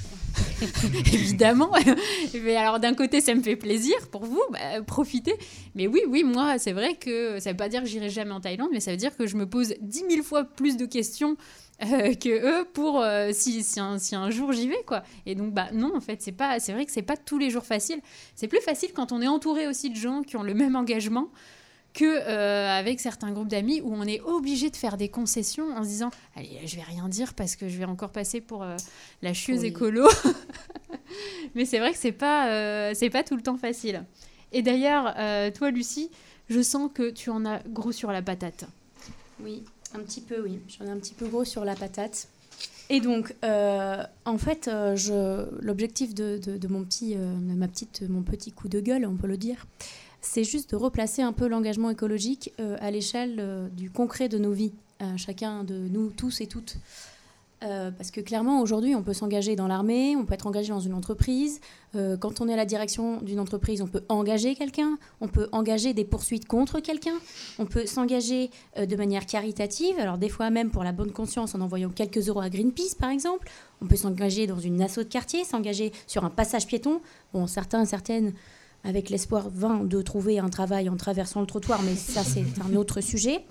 Évidemment 1.13 1.71
Mais 2.35 2.57
alors, 2.57 2.81
d'un 2.81 2.95
côté, 2.95 3.21
ça 3.21 3.35
me 3.35 3.43
fait 3.43 3.57
plaisir 3.57 3.95
pour 4.11 4.25
vous, 4.25 4.41
bah, 4.51 4.81
profitez. 4.87 5.35
Mais 5.75 5.87
oui, 5.87 6.01
oui, 6.09 6.25
moi, 6.25 6.59
c'est 6.59 6.73
vrai 6.73 6.95
que 6.95 7.39
ça 7.41 7.51
veut 7.51 7.57
pas 7.59 7.69
dire 7.69 7.83
que 7.83 7.89
j'irai 7.89 8.09
jamais 8.09 8.33
en 8.33 8.41
Thaïlande, 8.41 8.71
mais 8.73 8.81
ça 8.81 8.91
veut 8.91 8.97
dire 8.97 9.15
que 9.17 9.27
je 9.27 9.37
me 9.37 9.47
pose 9.47 9.75
dix 9.83 10.05
mille 10.05 10.23
fois 10.23 10.45
plus 10.45 10.79
de 10.79 10.87
questions 10.87 11.37
euh, 11.83 12.15
que 12.15 12.29
eux 12.61 12.65
pour 12.73 13.01
euh, 13.01 13.31
si, 13.33 13.63
si, 13.63 13.81
un, 13.81 13.99
si 13.99 14.15
un 14.15 14.31
jour 14.31 14.53
j'y 14.53 14.69
vais 14.69 14.83
quoi. 14.87 15.03
Et 15.27 15.35
donc 15.35 15.53
bah 15.53 15.69
non 15.73 15.95
en 15.97 16.01
fait 16.01 16.21
c'est 16.23 16.33
pas 16.33 16.61
c'est 16.61 16.73
vrai 16.73 16.87
que 16.87 16.93
c'est 16.93 17.03
pas 17.03 17.17
tous 17.17 17.39
les 17.39 17.51
jours 17.51 17.65
facile. 17.65 18.01
C'est 18.35 18.49
plus 18.49 18.61
facile 18.61 18.91
quand 18.95 19.13
on 19.13 19.21
est 19.23 19.29
entouré 19.29 19.67
aussi 19.67 19.91
de 19.91 19.97
gens 19.97 20.23
qui 20.23 20.37
ont 20.37 20.43
le 20.43 20.55
même 20.55 20.77
engagement 20.77 21.29
que 21.93 22.05
euh, 22.05 22.69
avec 22.69 23.01
certains 23.01 23.33
groupes 23.33 23.49
d'amis 23.49 23.81
où 23.81 23.93
on 23.93 24.05
est 24.05 24.21
obligé 24.21 24.71
de 24.71 24.77
faire 24.77 24.97
des 24.97 25.09
concessions 25.09 25.77
en 25.77 25.83
se 25.83 25.89
disant 25.89 26.11
allez 26.37 26.61
je 26.65 26.77
vais 26.77 26.83
rien 26.83 27.09
dire 27.09 27.35
parce 27.35 27.57
que 27.57 27.69
je 27.69 27.77
vais 27.79 27.85
encore 27.85 28.11
passer 28.13 28.41
pour 28.41 28.63
euh, 28.63 28.77
la 29.23 29.35
chieuse 29.35 29.61
Oui. 29.63 29.69
écolo. 29.69 30.09
Mais 31.55 31.65
c'est 31.65 31.79
vrai 31.81 31.91
que 31.93 31.99
c'est 31.99 32.13
pas 32.13 32.49
euh, 32.49 32.93
c'est 32.95 33.11
pas 33.11 33.25
tout 33.25 33.35
le 33.37 33.43
temps 33.43 33.57
facile. 33.57 34.05
Et 34.53 34.63
d'ailleurs 34.63 35.15
toi 35.55 35.71
Lucie 35.71 36.11
je 36.49 36.61
sens 36.61 36.91
que 36.93 37.11
tu 37.11 37.31
en 37.31 37.45
as 37.47 37.61
gros 37.69 37.93
sur 37.93 38.11
la 38.13 38.23
patate. 38.23 38.65
Oui, 39.41 39.65
un 39.95 40.01
petit 40.01 40.21
peu, 40.21 40.41
oui. 40.43 40.61
J'en 40.69 40.87
ai 40.87 40.91
un 40.91 40.99
petit 40.99 41.15
peu 41.15 41.27
gros 41.27 41.45
sur 41.45 41.65
la 41.65 41.75
patate. 41.75 42.29
Et 42.89 43.01
donc, 43.01 43.35
euh, 43.45 44.03
en 44.25 44.37
fait, 44.39 44.67
euh, 44.69 44.97
je, 44.97 45.49
l'objectif 45.65 46.15
de, 46.15 46.39
de- 46.39 46.69
mon 46.69 46.85
petit, 46.85 47.15
euh, 47.17 47.33
ma 47.35 47.69
petite, 47.69 48.03
mon 48.09 48.23
petit 48.23 48.51
coup 48.51 48.69
de 48.69 48.81
gueule, 48.81 49.07
on 49.07 49.17
peut 49.17 49.29
le 49.29 49.37
dire, 49.37 49.67
c'est 50.21 50.43
juste 50.45 50.73
de 50.73 50.77
replacer 50.77 51.23
un 51.23 51.33
peu 51.33 51.47
l'engagement 51.49 51.89
écologique 51.91 52.53
à 52.59 52.91
l'échelle 52.91 53.71
du 53.75 53.91
concret 53.91 54.29
de 54.29 54.37
nos 54.37 54.53
vies, 54.53 54.75
chacun 55.17 55.65
de 55.65 55.75
nous 55.89 56.11
tous 56.11 56.43
et 56.43 56.47
toutes. 56.47 56.77
Euh, 57.63 57.91
parce 57.91 58.11
que 58.11 58.23
clairement, 58.23 58.63
aujourd'hui, 58.63 58.95
on 58.95 59.03
peut 59.03 59.13
s'engager 59.13 59.55
dans 59.55 59.67
l'armée, 59.67 60.17
on 60.17 60.25
peut 60.25 60.33
être 60.33 60.47
engagé 60.47 60.71
dans 60.71 60.81
une 60.81 60.95
entreprise. 60.95 61.61
Euh, 61.95 62.17
quand 62.17 62.41
on 62.41 62.49
est 62.49 62.55
à 62.55 62.57
la 62.57 62.65
direction 62.65 63.19
d'une 63.21 63.39
entreprise, 63.39 63.83
on 63.83 63.87
peut 63.87 64.03
engager 64.09 64.55
quelqu'un, 64.55 64.97
on 65.21 65.29
peut 65.29 65.49
engager 65.53 65.93
des 65.93 66.05
poursuites 66.05 66.47
contre 66.47 66.81
quelqu'un, 66.81 67.17
on 67.59 67.67
peut 67.67 67.85
s'engager 67.85 68.51
euh, 68.79 68.87
de 68.87 68.97
manière 68.97 69.27
caritative, 69.27 69.99
alors 69.99 70.17
des 70.17 70.31
fois 70.31 70.49
même 70.49 70.71
pour 70.71 70.85
la 70.85 70.93
bonne 70.93 71.13
conscience 71.13 71.55
en 71.55 71.61
envoyant 71.61 71.91
quelques 71.91 72.29
euros 72.29 72.41
à 72.41 72.49
Greenpeace, 72.49 72.95
par 72.99 73.11
exemple. 73.11 73.51
On 73.83 73.87
peut 73.87 73.97
s'engager 73.97 74.47
dans 74.47 74.59
une 74.59 74.81
asso 74.81 74.99
de 74.99 75.03
quartier, 75.05 75.45
s'engager 75.45 75.93
sur 76.07 76.25
un 76.25 76.31
passage 76.31 76.67
piéton. 76.67 77.01
Bon, 77.35 77.47
certains, 77.47 77.85
certaines, 77.85 78.33
avec 78.85 79.11
l'espoir 79.11 79.51
vain 79.51 79.85
de 79.85 80.01
trouver 80.01 80.39
un 80.39 80.49
travail 80.49 80.89
en 80.89 80.97
traversant 80.97 81.41
le 81.41 81.47
trottoir, 81.47 81.83
mais 81.83 81.95
ça, 81.95 82.23
c'est 82.25 82.45
un 82.65 82.75
autre 82.75 83.03
sujet. 83.03 83.45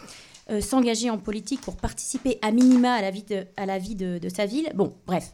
Euh, 0.50 0.62
s'engager 0.62 1.12
en 1.12 1.20
politique 1.20 1.62
pour 1.62 1.76
participer 1.76 2.40
à 2.42 2.52
minima 2.52 2.94
à 2.94 3.02
la 3.02 3.12
vie 3.12 3.24
de, 3.24 3.46
à 3.56 3.68
la 3.68 3.78
vie 3.78 3.94
de, 3.94 4.30
sa 4.30 4.46
ville. 4.46 4.72
Bon, 4.76 4.96
bref, 5.06 5.34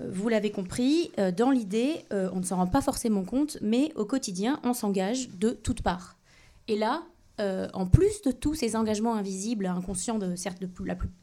Euh, 0.00 0.10
vous 0.12 0.28
l'avez 0.28 0.50
compris, 0.52 1.10
euh, 1.18 1.32
dans 1.32 1.50
l'idée, 1.50 2.04
on 2.10 2.38
ne 2.38 2.44
s'en 2.44 2.56
rend 2.56 2.68
pas 2.68 2.80
forcément 2.80 3.24
compte, 3.24 3.58
mais 3.62 3.92
au 3.96 4.04
quotidien, 4.04 4.60
on 4.62 4.72
s'engage 4.72 5.28
de 5.30 5.50
toutes 5.50 5.82
parts. 5.82 6.16
Et 6.68 6.76
là, 6.76 7.02
en 7.72 7.86
plus 7.86 8.22
de 8.22 8.32
tous 8.32 8.54
ces 8.54 8.74
engagements 8.74 9.14
invisibles, 9.14 9.66
inconscients 9.66 10.18
de, 10.18 10.34
certes 10.34 10.60
de, 10.60 10.68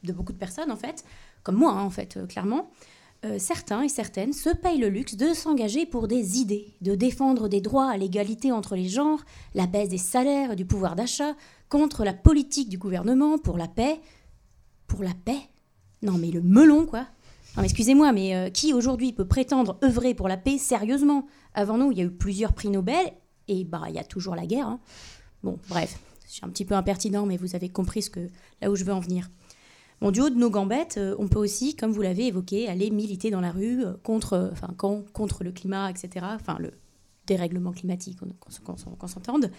de 0.02 0.12
beaucoup 0.12 0.32
de 0.32 0.38
personnes, 0.38 0.70
en 0.70 0.76
fait, 0.76 1.04
comme 1.42 1.56
moi, 1.56 1.72
hein, 1.72 1.82
en 1.82 1.90
fait, 1.90 2.18
clairement, 2.26 2.70
euh, 3.26 3.38
certains 3.38 3.82
et 3.82 3.88
certaines 3.88 4.32
se 4.32 4.48
payent 4.48 4.78
le 4.78 4.88
luxe 4.88 5.16
de 5.16 5.34
s'engager 5.34 5.84
pour 5.84 6.08
des 6.08 6.38
idées, 6.38 6.74
de 6.80 6.94
défendre 6.94 7.48
des 7.48 7.60
droits 7.60 7.90
à 7.90 7.96
l'égalité 7.96 8.52
entre 8.52 8.76
les 8.76 8.88
genres, 8.88 9.24
la 9.54 9.66
baisse 9.66 9.88
des 9.88 9.98
salaires 9.98 10.52
et 10.52 10.56
du 10.56 10.64
pouvoir 10.64 10.96
d'achat, 10.96 11.34
contre 11.68 12.04
la 12.04 12.14
politique 12.14 12.68
du 12.68 12.78
gouvernement, 12.78 13.38
pour 13.38 13.58
la 13.58 13.68
paix. 13.68 14.00
Pour 14.86 15.02
la 15.02 15.14
paix? 15.24 15.40
Non 16.02 16.12
mais 16.12 16.30
le 16.30 16.40
melon, 16.40 16.86
quoi 16.86 17.06
non, 17.56 17.62
excusez-moi, 17.62 18.12
mais 18.12 18.34
euh, 18.34 18.50
qui 18.50 18.74
aujourd'hui 18.74 19.14
peut 19.14 19.26
prétendre 19.26 19.78
œuvrer 19.82 20.12
pour 20.12 20.28
la 20.28 20.36
paix 20.36 20.58
sérieusement? 20.58 21.26
Avant 21.54 21.78
nous, 21.78 21.90
il 21.90 21.96
y 21.96 22.02
a 22.02 22.04
eu 22.04 22.10
plusieurs 22.10 22.52
prix 22.52 22.68
Nobel, 22.68 23.14
et 23.48 23.64
bah, 23.64 23.84
il 23.88 23.94
y 23.94 23.98
a 23.98 24.04
toujours 24.04 24.34
la 24.36 24.44
guerre. 24.44 24.68
hein. 24.68 24.80
Bon, 25.42 25.58
bref, 25.70 25.98
je 26.26 26.32
suis 26.32 26.44
un 26.44 26.50
petit 26.50 26.66
peu 26.66 26.74
impertinent, 26.74 27.24
mais 27.24 27.38
vous 27.38 27.56
avez 27.56 27.70
compris 27.70 28.02
ce 28.02 28.10
que, 28.10 28.28
là 28.60 28.70
où 28.70 28.76
je 28.76 28.84
veux 28.84 28.92
en 28.92 29.00
venir. 29.00 29.30
Bon, 30.00 30.10
du 30.10 30.20
haut 30.20 30.28
de 30.30 30.34
nos 30.36 30.50
gambettes, 30.50 30.98
euh, 30.98 31.14
on 31.18 31.26
peut 31.26 31.38
aussi, 31.38 31.74
comme 31.74 31.90
vous 31.90 32.02
l'avez 32.02 32.26
évoqué, 32.26 32.68
aller 32.68 32.90
militer 32.90 33.30
dans 33.30 33.40
la 33.40 33.50
rue 33.50 33.82
euh, 33.84 33.94
contre, 34.02 34.34
euh, 34.34 34.48
enfin, 34.52 34.68
contre 35.12 35.42
le 35.42 35.52
climat, 35.52 35.90
etc. 35.90 36.26
Enfin, 36.34 36.58
le 36.60 36.70
dérèglement 37.26 37.72
climatique, 37.72 38.18
on- 38.22 38.28
qu'on 38.64 39.06
s'entende. 39.08 39.50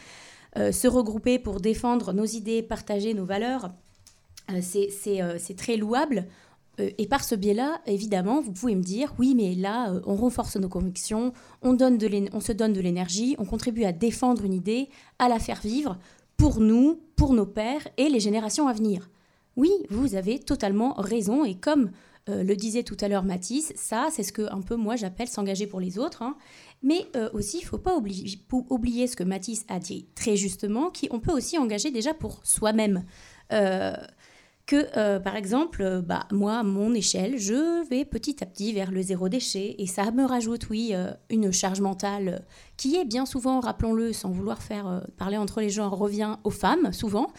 Se 0.56 0.88
regrouper 0.88 1.38
pour 1.38 1.60
défendre 1.60 2.14
nos 2.14 2.26
idées, 2.26 2.64
partager 2.64 3.14
nos 3.14 3.26
valeurs, 3.26 3.72
c'est- 4.62 4.90
très 5.58 5.76
louable. 5.78 6.26
Et 6.80 7.08
par 7.08 7.24
ce 7.24 7.36
biais-là, 7.36 7.82
évidemment, 7.86 8.40
vous 8.42 8.52
pouvez 8.54 8.74
me 8.76 8.82
dire, 8.82 9.14
oui, 9.20 9.36
mais 9.36 9.54
là, 9.54 9.94
on 10.06 10.16
renforce 10.16 10.56
nos 10.56 10.70
convictions, 10.70 11.34
on, 11.62 11.72
on 11.74 12.40
se 12.40 12.52
donne 12.54 12.74
de 12.74 12.80
l'énergie, 12.82 13.36
on 13.38 13.46
contribue 13.46 13.84
à 13.84 13.92
défendre 13.92 14.46
une 14.46 14.54
idée, 14.54 14.90
à 15.20 15.28
la 15.28 15.38
faire 15.40 15.60
vivre 15.62 15.98
pour 16.38 16.60
nous, 16.60 17.00
pour 17.16 17.34
nos 17.34 17.46
pères 17.46 17.88
et 17.98 18.10
les 18.10 18.20
générations 18.20 18.68
à 18.68 18.74
venir. 18.74 19.10
Oui, 19.58 19.72
vous 19.90 20.16
avez 20.16 20.40
totalement 20.40 20.94
raison. 20.94 21.44
Et 21.44 21.56
comme 21.56 21.92
euh, 22.30 22.44
le 22.44 22.56
disait 22.56 22.84
tout 22.84 22.98
à 23.02 23.08
l'heure 23.08 23.24
Mathis, 23.24 23.74
ça, 23.76 24.08
c'est 24.12 24.24
ce 24.24 24.32
que 24.32 24.44
un 24.54 24.62
peu 24.62 24.76
moi 24.76 24.96
j'appelle 24.96 25.28
s'engager 25.28 25.66
pour 25.66 25.80
les 25.80 25.98
autres. 25.98 26.22
hein. 26.22 26.38
Mais 26.84 27.08
euh, 27.16 27.30
aussi, 27.34 27.58
il 27.58 27.64
ne 27.64 27.68
faut 27.68 27.80
pas 27.80 27.98
oublier 27.98 29.08
ce 29.08 29.16
que 29.16 29.24
Mathis 29.24 29.66
a 29.68 29.80
dit 29.80 30.08
très 30.14 30.36
justement, 30.36 30.92
qu'on 30.92 31.20
peut 31.20 31.32
aussi 31.32 31.58
engager 31.58 31.90
déjà 31.92 32.14
pour 32.14 32.40
soi-même. 32.44 33.04
Euh, 33.52 33.94
que, 34.68 35.18
par 35.20 35.38
exemple, 35.38 36.02
bah, 36.06 36.28
moi, 36.30 36.62
mon 36.62 36.94
échelle, 36.94 37.38
je 37.38 37.88
vais 37.88 38.04
petit 38.04 38.44
à 38.44 38.46
petit 38.46 38.74
vers 38.74 38.92
le 38.92 39.02
zéro 39.02 39.30
déchet 39.30 39.76
et 39.78 39.88
ça 39.88 40.12
me 40.12 40.26
rajoute, 40.26 40.70
oui, 40.70 40.94
une 41.30 41.54
charge 41.54 41.80
mentale 41.80 42.46
qui 42.76 42.98
est 42.98 43.06
bien 43.06 43.26
souvent, 43.26 43.62
rappelons-le, 43.62 44.12
sans 44.12 44.30
vouloir 44.30 44.62
faire 44.62 45.08
parler 45.16 45.38
entre 45.38 45.62
les 45.62 45.70
genres, 45.70 45.96
revient 45.98 46.36
aux 46.44 46.50
femmes, 46.50 46.92
souvent, 46.92 47.32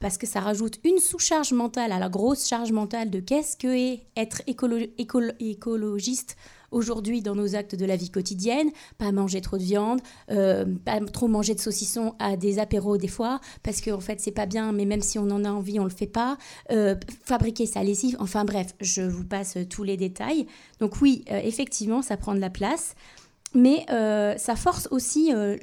parce 0.00 0.18
que 0.18 0.26
ça 0.26 0.40
rajoute 0.40 0.78
une 0.84 0.98
sous-charge 0.98 1.52
mentale 1.52 1.92
à 1.92 1.98
la 1.98 2.08
grosse 2.08 2.46
charge 2.46 2.72
mentale 2.72 3.10
de 3.10 3.20
qu'est-ce 3.20 3.56
que 3.56 3.68
est 3.68 4.02
être 4.16 4.42
écolo- 4.46 4.90
écolo- 4.98 5.34
écologiste 5.40 6.36
aujourd'hui 6.70 7.22
dans 7.22 7.34
nos 7.34 7.54
actes 7.56 7.74
de 7.74 7.86
la 7.86 7.96
vie 7.96 8.10
quotidienne, 8.10 8.68
pas 8.98 9.10
manger 9.10 9.40
trop 9.40 9.56
de 9.56 9.62
viande, 9.62 10.02
euh, 10.30 10.66
pas 10.84 11.00
trop 11.00 11.26
manger 11.26 11.54
de 11.54 11.60
saucisson 11.60 12.14
à 12.18 12.36
des 12.36 12.58
apéros 12.58 12.98
des 12.98 13.08
fois, 13.08 13.40
parce 13.62 13.80
qu'en 13.80 13.94
en 13.94 14.00
fait 14.00 14.20
c'est 14.20 14.32
pas 14.32 14.44
bien, 14.44 14.72
mais 14.72 14.84
même 14.84 15.00
si 15.00 15.18
on 15.18 15.30
en 15.30 15.44
a 15.46 15.50
envie, 15.50 15.80
on 15.80 15.84
le 15.84 15.90
fait 15.90 16.06
pas, 16.06 16.36
Euh, 16.70 16.94
fabriquer 17.24 17.64
sa 17.64 17.82
lessive, 17.82 18.16
enfin 18.20 18.44
bref, 18.44 18.74
je 18.80 19.00
vous 19.00 19.24
passe 19.24 19.56
tous 19.70 19.82
les 19.82 19.96
détails. 19.96 20.46
Donc 20.80 21.00
oui, 21.00 21.24
euh, 21.30 21.40
effectivement, 21.42 22.02
ça 22.02 22.18
prend 22.18 22.34
de 22.34 22.40
la 22.40 22.50
place. 22.50 22.94
Mais 23.54 23.86
euh, 23.90 24.36
ça 24.36 24.56
force 24.56 24.88
aussi 24.90 25.32
euh, 25.32 25.56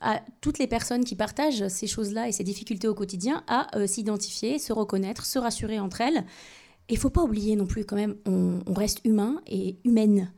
à 0.00 0.20
toutes 0.40 0.58
les 0.58 0.66
personnes 0.66 1.04
qui 1.04 1.16
partagent 1.16 1.66
ces 1.68 1.86
choses-là 1.86 2.28
et 2.28 2.32
ces 2.32 2.44
difficultés 2.44 2.88
au 2.88 2.94
quotidien 2.94 3.42
à 3.48 3.74
euh, 3.76 3.86
s'identifier, 3.86 4.58
se 4.58 4.72
reconnaître, 4.72 5.24
se 5.24 5.38
rassurer 5.38 5.78
entre 5.78 6.02
elles. 6.02 6.24
Et 6.88 6.94
il 6.94 6.98
faut 6.98 7.10
pas 7.10 7.22
oublier 7.22 7.56
non 7.56 7.66
plus 7.66 7.84
quand 7.84 7.96
même, 7.96 8.16
on, 8.26 8.60
on 8.66 8.74
reste 8.74 9.00
humain 9.04 9.40
et 9.46 9.78
humaine. 9.84 10.32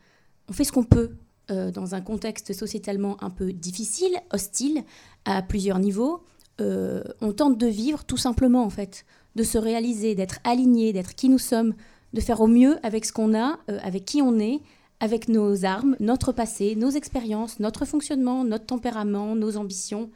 On 0.49 0.53
fait 0.53 0.65
ce 0.65 0.73
qu'on 0.73 0.85
peut 0.85 1.13
dans 1.49 1.95
un 1.95 2.01
contexte 2.01 2.55
sociétalement 2.55 3.23
un 3.23 3.29
peu 3.29 3.53
difficile, 3.53 4.17
hostile, 4.33 4.85
à 5.27 5.43
plusieurs 5.43 5.79
niveaux. 5.79 6.25
On 6.59 7.33
tente 7.37 7.59
de 7.59 7.67
vivre 7.67 8.05
tout 8.05 8.17
simplement 8.17 8.65
en 8.65 8.71
fait, 8.71 9.05
de 9.35 9.43
se 9.43 9.59
réaliser, 9.59 10.15
d'être 10.15 10.39
aligné, 10.45 10.95
d'être 10.95 11.15
qui 11.15 11.29
nous 11.29 11.39
sommes, 11.39 11.75
de 12.15 12.21
faire 12.23 12.41
au 12.41 12.47
mieux 12.47 12.79
avec 12.83 13.05
ce 13.05 13.13
qu'on 13.13 13.35
a, 13.35 13.59
avec 13.83 14.07
qui 14.07 14.23
on 14.23 14.39
est, 14.39 14.61
avec 15.03 15.29
nos 15.29 15.65
armes, 15.65 15.97
notre 15.99 16.31
passé, 16.31 16.77
nos 16.77 16.91
expériences, 16.91 17.59
notre 17.59 17.85
fonctionnement, 17.85 18.45
notre 18.45 18.67
tempérament, 18.67 19.35
nos 19.35 19.57
ambitions, 19.57 20.13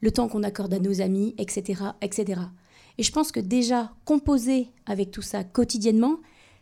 le 0.00 0.10
temps 0.10 0.26
qu'on 0.26 0.42
accorde 0.42 0.74
à 0.74 0.80
nos 0.80 1.00
amis, 1.00 1.32
etc., 1.38 1.84
etc. 2.02 2.40
Et 2.98 3.04
je 3.04 3.12
pense 3.12 3.30
que 3.30 3.38
déjà 3.38 3.92
composer 4.04 4.66
avec 4.84 5.12
tout 5.12 5.22
ça 5.22 5.44
quotidiennement, 5.44 6.16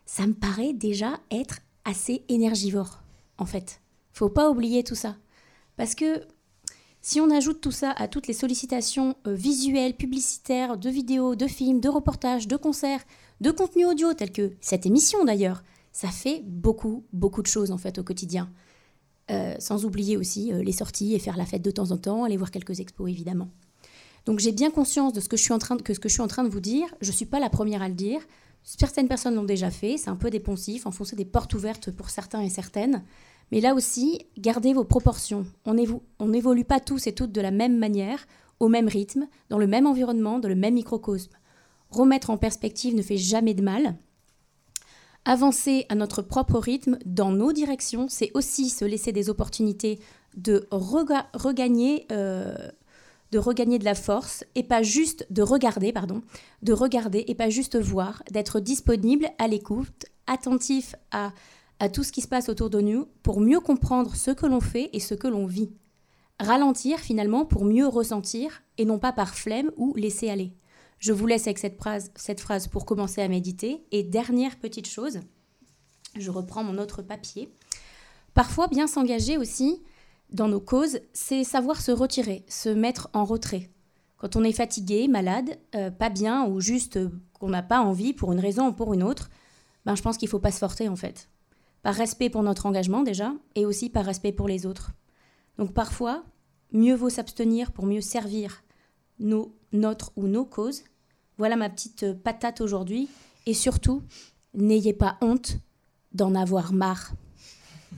ça 0.04 0.26
me 0.26 0.34
paraît 0.34 0.74
déjà 0.74 1.20
être 1.30 1.60
assez 1.86 2.22
énergivore, 2.28 3.00
en 3.38 3.46
fait. 3.46 3.80
Faut 4.12 4.28
pas 4.28 4.50
oublier 4.50 4.84
tout 4.84 4.94
ça. 4.94 5.16
Parce 5.78 5.94
que 5.94 6.20
si 7.00 7.18
on 7.18 7.30
ajoute 7.30 7.62
tout 7.62 7.72
ça 7.72 7.92
à 7.92 8.08
toutes 8.08 8.26
les 8.26 8.34
sollicitations 8.34 9.16
euh, 9.26 9.32
visuelles, 9.32 9.96
publicitaires, 9.96 10.76
de 10.76 10.90
vidéos, 10.90 11.34
de 11.34 11.46
films, 11.46 11.80
de 11.80 11.88
reportages, 11.88 12.46
de 12.46 12.56
concerts, 12.56 13.04
de 13.40 13.50
contenus 13.50 13.86
audio, 13.86 14.12
tels 14.12 14.32
que 14.32 14.52
cette 14.60 14.84
émission 14.84 15.24
d'ailleurs, 15.24 15.62
ça 15.92 16.08
fait 16.08 16.42
beaucoup, 16.46 17.04
beaucoup 17.12 17.42
de 17.42 17.46
choses 17.46 17.70
en 17.70 17.78
fait 17.78 17.98
au 17.98 18.04
quotidien. 18.04 18.50
Euh, 19.30 19.54
sans 19.58 19.84
oublier 19.84 20.16
aussi 20.16 20.52
euh, 20.52 20.62
les 20.62 20.72
sorties 20.72 21.14
et 21.14 21.18
faire 21.18 21.36
la 21.36 21.44
fête 21.44 21.60
de 21.60 21.70
temps 21.70 21.90
en 21.90 21.98
temps, 21.98 22.24
aller 22.24 22.38
voir 22.38 22.50
quelques 22.50 22.80
expos 22.80 23.10
évidemment. 23.10 23.48
Donc 24.24 24.38
j'ai 24.38 24.52
bien 24.52 24.70
conscience 24.70 25.12
de 25.12 25.20
ce 25.20 25.28
que 25.28 25.36
je 25.36 25.42
suis 25.42 25.52
en 25.52 25.58
train 25.58 25.76
de, 25.76 25.82
que 25.82 25.92
ce 25.92 26.00
que 26.00 26.08
je 26.08 26.14
suis 26.14 26.22
en 26.22 26.28
train 26.28 26.44
de 26.44 26.48
vous 26.48 26.60
dire. 26.60 26.86
Je 27.02 27.10
ne 27.10 27.14
suis 27.14 27.26
pas 27.26 27.38
la 27.38 27.50
première 27.50 27.82
à 27.82 27.88
le 27.88 27.94
dire. 27.94 28.20
Certaines 28.62 29.06
personnes 29.06 29.34
l'ont 29.34 29.44
déjà 29.44 29.70
fait. 29.70 29.98
C'est 29.98 30.08
un 30.08 30.16
peu 30.16 30.30
dépensif, 30.30 30.86
enfoncer 30.86 31.14
des 31.14 31.26
portes 31.26 31.52
ouvertes 31.52 31.90
pour 31.90 32.08
certains 32.08 32.40
et 32.40 32.48
certaines. 32.48 33.04
Mais 33.52 33.60
là 33.60 33.74
aussi, 33.74 34.26
gardez 34.38 34.72
vos 34.72 34.84
proportions. 34.84 35.46
On 35.66 36.28
n'évolue 36.28 36.64
pas 36.64 36.80
tous 36.80 37.06
et 37.06 37.12
toutes 37.12 37.32
de 37.32 37.40
la 37.40 37.50
même 37.50 37.78
manière, 37.78 38.26
au 38.60 38.68
même 38.68 38.88
rythme, 38.88 39.26
dans 39.50 39.58
le 39.58 39.66
même 39.66 39.86
environnement, 39.86 40.38
dans 40.38 40.48
le 40.48 40.54
même 40.54 40.74
microcosme. 40.74 41.32
Remettre 41.90 42.30
en 42.30 42.36
perspective 42.36 42.94
ne 42.94 43.02
fait 43.02 43.16
jamais 43.16 43.54
de 43.54 43.62
mal. 43.62 43.96
Avancer 45.28 45.84
à 45.90 45.94
notre 45.94 46.22
propre 46.22 46.58
rythme 46.58 46.98
dans 47.04 47.30
nos 47.30 47.52
directions, 47.52 48.06
c'est 48.08 48.30
aussi 48.32 48.70
se 48.70 48.86
laisser 48.86 49.12
des 49.12 49.28
opportunités 49.28 50.00
de 50.36 50.66
regagner, 50.70 52.06
euh, 52.12 52.56
de 53.30 53.38
regagner 53.38 53.78
de 53.78 53.84
la 53.84 53.94
force 53.94 54.44
et 54.54 54.62
pas 54.62 54.82
juste 54.82 55.26
de 55.28 55.42
regarder, 55.42 55.92
pardon, 55.92 56.22
de 56.62 56.72
regarder 56.72 57.24
et 57.28 57.34
pas 57.34 57.50
juste 57.50 57.76
voir, 57.76 58.22
d'être 58.30 58.58
disponible 58.58 59.28
à 59.38 59.48
l'écoute, 59.48 60.06
attentif 60.26 60.94
à 61.10 61.32
à 61.80 61.88
tout 61.88 62.02
ce 62.02 62.12
qui 62.12 62.20
se 62.20 62.28
passe 62.28 62.48
autour 62.48 62.70
de 62.70 62.80
nous 62.80 63.06
pour 63.22 63.40
mieux 63.40 63.60
comprendre 63.60 64.14
ce 64.14 64.30
que 64.30 64.46
l'on 64.46 64.60
fait 64.60 64.90
et 64.92 65.00
ce 65.00 65.14
que 65.14 65.28
l'on 65.28 65.46
vit. 65.46 65.70
Ralentir 66.40 66.98
finalement 66.98 67.44
pour 67.44 67.64
mieux 67.64 67.86
ressentir 67.86 68.62
et 68.78 68.84
non 68.84 68.98
pas 68.98 69.12
par 69.12 69.34
flemme 69.34 69.70
ou 69.76 69.94
laisser 69.96 70.28
aller. 70.30 70.52
Je 70.98 71.12
vous 71.12 71.26
laisse 71.26 71.46
avec 71.46 71.58
cette 71.58 72.40
phrase, 72.40 72.68
pour 72.68 72.84
commencer 72.84 73.20
à 73.20 73.28
méditer. 73.28 73.84
Et 73.92 74.02
dernière 74.02 74.58
petite 74.58 74.88
chose, 74.88 75.20
je 76.18 76.30
reprends 76.30 76.64
mon 76.64 76.78
autre 76.78 77.02
papier. 77.02 77.52
Parfois, 78.34 78.68
bien 78.68 78.86
s'engager 78.86 79.36
aussi 79.36 79.82
dans 80.30 80.48
nos 80.48 80.60
causes, 80.60 81.00
c'est 81.12 81.44
savoir 81.44 81.80
se 81.80 81.90
retirer, 81.92 82.44
se 82.48 82.68
mettre 82.68 83.08
en 83.12 83.24
retrait. 83.24 83.70
Quand 84.18 84.36
on 84.36 84.44
est 84.44 84.52
fatigué, 84.52 85.08
malade, 85.08 85.58
euh, 85.74 85.90
pas 85.90 86.10
bien 86.10 86.46
ou 86.46 86.60
juste 86.60 86.96
euh, 86.96 87.10
qu'on 87.32 87.48
n'a 87.48 87.62
pas 87.62 87.80
envie 87.80 88.12
pour 88.12 88.32
une 88.32 88.40
raison 88.40 88.68
ou 88.68 88.72
pour 88.72 88.92
une 88.92 89.02
autre, 89.02 89.30
ben, 89.86 89.94
je 89.94 90.02
pense 90.02 90.18
qu'il 90.18 90.26
ne 90.26 90.30
faut 90.30 90.40
pas 90.40 90.50
se 90.50 90.58
forcer 90.58 90.88
en 90.88 90.96
fait 90.96 91.28
par 91.82 91.94
respect 91.94 92.30
pour 92.30 92.42
notre 92.42 92.66
engagement 92.66 93.02
déjà, 93.02 93.32
et 93.54 93.64
aussi 93.64 93.88
par 93.88 94.04
respect 94.04 94.32
pour 94.32 94.48
les 94.48 94.66
autres. 94.66 94.92
Donc 95.58 95.72
parfois, 95.72 96.24
mieux 96.72 96.94
vaut 96.94 97.08
s'abstenir 97.08 97.72
pour 97.72 97.86
mieux 97.86 98.00
servir 98.00 98.62
nos, 99.20 99.54
notre 99.72 100.12
ou 100.16 100.26
nos 100.26 100.44
causes. 100.44 100.82
Voilà 101.36 101.56
ma 101.56 101.70
petite 101.70 102.12
patate 102.12 102.60
aujourd'hui. 102.60 103.08
Et 103.46 103.54
surtout, 103.54 104.02
n'ayez 104.54 104.92
pas 104.92 105.16
honte 105.20 105.58
d'en 106.12 106.34
avoir 106.34 106.72
marre. 106.72 107.12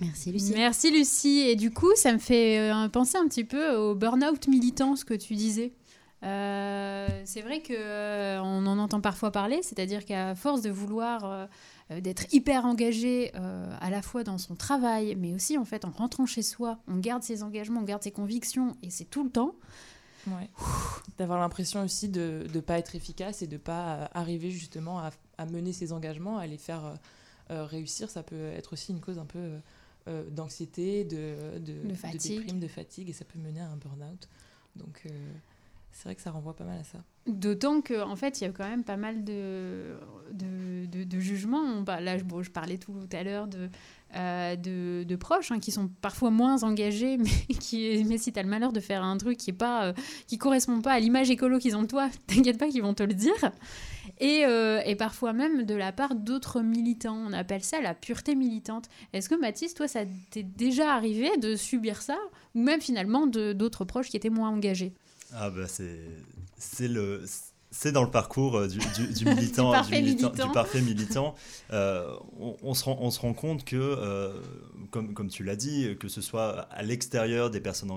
Merci 0.00 0.32
Lucie. 0.32 0.52
Merci 0.54 0.90
Lucie. 0.90 1.40
Et 1.40 1.56
du 1.56 1.70
coup, 1.70 1.90
ça 1.96 2.12
me 2.12 2.18
fait 2.18 2.58
euh, 2.58 2.88
penser 2.88 3.18
un 3.18 3.26
petit 3.26 3.44
peu 3.44 3.74
au 3.74 3.94
burn-out 3.94 4.46
militant, 4.48 4.96
ce 4.96 5.04
que 5.04 5.14
tu 5.14 5.34
disais. 5.34 5.72
Euh, 6.24 7.08
c'est 7.24 7.42
vrai 7.42 7.60
que 7.60 7.72
euh, 7.76 8.40
on 8.42 8.66
en 8.66 8.78
entend 8.78 9.00
parfois 9.00 9.32
parler, 9.32 9.60
c'est-à-dire 9.62 10.04
qu'à 10.04 10.34
force 10.34 10.62
de 10.62 10.70
vouloir 10.70 11.24
euh, 11.24 11.46
d'être 12.00 12.32
hyper 12.32 12.64
engagé 12.64 13.32
euh, 13.34 13.76
à 13.80 13.90
la 13.90 14.02
fois 14.02 14.24
dans 14.24 14.38
son 14.38 14.54
travail, 14.54 15.14
mais 15.16 15.34
aussi 15.34 15.58
en 15.58 15.64
fait 15.64 15.84
en 15.84 15.90
rentrant 15.90 16.26
chez 16.26 16.42
soi, 16.42 16.78
on 16.88 16.96
garde 16.96 17.22
ses 17.22 17.42
engagements, 17.42 17.80
on 17.80 17.84
garde 17.84 18.02
ses 18.02 18.10
convictions, 18.10 18.76
et 18.82 18.90
c'est 18.90 19.04
tout 19.04 19.24
le 19.24 19.30
temps. 19.30 19.54
D'avoir 21.18 21.40
l'impression 21.40 21.82
aussi 21.82 22.08
de 22.08 22.46
ne 22.54 22.60
pas 22.60 22.78
être 22.78 22.94
efficace 22.94 23.42
et 23.42 23.48
de 23.48 23.54
ne 23.54 23.58
pas 23.58 23.94
euh, 23.94 24.06
arriver 24.14 24.50
justement 24.50 25.00
à, 25.00 25.46
mener 25.46 25.72
ses 25.72 25.92
engagements, 25.92 26.38
à 26.38 26.46
les 26.46 26.58
faire 26.58 26.96
réussir, 27.48 28.08
ça 28.08 28.22
peut 28.22 28.46
être 28.46 28.72
aussi 28.74 28.92
une 28.92 29.00
cause 29.00 29.18
un 29.18 29.26
peu 29.26 29.58
d'anxiété, 30.30 31.04
de, 31.04 31.58
de, 31.58 31.88
de, 31.88 31.94
fatigue. 31.94 32.38
déprime, 32.38 32.60
de 32.60 32.68
fatigue, 32.68 33.10
et 33.10 33.12
ça 33.12 33.24
peut 33.24 33.40
mener 33.40 33.60
à 33.60 33.68
un 33.68 33.76
burn-out. 33.76 34.28
Donc 34.76 35.04
c'est 35.92 36.04
vrai 36.04 36.14
que 36.14 36.22
ça 36.22 36.30
renvoie 36.30 36.56
pas 36.56 36.64
mal 36.64 36.78
à 36.78 36.84
ça. 36.84 36.98
D'autant 37.26 37.82
qu'en 37.82 38.10
en 38.10 38.16
fait, 38.16 38.40
il 38.40 38.44
y 38.44 38.46
a 38.46 38.50
quand 38.50 38.68
même 38.68 38.82
pas 38.82 38.96
mal 38.96 39.22
de, 39.22 39.96
de, 40.32 41.04
de, 41.04 41.20
jugements. 41.20 41.84
là, 41.86 42.18
je, 42.18 42.24
je 42.40 42.50
parlais 42.50 42.78
tout 42.78 42.94
à 43.12 43.22
l'heure 43.22 43.46
de, 43.46 43.68
euh, 44.16 44.56
de, 44.56 45.04
de, 45.04 45.16
proches 45.16 45.52
hein, 45.52 45.60
qui 45.60 45.70
sont 45.70 45.88
parfois 46.00 46.30
moins 46.30 46.64
engagés, 46.64 47.16
mais, 47.18 48.04
mais 48.06 48.18
si 48.18 48.32
tu 48.32 48.38
as 48.38 48.42
le 48.42 48.48
malheur 48.48 48.72
de 48.72 48.80
faire 48.80 49.04
un 49.04 49.16
truc 49.18 49.36
qui 49.36 49.52
ne 49.52 49.56
euh, 49.62 49.92
correspond 50.38 50.80
pas 50.80 50.92
à 50.92 51.00
l'image 51.00 51.30
écolo 51.30 51.58
qu'ils 51.58 51.76
ont 51.76 51.82
de 51.82 51.86
toi, 51.86 52.08
t'inquiète 52.26 52.58
pas 52.58 52.68
qu'ils 52.68 52.82
vont 52.82 52.94
te 52.94 53.02
le 53.02 53.14
dire. 53.14 53.52
Et, 54.18 54.44
euh, 54.44 54.80
et 54.84 54.96
parfois 54.96 55.32
même 55.32 55.62
de 55.62 55.74
la 55.74 55.92
part 55.92 56.14
d'autres 56.14 56.60
militants. 56.60 57.16
On 57.26 57.32
appelle 57.32 57.62
ça 57.62 57.80
la 57.80 57.94
pureté 57.94 58.34
militante. 58.34 58.86
Est-ce 59.12 59.28
que 59.28 59.34
Mathis, 59.34 59.74
toi, 59.74 59.86
ça 59.86 60.00
t'est 60.30 60.42
déjà 60.42 60.94
arrivé 60.94 61.36
de 61.36 61.54
subir 61.54 62.02
ça 62.02 62.18
Ou 62.54 62.62
même 62.62 62.80
finalement 62.80 63.26
d'autres 63.26 63.84
proches 63.84 64.08
qui 64.08 64.16
étaient 64.16 64.30
moins 64.30 64.50
engagés? 64.50 64.92
Ah 65.34 65.50
bah 65.50 65.66
c'est 65.68 66.88
le 66.88 67.24
c'est 67.72 67.90
dans 67.90 68.04
le 68.04 68.10
parcours 68.10 68.56
euh, 68.56 68.68
du, 68.68 68.78
du, 68.78 69.24
militant, 69.24 69.70
du, 69.70 69.76
parfait 69.76 70.02
militant, 70.02 70.28
militant. 70.28 70.46
Du 70.46 70.52
parfait 70.52 70.80
militant. 70.82 71.34
Euh, 71.72 72.14
on, 72.38 72.74
se 72.74 72.84
rend, 72.84 72.98
on 73.00 73.10
se 73.10 73.18
rend 73.18 73.32
compte 73.32 73.64
que, 73.64 73.76
euh, 73.76 74.34
comme, 74.90 75.14
comme 75.14 75.28
tu 75.28 75.42
l'as 75.42 75.56
dit, 75.56 75.96
que 75.98 76.06
ce 76.08 76.20
soit 76.20 76.68
à 76.70 76.82
l'extérieur 76.82 77.50
des 77.50 77.60
personnes 77.60 77.90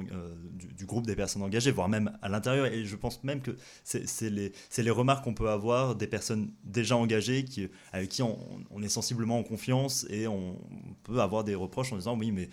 du, 0.53 0.85
groupe 0.85 1.05
des 1.05 1.15
personnes 1.15 1.41
engagées, 1.41 1.71
voire 1.71 1.89
même 1.89 2.17
à 2.21 2.29
l'intérieur, 2.29 2.67
et 2.67 2.85
je 2.85 2.95
pense 2.95 3.23
même 3.23 3.41
que 3.41 3.51
c'est 3.83 4.29
les, 4.29 4.53
les 4.77 4.89
remarques 4.91 5.25
qu'on 5.25 5.33
peut 5.33 5.49
avoir 5.49 5.95
des 5.95 6.07
personnes 6.07 6.51
déjà 6.63 6.95
engagées 6.95 7.43
qui, 7.43 7.67
avec 7.91 8.09
qui 8.09 8.21
on, 8.21 8.39
on, 8.71 8.81
est 8.81 8.89
sensiblement 8.89 9.37
en 9.37 9.43
confiance 9.43 10.05
et 10.09 10.27
on 10.27 10.57
peut 11.03 11.19
avoir 11.19 11.43
des 11.43 11.55
reproches 11.55 11.91
en 11.91 11.97
disant 11.97 12.17
oui 12.17 12.31
mais 12.31 12.49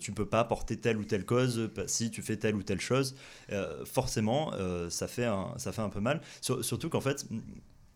tu 0.00 0.12
peux 0.12 0.26
pas 0.26 0.42
porter 0.44 0.76
telle 0.76 0.96
ou 0.96 1.04
telle 1.04 1.24
cause 1.24 1.70
si 1.86 2.10
tu 2.10 2.22
fais 2.22 2.36
telle 2.36 2.56
ou 2.56 2.62
telle 2.62 2.80
chose. 2.80 3.14
forcément, 3.84 4.52
ça, 4.88 5.06
fait 5.06 5.26
un, 5.26 5.52
ça 5.58 5.70
fait 5.70 5.82
un 5.82 5.90
peu 5.90 6.00
mal 6.00 6.20
surtout 6.62 6.88
qu'en 6.88 7.00
fait, 7.00 7.26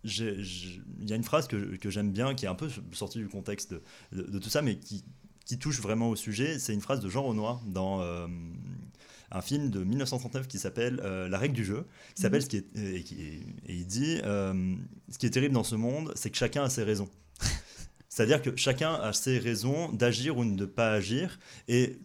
il 0.05 0.82
y 1.09 1.12
a 1.12 1.16
une 1.16 1.24
phrase 1.24 1.46
que, 1.46 1.76
que 1.76 1.90
j'aime 1.90 2.11
bien, 2.11 2.34
qui 2.34 2.44
est 2.44 2.48
un 2.48 2.55
peu 2.55 2.68
sortie 2.92 3.18
du 3.18 3.28
contexte 3.28 3.74
de, 4.12 4.38
tout 4.38 4.48
ça, 4.48 4.62
mais 4.62 4.76
qui, 4.78 5.05
qui, 5.44 5.59
touche 5.59 5.80
vraiment 5.80 6.09
au 6.09 6.16
sujet. 6.16 6.59
C'est 6.59 6.74
une 6.74 6.80
phrase 6.80 7.00
de 7.00 7.09
Jean 7.09 7.22
Renoir 7.22 7.61
dans 7.66 8.00
euh, 8.00 8.26
un 9.30 9.40
film 9.40 9.70
de 9.70 9.84
1939 9.84 10.48
qui 10.48 10.59
s'appelle 10.59 11.00
euh, 11.05 11.28
La 11.28 11.38
règle 11.38 11.55
du 11.55 11.64
jeu. 11.64 11.86
Qui 12.14 12.22
s'appelle, 12.22 12.42
mhm. 12.42 12.62
et, 12.76 12.96
et, 12.96 13.42
il 13.68 13.86
dit 13.86 14.18
euh, 14.24 14.74
Ce 15.11 15.18
qui 15.18 15.26
est 15.26 15.30
terrible 15.30 15.55
dans 15.55 15.64
ce 15.64 15.76
monde, 15.76 16.12
c'est 16.16 16.30
que 16.30 16.36
chacun 16.36 16.64
a 16.64 16.70
ses 16.70 16.82
raisons. 16.82 17.09
C'est-à-dire 18.13 18.43
que 18.43 18.55
chacun 18.57 18.93
a 18.93 19.15
ses 19.15 19.39
raisons 19.39 19.91
d'agir 19.91 20.37
ou 20.37 20.45
de 20.45 20.51
ne 20.51 20.67
pas 20.67 20.93
agir. 20.93 21.39
Et 21.67 21.97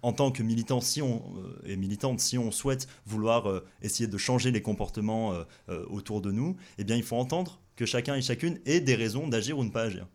en 0.00 0.14
tant 0.14 0.30
que 0.30 0.42
militant, 0.42 0.80
si 0.80 1.02
on, 1.02 1.22
euh, 1.36 1.60
et 1.66 1.76
militante, 1.76 2.20
si 2.20 2.38
on 2.38 2.50
souhaite 2.50 2.88
vouloir 3.04 3.46
euh, 3.50 3.62
essayer 3.82 4.06
de 4.06 4.16
changer 4.16 4.50
les 4.50 4.62
comportements 4.62 5.34
euh, 5.34 5.84
autour 5.90 6.22
de 6.22 6.32
nous, 6.32 6.56
eh 6.78 6.84
bien, 6.84 6.96
il 6.96 7.02
faut 7.02 7.16
entendre 7.16 7.60
que 7.76 7.84
chacun 7.84 8.14
et 8.14 8.22
chacune 8.22 8.58
ait 8.64 8.80
des 8.80 8.94
raisons 8.94 9.28
d'agir 9.28 9.58
ou 9.58 9.60
de 9.60 9.68
ne 9.68 9.72
pas 9.74 9.82
agir. 9.82 10.06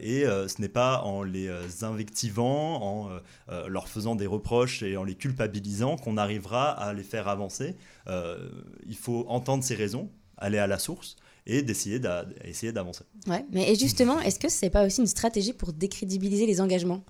et 0.00 0.24
ce 0.24 0.60
n'est 0.60 0.68
pas 0.68 1.00
en 1.00 1.22
les 1.22 1.48
invectivant, 1.84 2.82
en 2.82 3.20
leur 3.66 3.88
faisant 3.88 4.14
des 4.14 4.26
reproches 4.26 4.82
et 4.82 4.98
en 4.98 5.04
les 5.04 5.14
culpabilisant 5.14 5.96
qu'on 5.96 6.18
arrivera 6.18 6.68
à 6.68 6.92
les 6.92 7.02
faire 7.02 7.28
avancer. 7.28 7.76
il 8.06 8.96
faut 8.96 9.24
entendre 9.28 9.64
ces 9.64 9.74
raisons, 9.74 10.10
aller 10.36 10.58
à 10.58 10.66
la 10.66 10.78
source 10.78 11.16
et 11.46 11.62
d'essayer 11.62 11.98
d'avancer. 11.98 13.04
Ouais, 13.26 13.44
mais 13.52 13.74
justement, 13.74 14.20
est-ce 14.20 14.38
que 14.38 14.48
ce 14.48 14.64
n'est 14.64 14.70
pas 14.70 14.86
aussi 14.86 15.00
une 15.00 15.06
stratégie 15.06 15.52
pour 15.52 15.72
décrédibiliser 15.72 16.46
les 16.46 16.60
engagements? 16.60 17.04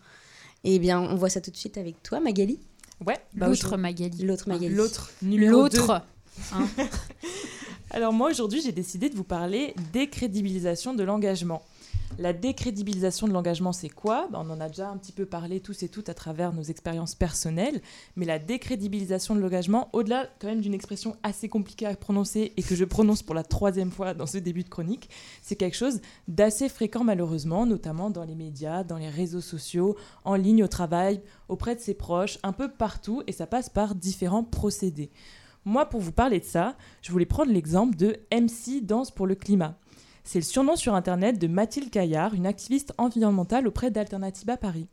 Eh 0.65 0.79
bien, 0.79 1.01
on 1.01 1.17
voit 1.17 1.29
ça 1.31 1.41
tout 1.41 1.51
de 1.51 1.57
suite 1.57 1.77
avec 1.77 2.03
toi, 2.03 2.21
Magali. 2.21 2.61
Ouais, 3.05 3.19
bah 3.35 3.49
l'autre 3.49 3.77
Magali. 3.77 4.23
L'autre 4.23 4.49
Magali. 4.49 4.75
L'autre 4.75 5.11
numéro 5.23 5.63
L'autre. 5.63 6.03
Hein. 6.55 6.67
Alors 7.91 8.15
moi, 8.15 8.31
aujourd'hui, 8.31 8.63
j'ai 8.63 8.73
décidé 8.73 9.11
de 9.11 9.15
vous 9.15 9.23
parler 9.23 9.75
décrédibilisation 9.93 10.95
de 10.95 11.03
l'engagement. 11.03 11.63
La 12.19 12.35
décrédibilisation 12.35 13.27
de 13.27 13.33
l'engagement, 13.33 13.73
c'est 13.73 13.89
quoi? 13.89 14.29
Ben, 14.31 14.45
On 14.45 14.51
en 14.51 14.61
a 14.61 14.69
déjà 14.69 14.89
un 14.91 14.99
petit 14.99 15.13
peu 15.13 15.25
parlé 15.25 15.61
tous 15.61 15.83
et 15.83 15.89
toutes 15.89 16.11
à 16.11 16.15
travers 16.15 16.53
nos 16.53 16.63
expériences 16.63 17.15
personnelles, 17.15 17.81
mais 18.17 18.27
la 18.27 18.39
décrédibilisation 18.39 19.35
de 19.35 19.41
l'engagement, 19.41 19.89
au-delà 19.93 20.29
quand 20.39 20.49
même 20.49 20.61
d'une 20.61 20.75
expression 20.75 21.17
assez 21.23 21.49
compliquée 21.49 21.87
à 21.87 21.97
prononcer 21.97 22.53
et 22.57 22.63
que 22.63 22.75
je 22.75 22.85
prononce 22.85 23.23
pour 23.23 23.35
la 23.35 23.45
troisième 23.45 23.91
fois 23.91 24.13
dans 24.13 24.27
ce 24.27 24.39
début 24.39 24.63
de 24.63 24.69
chronique, 24.69 25.09
c'est 25.41 25.57
quelque 25.57 25.77
chose 25.77 26.01
d'assez 26.29 26.69
fréquent 26.69 27.03
malheureusement, 27.03 27.65
notamment 27.65 28.11
dans 28.11 28.25
les 28.25 28.35
médias, 28.35 28.85
dans 28.85 28.99
les 28.99 29.09
réseaux 29.09 29.41
sociaux, 29.41 29.97
en 30.25 30.35
ligne 30.35 30.63
au 30.63 30.69
travail, 30.69 31.23
auprès 31.49 31.75
de 31.75 31.81
ses 31.81 31.95
proches, 31.95 32.39
un 32.43 32.53
peu 32.53 32.71
partout, 32.71 33.23
et 33.27 33.33
ça 33.33 33.47
passe 33.47 33.71
par 33.71 33.95
différents 33.95 34.45
procédés. 34.45 35.11
Moi, 35.65 35.87
pour 35.87 36.01
vous 36.01 36.13
parler 36.13 36.41
de 36.41 36.45
ça, 36.45 36.77
je 37.01 37.13
voulais 37.13 37.25
prendre 37.25 37.53
l'exemple 37.53 37.97
de 37.97 38.17
MC 38.33 38.85
Danse 38.85 39.11
pour 39.11 39.27
le 39.27 39.35
climat. 39.35 39.79
C'est 40.25 40.39
le 40.39 40.45
surnom 40.45 40.77
sur 40.77 40.95
Internet 40.95 41.39
de 41.39 41.47
Mathilde 41.49 41.91
Caillard, 41.91 42.35
une 42.35 42.47
activiste 42.47 42.93
environnementale 42.97 43.67
auprès 43.67 43.91
d'Alternativa 43.91 44.57
Paris. 44.57 44.87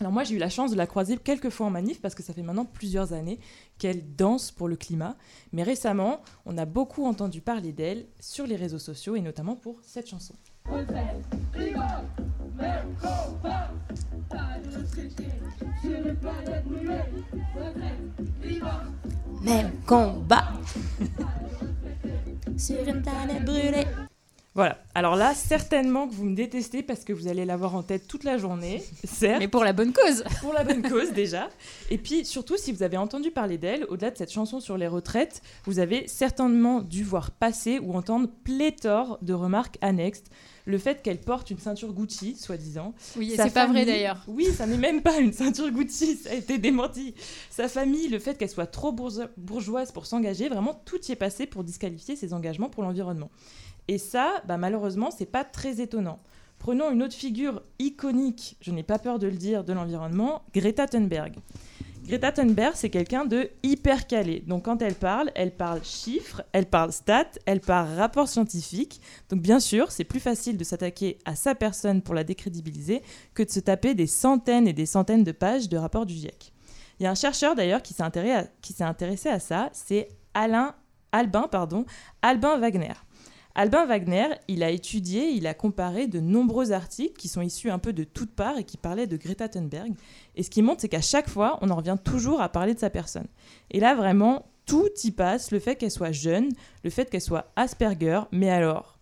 Alors 0.00 0.12
moi 0.12 0.24
j'ai 0.24 0.34
eu 0.34 0.38
la 0.38 0.48
chance 0.48 0.72
de 0.72 0.76
la 0.76 0.86
croiser 0.86 1.16
quelques 1.18 1.50
fois 1.50 1.66
en 1.66 1.70
manif 1.70 2.00
parce 2.00 2.14
que 2.14 2.22
ça 2.22 2.32
fait 2.32 2.42
maintenant 2.42 2.64
plusieurs 2.64 3.12
années 3.12 3.38
qu'elle 3.78 4.16
danse 4.16 4.50
pour 4.50 4.66
le 4.66 4.74
climat. 4.74 5.16
Mais 5.52 5.62
récemment, 5.62 6.22
on 6.46 6.58
a 6.58 6.64
beaucoup 6.64 7.04
entendu 7.04 7.40
parler 7.40 7.72
d'elle 7.72 8.06
sur 8.18 8.46
les 8.46 8.56
réseaux 8.56 8.80
sociaux 8.80 9.14
et 9.14 9.20
notamment 9.20 9.54
pour 9.54 9.78
cette 9.82 10.08
chanson. 10.08 10.34
Même 19.42 19.72
combat 19.86 20.48
sur 22.56 22.80
une 22.88 23.02
planète 23.02 23.44
brûlée. 23.44 23.86
Voilà. 24.54 24.78
Alors 24.94 25.16
là, 25.16 25.32
certainement 25.34 26.06
que 26.06 26.12
vous 26.12 26.24
me 26.26 26.34
détestez 26.36 26.82
parce 26.82 27.04
que 27.04 27.14
vous 27.14 27.26
allez 27.26 27.46
l'avoir 27.46 27.74
en 27.74 27.82
tête 27.82 28.06
toute 28.06 28.22
la 28.24 28.36
journée, 28.36 28.82
certes. 29.04 29.38
Mais 29.38 29.48
pour 29.48 29.64
la 29.64 29.72
bonne 29.72 29.94
cause. 29.94 30.24
Pour 30.42 30.52
la 30.52 30.62
bonne 30.62 30.82
cause 30.82 31.12
déjà. 31.12 31.48
Et 31.90 31.96
puis 31.96 32.26
surtout, 32.26 32.58
si 32.58 32.70
vous 32.72 32.82
avez 32.82 32.98
entendu 32.98 33.30
parler 33.30 33.56
d'elle, 33.56 33.84
au-delà 33.88 34.10
de 34.10 34.18
cette 34.18 34.30
chanson 34.30 34.60
sur 34.60 34.76
les 34.76 34.86
retraites, 34.88 35.40
vous 35.64 35.78
avez 35.78 36.06
certainement 36.06 36.82
dû 36.82 37.02
voir 37.02 37.30
passer 37.30 37.78
ou 37.78 37.94
entendre 37.94 38.28
pléthore 38.44 39.18
de 39.22 39.32
remarques 39.32 39.78
annexes. 39.80 40.24
Le 40.64 40.78
fait 40.78 41.02
qu'elle 41.02 41.18
porte 41.18 41.50
une 41.50 41.58
ceinture 41.58 41.92
Gucci, 41.92 42.36
soi-disant. 42.36 42.94
Oui, 43.16 43.32
et 43.32 43.36
c'est 43.36 43.52
pas 43.52 43.66
vrai, 43.66 43.84
d'ailleurs. 43.84 44.22
Oui, 44.28 44.46
ça 44.54 44.66
n'est 44.66 44.76
même 44.76 45.00
pas 45.02 45.18
une 45.18 45.32
ceinture 45.32 45.70
Gucci, 45.70 46.16
ça 46.16 46.30
a 46.30 46.34
été 46.34 46.58
démenti. 46.58 47.14
Sa 47.50 47.66
famille, 47.68 48.08
le 48.08 48.18
fait 48.20 48.36
qu'elle 48.38 48.50
soit 48.50 48.66
trop 48.66 48.92
bourgeois- 48.92 49.30
bourgeoise 49.38 49.90
pour 49.90 50.06
s'engager, 50.06 50.48
vraiment 50.48 50.80
tout 50.84 51.00
y 51.08 51.12
est 51.12 51.16
passé 51.16 51.46
pour 51.46 51.64
disqualifier 51.64 52.14
ses 52.16 52.32
engagements 52.32 52.68
pour 52.68 52.82
l'environnement. 52.84 53.30
Et 53.88 53.98
ça, 53.98 54.42
bah, 54.46 54.56
malheureusement, 54.56 55.10
c'est 55.10 55.26
pas 55.26 55.44
très 55.44 55.80
étonnant. 55.80 56.18
Prenons 56.58 56.90
une 56.90 57.02
autre 57.02 57.14
figure 57.14 57.62
iconique, 57.80 58.56
je 58.60 58.70
n'ai 58.70 58.84
pas 58.84 58.98
peur 58.98 59.18
de 59.18 59.26
le 59.26 59.36
dire, 59.36 59.64
de 59.64 59.72
l'environnement, 59.72 60.42
Greta 60.54 60.86
Thunberg. 60.86 61.34
Greta 62.04 62.32
Thunberg, 62.32 62.72
c'est 62.74 62.90
quelqu'un 62.90 63.24
de 63.24 63.50
hyper 63.62 64.06
calé. 64.06 64.44
Donc 64.46 64.64
quand 64.64 64.82
elle 64.82 64.94
parle, 64.94 65.30
elle 65.34 65.56
parle 65.56 65.84
chiffres, 65.84 66.42
elle 66.52 66.66
parle 66.66 66.92
stats, 66.92 67.30
elle 67.46 67.60
parle 67.60 67.94
rapports 67.94 68.28
scientifiques. 68.28 69.00
Donc 69.28 69.40
bien 69.40 69.60
sûr, 69.60 69.90
c'est 69.92 70.04
plus 70.04 70.20
facile 70.20 70.56
de 70.56 70.64
s'attaquer 70.64 71.18
à 71.24 71.36
sa 71.36 71.54
personne 71.54 72.02
pour 72.02 72.14
la 72.14 72.24
décrédibiliser 72.24 73.02
que 73.34 73.42
de 73.42 73.50
se 73.50 73.60
taper 73.60 73.94
des 73.94 74.08
centaines 74.08 74.66
et 74.66 74.72
des 74.72 74.86
centaines 74.86 75.24
de 75.24 75.32
pages 75.32 75.68
de 75.68 75.76
rapports 75.76 76.06
du 76.06 76.14
GIEC. 76.14 76.52
Il 76.98 77.04
y 77.04 77.06
a 77.06 77.10
un 77.10 77.16
chercheur 77.16 77.54
d'ailleurs 77.54 77.82
qui 77.82 77.94
s'est 77.94 78.02
intéressé 78.84 79.28
à, 79.28 79.38
ça, 79.38 79.70
c'est 79.72 80.08
Alain 80.34 80.74
Albin, 81.12 81.46
pardon, 81.50 81.84
Albin 82.22 82.58
Wagner. 82.58 82.94
Albin 83.54 83.84
Wagner, 83.84 84.28
il 84.48 84.62
a 84.62 84.70
étudié, 84.70 85.30
il 85.30 85.46
a 85.46 85.54
comparé 85.54 86.06
de 86.06 86.20
nombreux 86.20 86.72
articles 86.72 87.18
qui 87.18 87.28
sont 87.28 87.42
issus 87.42 87.70
un 87.70 87.78
peu 87.78 87.92
de 87.92 88.04
toutes 88.04 88.34
parts 88.34 88.56
et 88.56 88.64
qui 88.64 88.78
parlaient 88.78 89.06
de 89.06 89.16
Greta 89.16 89.48
Thunberg. 89.48 89.92
Et 90.36 90.42
ce 90.42 90.50
qui 90.50 90.62
montre, 90.62 90.80
c'est 90.80 90.88
qu'à 90.88 91.02
chaque 91.02 91.28
fois, 91.28 91.58
on 91.60 91.70
en 91.70 91.76
revient 91.76 91.96
toujours 92.02 92.40
à 92.40 92.48
parler 92.48 92.72
de 92.72 92.78
sa 92.78 92.88
personne. 92.88 93.26
Et 93.70 93.78
là, 93.78 93.94
vraiment, 93.94 94.46
tout 94.64 94.88
y 95.04 95.10
passe, 95.10 95.50
le 95.50 95.58
fait 95.58 95.76
qu'elle 95.76 95.90
soit 95.90 96.12
jeune, 96.12 96.48
le 96.82 96.90
fait 96.90 97.10
qu'elle 97.10 97.20
soit 97.20 97.52
Asperger, 97.56 98.20
mais 98.32 98.48
alors, 98.48 98.98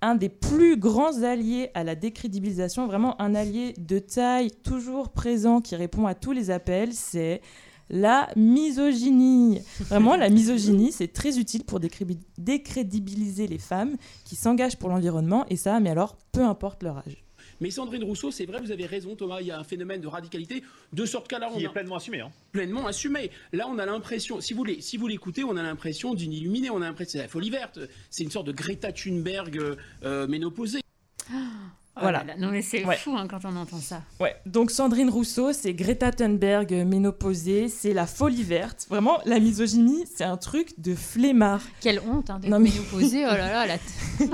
un 0.00 0.16
des 0.16 0.28
plus 0.28 0.76
grands 0.76 1.22
alliés 1.22 1.70
à 1.74 1.84
la 1.84 1.94
décrédibilisation, 1.94 2.88
vraiment 2.88 3.20
un 3.22 3.36
allié 3.36 3.72
de 3.78 4.00
taille, 4.00 4.50
toujours 4.50 5.10
présent, 5.10 5.60
qui 5.60 5.76
répond 5.76 6.06
à 6.06 6.14
tous 6.14 6.32
les 6.32 6.50
appels, 6.50 6.92
c'est 6.92 7.40
la 7.90 8.28
misogynie. 8.36 9.60
Vraiment, 9.80 10.16
la 10.16 10.28
misogynie, 10.28 10.92
c'est 10.92 11.08
très 11.12 11.38
utile 11.38 11.64
pour 11.64 11.80
décrédibiliser 12.38 13.46
les 13.46 13.58
femmes 13.58 13.96
qui 14.24 14.36
s'engagent 14.36 14.76
pour 14.76 14.88
l'environnement, 14.88 15.46
et 15.50 15.56
ça, 15.56 15.80
mais 15.80 15.90
alors, 15.90 16.16
peu 16.32 16.40
importe 16.44 16.82
leur 16.82 16.98
âge. 16.98 17.24
Mais 17.60 17.70
Sandrine 17.70 18.02
Rousseau, 18.02 18.32
c'est 18.32 18.44
vrai, 18.44 18.60
vous 18.60 18.72
avez 18.72 18.86
raison 18.86 19.14
Thomas, 19.14 19.40
il 19.40 19.46
y 19.46 19.50
a 19.52 19.58
un 19.58 19.62
phénomène 19.64 20.00
de 20.00 20.08
radicalité, 20.08 20.64
de 20.92 21.04
sorte 21.06 21.28
qu'à 21.28 21.38
on 21.48 21.58
Qui 21.58 21.64
a- 21.66 21.68
est 21.68 21.72
pleinement 21.72 21.96
assumé. 21.96 22.20
Hein. 22.20 22.30
pleinement 22.50 22.86
assumé. 22.88 23.30
Là, 23.52 23.66
on 23.68 23.78
a 23.78 23.86
l'impression, 23.86 24.40
si 24.40 24.52
vous 24.52 24.64
les- 24.64 24.80
si 24.80 24.96
vous 24.96 25.06
l'écoutez, 25.06 25.44
on 25.44 25.56
a 25.56 25.62
l'impression 25.62 26.14
d'une 26.14 26.32
illuminée, 26.32 26.70
on 26.70 26.82
a 26.82 26.86
l'impression 26.86 27.12
c'est 27.12 27.18
la 27.24 27.28
folie 27.28 27.50
verte, 27.50 27.78
c'est 28.10 28.24
une 28.24 28.30
sorte 28.32 28.46
de 28.48 28.52
Greta 28.52 28.90
Thunberg 28.92 29.56
euh, 29.58 29.76
euh, 30.04 30.26
ménopausée. 30.26 30.80
Voilà. 32.00 32.22
Oh 32.24 32.26
là 32.26 32.34
là, 32.34 32.40
Non, 32.40 32.50
mais 32.50 32.62
c'est 32.62 32.84
Ouais. 32.86 32.96
fou 32.96 33.14
hein, 33.16 33.26
quand 33.28 33.40
on 33.44 33.54
entend 33.54 33.78
ça. 33.78 34.00
Ouais, 34.18 34.34
donc 34.46 34.70
Sandrine 34.70 35.10
Rousseau, 35.10 35.52
c'est 35.52 35.74
Greta 35.74 36.10
Thunberg 36.10 36.72
euh, 36.72 36.84
ménopausée, 36.86 37.68
c'est 37.68 37.92
la 37.92 38.06
folie 38.06 38.42
verte. 38.42 38.86
Vraiment, 38.88 39.18
la 39.26 39.38
misogynie, 39.38 40.04
c'est 40.14 40.24
un 40.24 40.38
truc 40.38 40.72
de 40.78 40.94
flemmard. 40.94 41.60
Quelle 41.82 42.00
honte 42.00 42.30
hein, 42.30 42.38
d'être 42.38 42.50
mais- 42.50 42.70
ménopausée, 42.70 43.24
oh 43.26 43.30
là 43.36 43.66
là, 43.66 43.66
la 43.66 43.76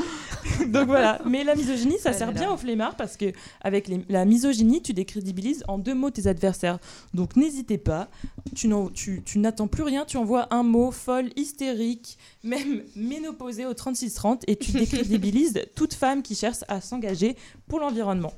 donc 0.68 0.86
voilà, 0.86 1.20
mais 1.24 1.44
la 1.44 1.54
misogynie, 1.54 1.98
ça 1.98 2.12
sert 2.12 2.32
bien 2.32 2.50
au 2.52 2.56
flemmard 2.56 2.96
parce 2.96 3.16
que 3.16 3.32
avec 3.60 3.88
les- 3.88 4.04
la 4.08 4.24
misogynie, 4.24 4.82
tu 4.82 4.92
décrédibilises 4.92 5.64
en 5.68 5.78
deux 5.78 5.94
mots 5.94 6.10
tes 6.10 6.26
adversaires. 6.26 6.78
Donc 7.14 7.36
n'hésitez 7.36 7.78
pas, 7.78 8.08
tu, 8.54 8.68
n'en- 8.68 8.88
tu, 8.88 9.22
tu 9.24 9.38
n'attends 9.38 9.68
plus 9.68 9.82
rien, 9.82 10.04
tu 10.04 10.16
envoies 10.16 10.46
un 10.54 10.62
mot 10.62 10.90
folle, 10.90 11.30
hystérique, 11.36 12.18
même 12.44 12.82
ménopausée 12.96 13.66
au 13.66 13.72
36-30 13.72 14.42
et 14.46 14.56
tu 14.56 14.72
décrédibilises 14.72 15.60
toute 15.74 15.94
femme 15.94 16.22
qui 16.22 16.34
cherche 16.34 16.58
à 16.68 16.80
s'engager 16.80 17.36
pour 17.68 17.80
l'environnement. 17.80 18.32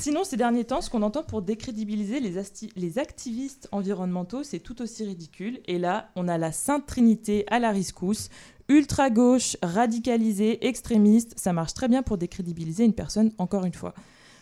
Sinon, 0.00 0.24
ces 0.24 0.38
derniers 0.38 0.64
temps, 0.64 0.80
ce 0.80 0.88
qu'on 0.88 1.02
entend 1.02 1.22
pour 1.22 1.42
décrédibiliser 1.42 2.20
les, 2.20 2.32
les 2.74 2.98
activistes 2.98 3.68
environnementaux, 3.70 4.42
c'est 4.42 4.58
tout 4.58 4.80
aussi 4.80 5.04
ridicule. 5.04 5.60
Et 5.66 5.78
là, 5.78 6.08
on 6.16 6.26
a 6.26 6.38
la 6.38 6.52
Sainte 6.52 6.86
Trinité 6.86 7.44
à 7.50 7.58
la 7.58 7.70
riscousse, 7.70 8.30
ultra-gauche, 8.70 9.56
radicalisée, 9.62 10.64
extrémiste. 10.66 11.34
Ça 11.36 11.52
marche 11.52 11.74
très 11.74 11.88
bien 11.88 12.02
pour 12.02 12.16
décrédibiliser 12.16 12.84
une 12.84 12.94
personne, 12.94 13.32
encore 13.36 13.64
une 13.66 13.74
fois. 13.74 13.92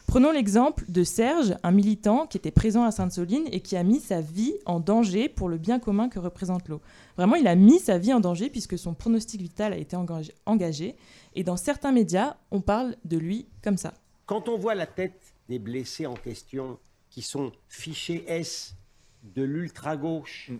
Prenons 0.06 0.30
l'exemple 0.30 0.84
de 0.88 1.02
Serge, 1.04 1.54
un 1.62 1.70
militant 1.70 2.26
qui 2.26 2.36
était 2.38 2.50
présent 2.50 2.84
à 2.84 2.90
Sainte-Soline 2.90 3.46
et 3.52 3.60
qui 3.60 3.76
a 3.76 3.82
mis 3.82 4.00
sa 4.00 4.20
vie 4.20 4.54
en 4.64 4.80
danger 4.80 5.28
pour 5.28 5.48
le 5.48 5.58
bien 5.58 5.78
commun 5.78 6.08
que 6.08 6.18
représente 6.18 6.68
l'eau. 6.68 6.80
Vraiment, 7.16 7.36
il 7.36 7.46
a 7.46 7.54
mis 7.54 7.78
sa 7.78 7.98
vie 7.98 8.12
en 8.14 8.20
danger 8.20 8.48
puisque 8.48 8.78
son 8.78 8.94
pronostic 8.94 9.40
vital 9.42 9.72
a 9.72 9.76
été 9.76 9.96
engagé- 9.96 10.32
engagé. 10.46 10.94
Et 11.34 11.44
dans 11.44 11.56
certains 11.58 11.92
médias, 11.92 12.36
on 12.50 12.60
parle 12.60 12.96
de 13.04 13.18
lui 13.18 13.46
comme 13.62 13.76
ça. 13.76 13.92
Quand 14.26 14.48
on 14.48 14.56
voit 14.56 14.74
la 14.74 14.86
tête 14.86 15.20
des 15.48 15.58
blessés 15.58 16.06
en 16.06 16.14
question 16.14 16.78
qui 17.10 17.20
sont 17.22 17.52
fichés 17.68 18.24
S 18.28 18.74
de 19.34 19.42
l'ultra-gauche 19.42 20.50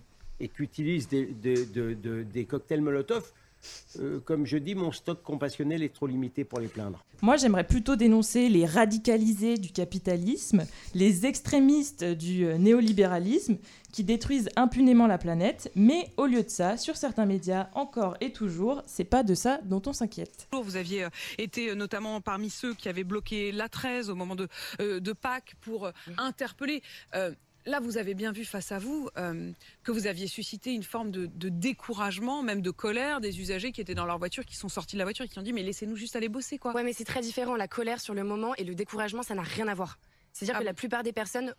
et 0.41 0.49
qui 0.49 0.63
utilisent 0.63 1.09
des, 1.09 1.25
de- 1.27 1.65
de- 1.73 1.95
de- 1.95 2.23
des 2.23 2.45
cocktails 2.45 2.83
Molotov, 2.83 3.33
euh, 3.99 4.21
comme 4.21 4.47
je 4.47 4.59
dis, 4.59 4.75
mon 4.75 4.93
stock 4.93 5.23
compassionnel 5.23 5.83
est 5.83 5.95
trop 5.95 6.07
limité 6.07 6.45
pour 6.45 6.61
les 6.61 6.69
plaindre. 6.69 7.05
Moi, 7.21 7.37
j'aimerais 7.37 7.65
plutôt 7.67 7.97
dénoncer 7.97 8.49
les 8.49 8.65
radicalisés 8.65 9.57
du 9.59 9.71
capitalisme, 9.71 10.65
les 10.95 11.27
extrémistes 11.27 12.05
du 12.05 12.45
euh, 12.45 12.59
néolibéralisme 12.59 13.59
qui 13.93 14.05
détruisent 14.05 14.51
impunément 14.57 15.07
la 15.07 15.19
planète. 15.19 15.71
Mais 15.75 16.13
au 16.17 16.27
lieu 16.27 16.43
de 16.43 16.49
ça, 16.49 16.77
sur 16.77 16.97
certains 16.97 17.27
médias, 17.27 17.69
encore 17.75 18.17
et 18.21 18.33
toujours, 18.33 18.83
c'est 18.87 19.05
pas 19.05 19.23
de 19.23 19.35
ça 19.35 19.61
dont 19.65 19.83
on 19.87 19.93
s'inquiète. 19.93 20.49
Vous 20.53 20.77
aviez 20.77 21.05
euh, 21.05 21.11
été 21.39 21.75
notamment 21.75 22.21
parmi 22.21 22.51
ceux 22.51 22.75
qui 22.75 22.89
avaient 22.89 23.05
bloqué 23.05 23.51
la 23.53 23.69
13 23.69 24.11
au 24.11 24.15
moment 24.15 24.37
de, 24.37 24.49
euh, 24.81 25.01
de 25.01 25.13
Pâques 25.13 25.55
pour 25.61 25.87
euh, 25.87 25.93
interpeller. 26.17 26.83
Euh, 27.15 27.33
Là, 27.69 27.81
vous 27.81 27.99
avez 27.99 28.15
bien 28.15 28.33
vu 28.33 28.47
face 28.47 28.73
à 28.73 28.79
vous 28.79 29.11
euh, 29.19 29.53
que 29.83 29.93
vous 29.93 30.07
aviez 30.07 30.27
suscité 30.27 30.73
une 30.73 30.83
forme 30.83 31.11
de, 31.11 31.27
de 31.27 31.51
découragement, 31.51 32.43
même 32.43 32.63
de 32.63 32.71
colère 32.71 33.21
des 33.21 33.41
usagers 33.41 33.73
qui 33.73 33.83
étaient 33.83 33.95
dans 33.95 34.07
leur 34.07 34.17
voiture, 34.17 34.47
qui 34.47 34.57
sont 34.57 34.71
sortis 34.71 34.97
de 34.97 34.99
la 34.99 35.05
voiture 35.05 35.27
et 35.27 35.29
qui 35.29 35.39
ont 35.39 35.43
dit 35.43 35.53
mais 35.53 35.63
laissez-nous 35.63 35.95
juste 35.97 36.17
aller 36.17 36.31
bosser 36.31 36.57
quoi. 36.57 36.73
Ouais, 36.75 36.83
mais 36.83 36.95
c'est 36.95 37.05
très 37.05 37.21
différent. 37.21 37.57
La 37.57 37.69
colère 37.69 38.01
sur 38.01 38.15
le 38.15 38.25
moment 38.25 38.55
et 38.55 38.65
le 38.65 38.75
découragement, 38.75 39.23
ça 39.23 39.35
n'a 39.35 39.43
rien 39.43 39.69
à 39.69 39.75
voir. 39.75 39.99
C'est-à-dire 40.33 40.55
Ah 40.57 40.59
que 40.61 40.65
bon 40.65 40.69
la 40.71 40.75
plupart 40.75 41.03
des 41.03 41.13
personnes 41.13 41.55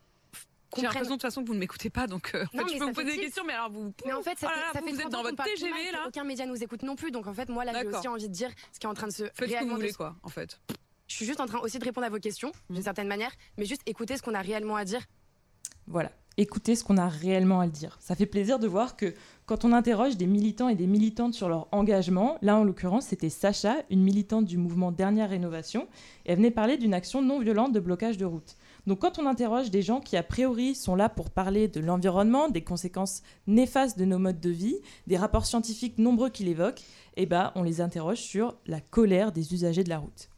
J'ai 0.75 0.81
l'impression 0.81 1.09
de 1.11 1.13
toute 1.13 1.21
façon 1.21 1.43
que 1.43 1.47
vous 1.47 1.53
ne 1.53 1.59
m'écoutez 1.59 1.91
pas, 1.91 2.07
donc 2.07 2.31
euh, 2.33 2.43
en 2.55 2.57
Non, 2.57 2.63
fait, 2.67 2.69
je 2.69 2.73
mais 2.73 2.79
peux 2.79 2.85
vous 2.85 2.93
poser 2.93 3.15
des 3.15 3.21
questions, 3.25 3.43
mais 3.45 3.53
alors 3.53 3.69
vous. 3.69 3.93
Mais 4.03 4.13
en 4.13 4.23
fait, 4.23 4.39
ça 4.39 4.47
Oh 4.49 4.49
là 4.49 4.55
fait, 4.55 4.61
là, 4.61 4.73
ça 4.73 4.79
vous, 4.79 4.85
fait 4.87 4.93
vous 4.93 5.01
êtes 5.01 5.09
dans 5.09 5.21
votre 5.21 5.43
TGV 5.43 5.69
mal, 5.69 5.91
là. 5.93 6.05
Aucun 6.07 6.23
média 6.23 6.47
nous 6.47 6.63
écoute 6.63 6.81
non 6.81 6.95
plus. 6.95 7.11
Donc 7.11 7.27
en 7.27 7.35
fait, 7.35 7.49
moi 7.49 7.65
là, 7.65 7.73
j'ai 7.79 7.87
aussi 7.87 8.07
envie 8.07 8.27
de 8.27 8.33
dire 8.33 8.49
ce 8.73 8.79
qui 8.79 8.87
est 8.87 8.89
en 8.89 8.95
train 8.95 9.07
de 9.07 9.13
se 9.13 9.25
Faites 9.35 9.51
ce 9.51 9.59
que 9.59 9.63
vous 9.63 9.75
voulez 9.75 9.93
quoi, 9.93 10.15
en 10.23 10.29
fait. 10.29 10.59
Je 11.07 11.15
suis 11.15 11.25
juste 11.25 11.39
en 11.39 11.45
train 11.45 11.59
aussi 11.59 11.77
de 11.77 11.83
répondre 11.85 12.07
à 12.07 12.09
vos 12.09 12.19
questions 12.19 12.51
d'une 12.71 12.83
certaine 12.83 13.07
manière, 13.07 13.31
mais 13.57 13.65
juste 13.65 13.81
écouter 13.85 14.17
ce 14.17 14.23
qu'on 14.23 14.33
a 14.33 14.41
réellement 14.41 14.75
à 14.75 14.85
dire. 14.85 15.01
Voilà, 15.91 16.11
écoutez 16.37 16.75
ce 16.75 16.83
qu'on 16.83 16.97
a 16.97 17.07
réellement 17.07 17.61
à 17.61 17.65
le 17.65 17.71
dire. 17.71 17.97
Ça 17.99 18.13
fait 18.13 18.27
plaisir 18.27 18.59
de 18.59 18.67
voir 18.67 18.95
que 18.95 19.15
quand 19.47 19.65
on 19.65 19.73
interroge 19.73 20.17
des 20.17 20.27
militants 20.27 20.69
et 20.69 20.75
des 20.75 20.85
militantes 20.85 21.33
sur 21.33 21.49
leur 21.49 21.67
engagement, 21.71 22.37
là 22.43 22.57
en 22.57 22.63
l'occurrence 22.63 23.07
c'était 23.07 23.29
Sacha, 23.29 23.77
une 23.89 24.03
militante 24.03 24.45
du 24.45 24.59
mouvement 24.59 24.91
Dernière 24.91 25.31
Rénovation, 25.31 25.87
et 26.27 26.31
elle 26.31 26.37
venait 26.37 26.51
parler 26.51 26.77
d'une 26.77 26.93
action 26.93 27.23
non 27.23 27.39
violente 27.39 27.73
de 27.73 27.79
blocage 27.79 28.17
de 28.17 28.25
route. 28.25 28.55
Donc 28.85 28.99
quand 28.99 29.17
on 29.17 29.25
interroge 29.25 29.71
des 29.71 29.81
gens 29.81 29.99
qui 29.99 30.15
a 30.15 30.21
priori 30.21 30.75
sont 30.75 30.95
là 30.95 31.09
pour 31.09 31.31
parler 31.31 31.67
de 31.67 31.79
l'environnement, 31.79 32.49
des 32.49 32.63
conséquences 32.63 33.23
néfastes 33.47 33.97
de 33.97 34.05
nos 34.05 34.19
modes 34.19 34.39
de 34.39 34.51
vie, 34.51 34.77
des 35.07 35.17
rapports 35.17 35.47
scientifiques 35.47 35.97
nombreux 35.97 36.29
qui 36.29 36.43
l'évoquent, 36.43 36.83
eh 37.15 37.25
ben 37.25 37.51
on 37.55 37.63
les 37.63 37.81
interroge 37.81 38.19
sur 38.19 38.55
la 38.67 38.79
colère 38.79 39.31
des 39.31 39.55
usagers 39.55 39.83
de 39.83 39.89
la 39.89 39.97
route. 39.97 40.29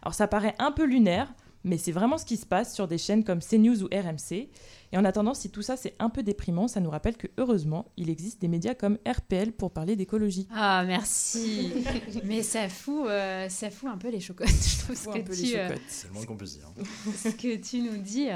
Alors 0.00 0.14
ça 0.14 0.26
paraît 0.26 0.54
un 0.58 0.72
peu 0.72 0.86
lunaire, 0.86 1.34
mais 1.64 1.78
c'est 1.78 1.92
vraiment 1.92 2.18
ce 2.18 2.24
qui 2.24 2.36
se 2.36 2.46
passe 2.46 2.74
sur 2.74 2.88
des 2.88 2.98
chaînes 2.98 3.24
comme 3.24 3.40
CNews 3.40 3.82
ou 3.82 3.86
RMC. 3.86 4.48
Et 4.92 4.98
en 4.98 5.04
attendant, 5.04 5.34
si 5.34 5.50
tout 5.50 5.62
ça 5.62 5.76
c'est 5.76 5.94
un 5.98 6.10
peu 6.10 6.22
déprimant, 6.22 6.68
ça 6.68 6.80
nous 6.80 6.90
rappelle 6.90 7.16
que 7.16 7.28
heureusement, 7.38 7.92
il 7.96 8.10
existe 8.10 8.40
des 8.40 8.48
médias 8.48 8.74
comme 8.74 8.98
RPL 9.06 9.52
pour 9.52 9.70
parler 9.72 9.96
d'écologie. 9.96 10.48
Ah, 10.52 10.84
merci. 10.86 11.72
Mais 12.24 12.42
ça 12.42 12.68
fout, 12.68 13.06
euh, 13.06 13.48
ça 13.48 13.70
fout 13.70 13.88
un 13.90 13.98
peu 13.98 14.10
les 14.10 14.20
chocottes, 14.20 14.48
je 14.48 14.78
trouve. 14.80 14.96
fout 14.96 15.14
que 15.14 15.18
un 15.18 15.22
peu 15.22 15.34
tu, 15.34 15.42
les 15.42 15.56
euh, 15.56 15.68
chocottes. 15.68 15.82
C'est 15.88 16.08
le 16.08 16.14
moins 16.14 16.24
qu'on 16.24 16.36
puisse 16.36 16.58
dire. 16.58 16.72
ce 17.16 17.28
que 17.28 17.56
tu 17.56 17.82
nous 17.82 17.98
dis. 17.98 18.28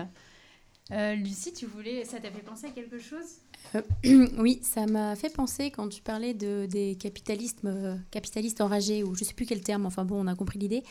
Euh, 0.92 1.14
Lucie, 1.14 1.52
tu 1.52 1.66
voulais, 1.66 2.04
ça 2.04 2.20
t'a 2.20 2.30
fait 2.30 2.42
penser 2.42 2.66
à 2.66 2.70
quelque 2.70 2.98
chose? 2.98 3.38
Euh, 3.74 4.28
oui, 4.38 4.60
ça 4.62 4.86
m'a 4.86 5.16
fait 5.16 5.32
penser 5.32 5.70
quand 5.70 5.88
tu 5.88 6.02
parlais 6.02 6.34
de, 6.34 6.66
des 6.66 6.96
capitalistes, 6.96 7.64
euh, 7.64 7.96
capitalistes 8.10 8.60
enragés, 8.60 9.02
ou 9.02 9.14
je 9.14 9.24
sais 9.24 9.32
plus 9.32 9.46
quel 9.46 9.62
terme, 9.62 9.86
enfin 9.86 10.04
bon, 10.04 10.22
on 10.22 10.26
a 10.26 10.34
compris 10.34 10.58
l'idée, 10.58 10.82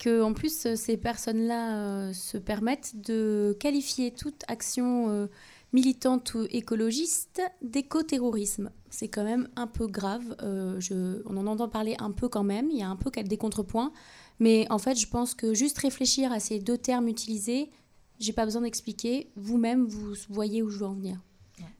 que 0.00 0.22
en 0.22 0.32
plus 0.32 0.66
euh, 0.66 0.74
ces 0.74 0.96
personnes-là 0.96 1.76
euh, 1.76 2.12
se 2.12 2.38
permettent 2.38 2.94
de 2.96 3.56
qualifier 3.60 4.10
toute 4.10 4.42
action 4.48 5.10
euh, 5.10 5.26
militante 5.72 6.34
ou 6.34 6.46
écologiste 6.50 7.42
d'éco-terrorisme. 7.62 8.70
C'est 8.88 9.08
quand 9.08 9.22
même 9.22 9.48
un 9.54 9.68
peu 9.68 9.86
grave. 9.86 10.34
on 10.40 11.36
en 11.36 11.46
entend 11.46 11.68
parler 11.68 11.94
un 12.00 12.10
peu 12.10 12.28
quand 12.28 12.42
même, 12.42 12.70
il 12.72 12.78
y 12.78 12.82
a 12.82 12.88
un 12.88 12.96
peu 12.96 13.10
des 13.22 13.36
contrepoints, 13.36 13.92
mais 14.40 14.66
en 14.70 14.78
fait, 14.78 14.96
je 14.96 15.06
pense 15.06 15.34
que 15.34 15.54
juste 15.54 15.78
réfléchir 15.78 16.32
à 16.32 16.40
ces 16.40 16.58
deux 16.58 16.78
termes 16.78 17.06
utilisés, 17.06 17.70
j'ai 18.18 18.32
pas 18.32 18.44
besoin 18.44 18.62
d'expliquer. 18.62 19.30
Vous-même, 19.36 19.86
vous 19.86 20.14
voyez 20.28 20.60
où 20.62 20.70
je 20.70 20.78
veux 20.78 20.86
en 20.86 20.94
venir. 20.94 21.20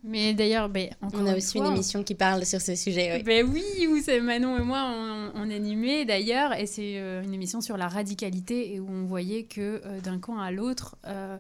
Mais 0.05 0.35
d'ailleurs, 0.35 0.69
ben, 0.69 0.91
On 1.03 1.27
a 1.27 1.31
une 1.33 1.37
aussi 1.37 1.59
fois, 1.59 1.67
une 1.69 1.75
émission 1.75 2.03
qui 2.03 2.15
parle 2.15 2.45
sur 2.47 2.61
ce 2.61 2.75
sujet. 2.75 3.17
oui. 3.17 3.23
Ben 3.23 3.47
oui, 3.47 3.87
où 3.89 4.01
c'est 4.03 4.21
Manon 4.21 4.57
et 4.59 4.63
moi, 4.63 4.85
on, 4.95 5.33
on 5.35 5.51
animait 5.51 6.05
d'ailleurs, 6.05 6.53
et 6.59 6.67
c'est 6.67 6.95
euh, 6.99 7.23
une 7.23 7.35
émission 7.35 7.61
sur 7.61 7.77
la 7.77 7.89
radicalité, 7.89 8.75
et 8.75 8.81
où 8.81 8.89
on 8.91 9.05
voyait 9.05 9.45
que 9.45 9.81
euh, 9.85 10.01
d'un 10.01 10.19
camp 10.19 10.39
à 10.39 10.51
l'autre, 10.51 10.97
euh, 11.07 11.37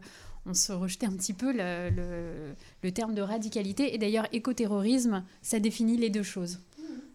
on 0.46 0.54
se 0.54 0.72
rejetait 0.72 1.06
un 1.06 1.12
petit 1.12 1.32
peu 1.34 1.52
le, 1.52 1.90
le- 1.90 2.54
le 2.82 2.92
terme 2.92 3.14
de 3.14 3.22
radicalité. 3.22 3.94
Et 3.94 3.98
d'ailleurs, 3.98 4.26
écoterrorisme, 4.32 5.22
ça 5.42 5.58
définit 5.60 5.96
les 5.96 6.10
deux 6.10 6.22
choses. 6.22 6.60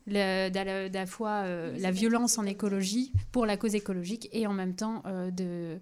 Le- 0.07 0.49
d'à 0.49 0.63
la, 0.63 0.87
d'à 0.89 0.99
la 1.01 1.05
fois 1.07 1.41
euh, 1.45 1.75
la 1.79 1.89
violence 1.91 2.37
en 2.37 2.45
écologie 2.45 3.11
pour 3.31 3.47
la 3.47 3.57
cause 3.57 3.73
écologique 3.73 4.29
et 4.31 4.45
en 4.45 4.53
même 4.53 4.75
temps 4.75 5.01
euh, 5.07 5.31
de, 5.31 5.79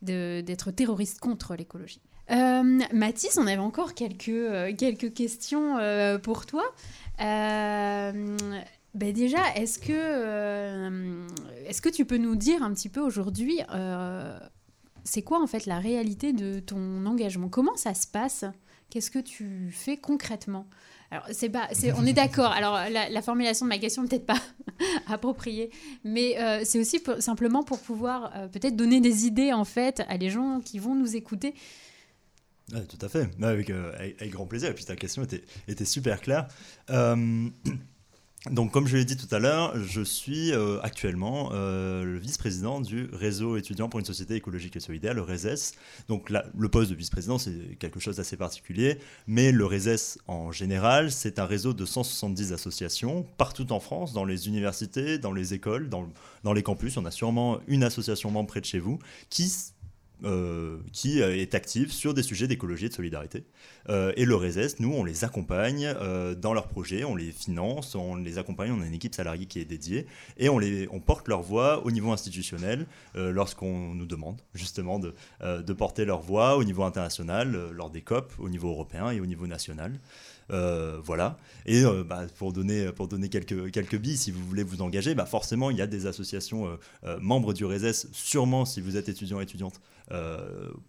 de- 0.00 0.40
d'être 0.40 0.70
terroriste 0.70 1.20
contre 1.20 1.54
l'écologie. 1.54 2.00
Euh, 2.30 2.80
Mathis, 2.92 3.38
on 3.38 3.46
avait 3.46 3.56
encore 3.56 3.94
quelques, 3.94 4.28
euh, 4.28 4.74
quelques 4.76 5.14
questions 5.14 5.78
euh, 5.78 6.18
pour 6.18 6.46
toi. 6.46 6.64
Ben 8.94 9.12
déjà, 9.12 9.38
est-ce 9.54 9.78
que, 9.78 11.26
est-ce 11.68 11.80
que 11.80 11.88
tu 11.88 12.04
peux 12.04 12.16
nous 12.16 12.36
dire 12.36 12.62
un 12.62 12.72
petit 12.72 12.88
peu 12.88 13.00
aujourd'hui, 13.00 13.60
c'est 15.04 15.22
quoi 15.22 15.42
en 15.42 15.46
fait 15.46 15.66
la 15.66 15.78
réalité 15.78 16.32
de 16.32 16.58
ton 16.58 17.06
engagement? 17.06 17.48
Comment 17.48 17.76
ça 17.76 17.94
se 17.94 18.06
passe? 18.06 18.44
Qu'est-ce 18.90 19.10
que 19.10 19.18
tu 19.18 19.70
fais 19.70 19.98
concrètement? 19.98 20.66
Alors, 21.10 21.24
c'est 21.32 21.50
pas, 21.50 21.68
on 21.96 22.06
est 22.06 22.12
d'accord. 22.12 22.50
Alors, 22.50 22.74
la, 22.90 23.08
la 23.08 23.22
formulation 23.22 23.66
de 23.66 23.68
ma 23.68 23.78
question 23.78 24.06
peut-être 24.06 24.26
pas 24.26 24.40
appropriée, 25.06 25.70
mais 26.02 26.36
c'est 26.64 26.80
aussi 26.80 27.00
simplement 27.20 27.62
pour 27.62 27.78
pouvoir 27.80 28.32
peut-être 28.50 28.74
donner 28.74 29.00
des 29.00 29.26
idées 29.26 29.52
en 29.52 29.64
fait 29.64 30.02
à 30.08 30.16
les 30.16 30.30
gens 30.30 30.60
qui 30.64 30.78
vont 30.78 30.94
nous 30.94 31.14
écouter. 31.14 31.54
Ouais, 32.72 32.84
tout 32.84 32.98
à 33.00 33.08
fait, 33.08 33.30
euh, 33.42 33.92
avec, 33.98 34.30
grand 34.30 34.46
plaisir. 34.46 34.70
Et 34.70 34.74
puis 34.74 34.84
ta 34.84 34.96
question 34.96 35.22
était, 35.22 35.84
super 35.84 36.20
claire. 36.20 36.48
Euh, 36.90 37.48
donc, 38.50 38.72
comme 38.72 38.86
je 38.86 38.96
l'ai 38.96 39.04
dit 39.06 39.16
tout 39.16 39.34
à 39.34 39.38
l'heure, 39.38 39.74
je 39.82 40.02
suis 40.02 40.52
euh, 40.52 40.78
actuellement 40.82 41.50
le 41.52 42.18
vice-président 42.18 42.80
du 42.80 43.08
réseau 43.12 43.56
étudiant 43.56 43.88
pour 43.88 44.00
une 44.00 44.06
société 44.06 44.34
écologique 44.34 44.76
et 44.76 44.80
solidaire, 44.80 45.14
le 45.14 45.22
RESES. 45.22 45.74
Donc, 46.08 46.30
le 46.30 46.68
poste 46.68 46.90
de 46.90 46.94
vice-président, 46.94 47.38
c'est 47.38 47.76
quelque 47.78 48.00
chose 48.00 48.16
d'assez 48.16 48.36
particulier, 48.36 48.98
mais 49.26 49.50
le 49.50 49.64
RESES 49.64 50.18
en 50.26 50.52
général, 50.52 51.10
c'est 51.10 51.38
un 51.38 51.46
réseau 51.46 51.72
de 51.72 51.86
170 51.86 52.52
associations 52.52 53.26
partout 53.38 53.72
en 53.72 53.80
France, 53.80 54.12
dans 54.12 54.26
les 54.26 54.46
universités, 54.46 55.18
dans 55.18 55.32
les 55.32 55.54
écoles, 55.54 55.88
dans, 55.88 56.06
dans 56.44 56.52
les 56.52 56.62
campus. 56.62 56.98
On 56.98 57.06
a 57.06 57.10
sûrement 57.10 57.60
une 57.66 57.82
association 57.82 58.30
membre 58.30 58.48
près 58.48 58.60
de 58.60 58.66
chez 58.66 58.78
vous 58.78 58.98
qui 59.30 59.50
euh, 60.24 60.78
qui 60.92 61.22
euh, 61.22 61.36
est 61.36 61.54
active 61.54 61.92
sur 61.92 62.12
des 62.12 62.24
sujets 62.24 62.48
d'écologie 62.48 62.86
et 62.86 62.88
de 62.88 62.94
solidarité. 62.94 63.44
Euh, 63.88 64.12
et 64.16 64.24
le 64.24 64.34
RESES, 64.34 64.80
nous, 64.80 64.92
on 64.92 65.04
les 65.04 65.22
accompagne 65.22 65.94
dans 66.36 66.52
leurs 66.52 66.66
projets, 66.66 67.04
on 67.04 67.14
les 67.14 67.30
finance, 67.30 67.94
on 67.94 68.16
les 68.16 68.36
accompagne, 68.36 68.72
on 68.72 68.82
a 68.82 68.86
une 68.86 68.94
équipe 68.94 69.14
salariée 69.14 69.46
qui 69.46 69.60
est 69.60 69.64
dédiée, 69.64 70.06
et 70.36 70.48
on, 70.48 70.58
les, 70.58 70.88
on 70.90 70.98
porte 70.98 71.28
leur 71.28 71.42
voix 71.42 71.84
au 71.86 71.92
niveau 71.92 72.10
institutionnel 72.10 72.86
lorsqu'on 73.14 73.94
nous 73.94 74.06
demande 74.06 74.40
justement 74.54 74.98
de, 74.98 75.14
de 75.42 75.72
porter 75.72 76.04
leur 76.04 76.20
voix 76.20 76.56
au 76.56 76.64
niveau 76.64 76.82
international, 76.82 77.70
lors 77.72 77.90
des 77.90 78.02
COP, 78.02 78.32
au 78.38 78.48
niveau 78.48 78.70
européen 78.70 79.10
et 79.10 79.20
au 79.20 79.26
niveau 79.26 79.46
national. 79.46 79.98
Voilà. 80.48 81.36
Et 81.66 81.82
bah, 82.06 82.22
pour 82.36 82.52
donner, 82.52 82.92
pour 82.92 83.08
donner 83.08 83.28
quelques, 83.28 83.70
quelques 83.70 83.98
billes, 83.98 84.16
si 84.16 84.30
vous 84.30 84.44
voulez 84.44 84.64
vous 84.64 84.82
engager, 84.82 85.14
bah, 85.14 85.26
forcément, 85.26 85.70
il 85.70 85.76
y 85.76 85.82
a 85.82 85.86
des 85.86 86.06
associations 86.06 86.78
membres 87.20 87.52
du 87.52 87.64
RESES, 87.64 88.08
sûrement 88.12 88.64
si 88.64 88.80
vous 88.80 88.96
êtes 88.96 89.08
étudiant 89.08 89.40
étudiante, 89.40 89.80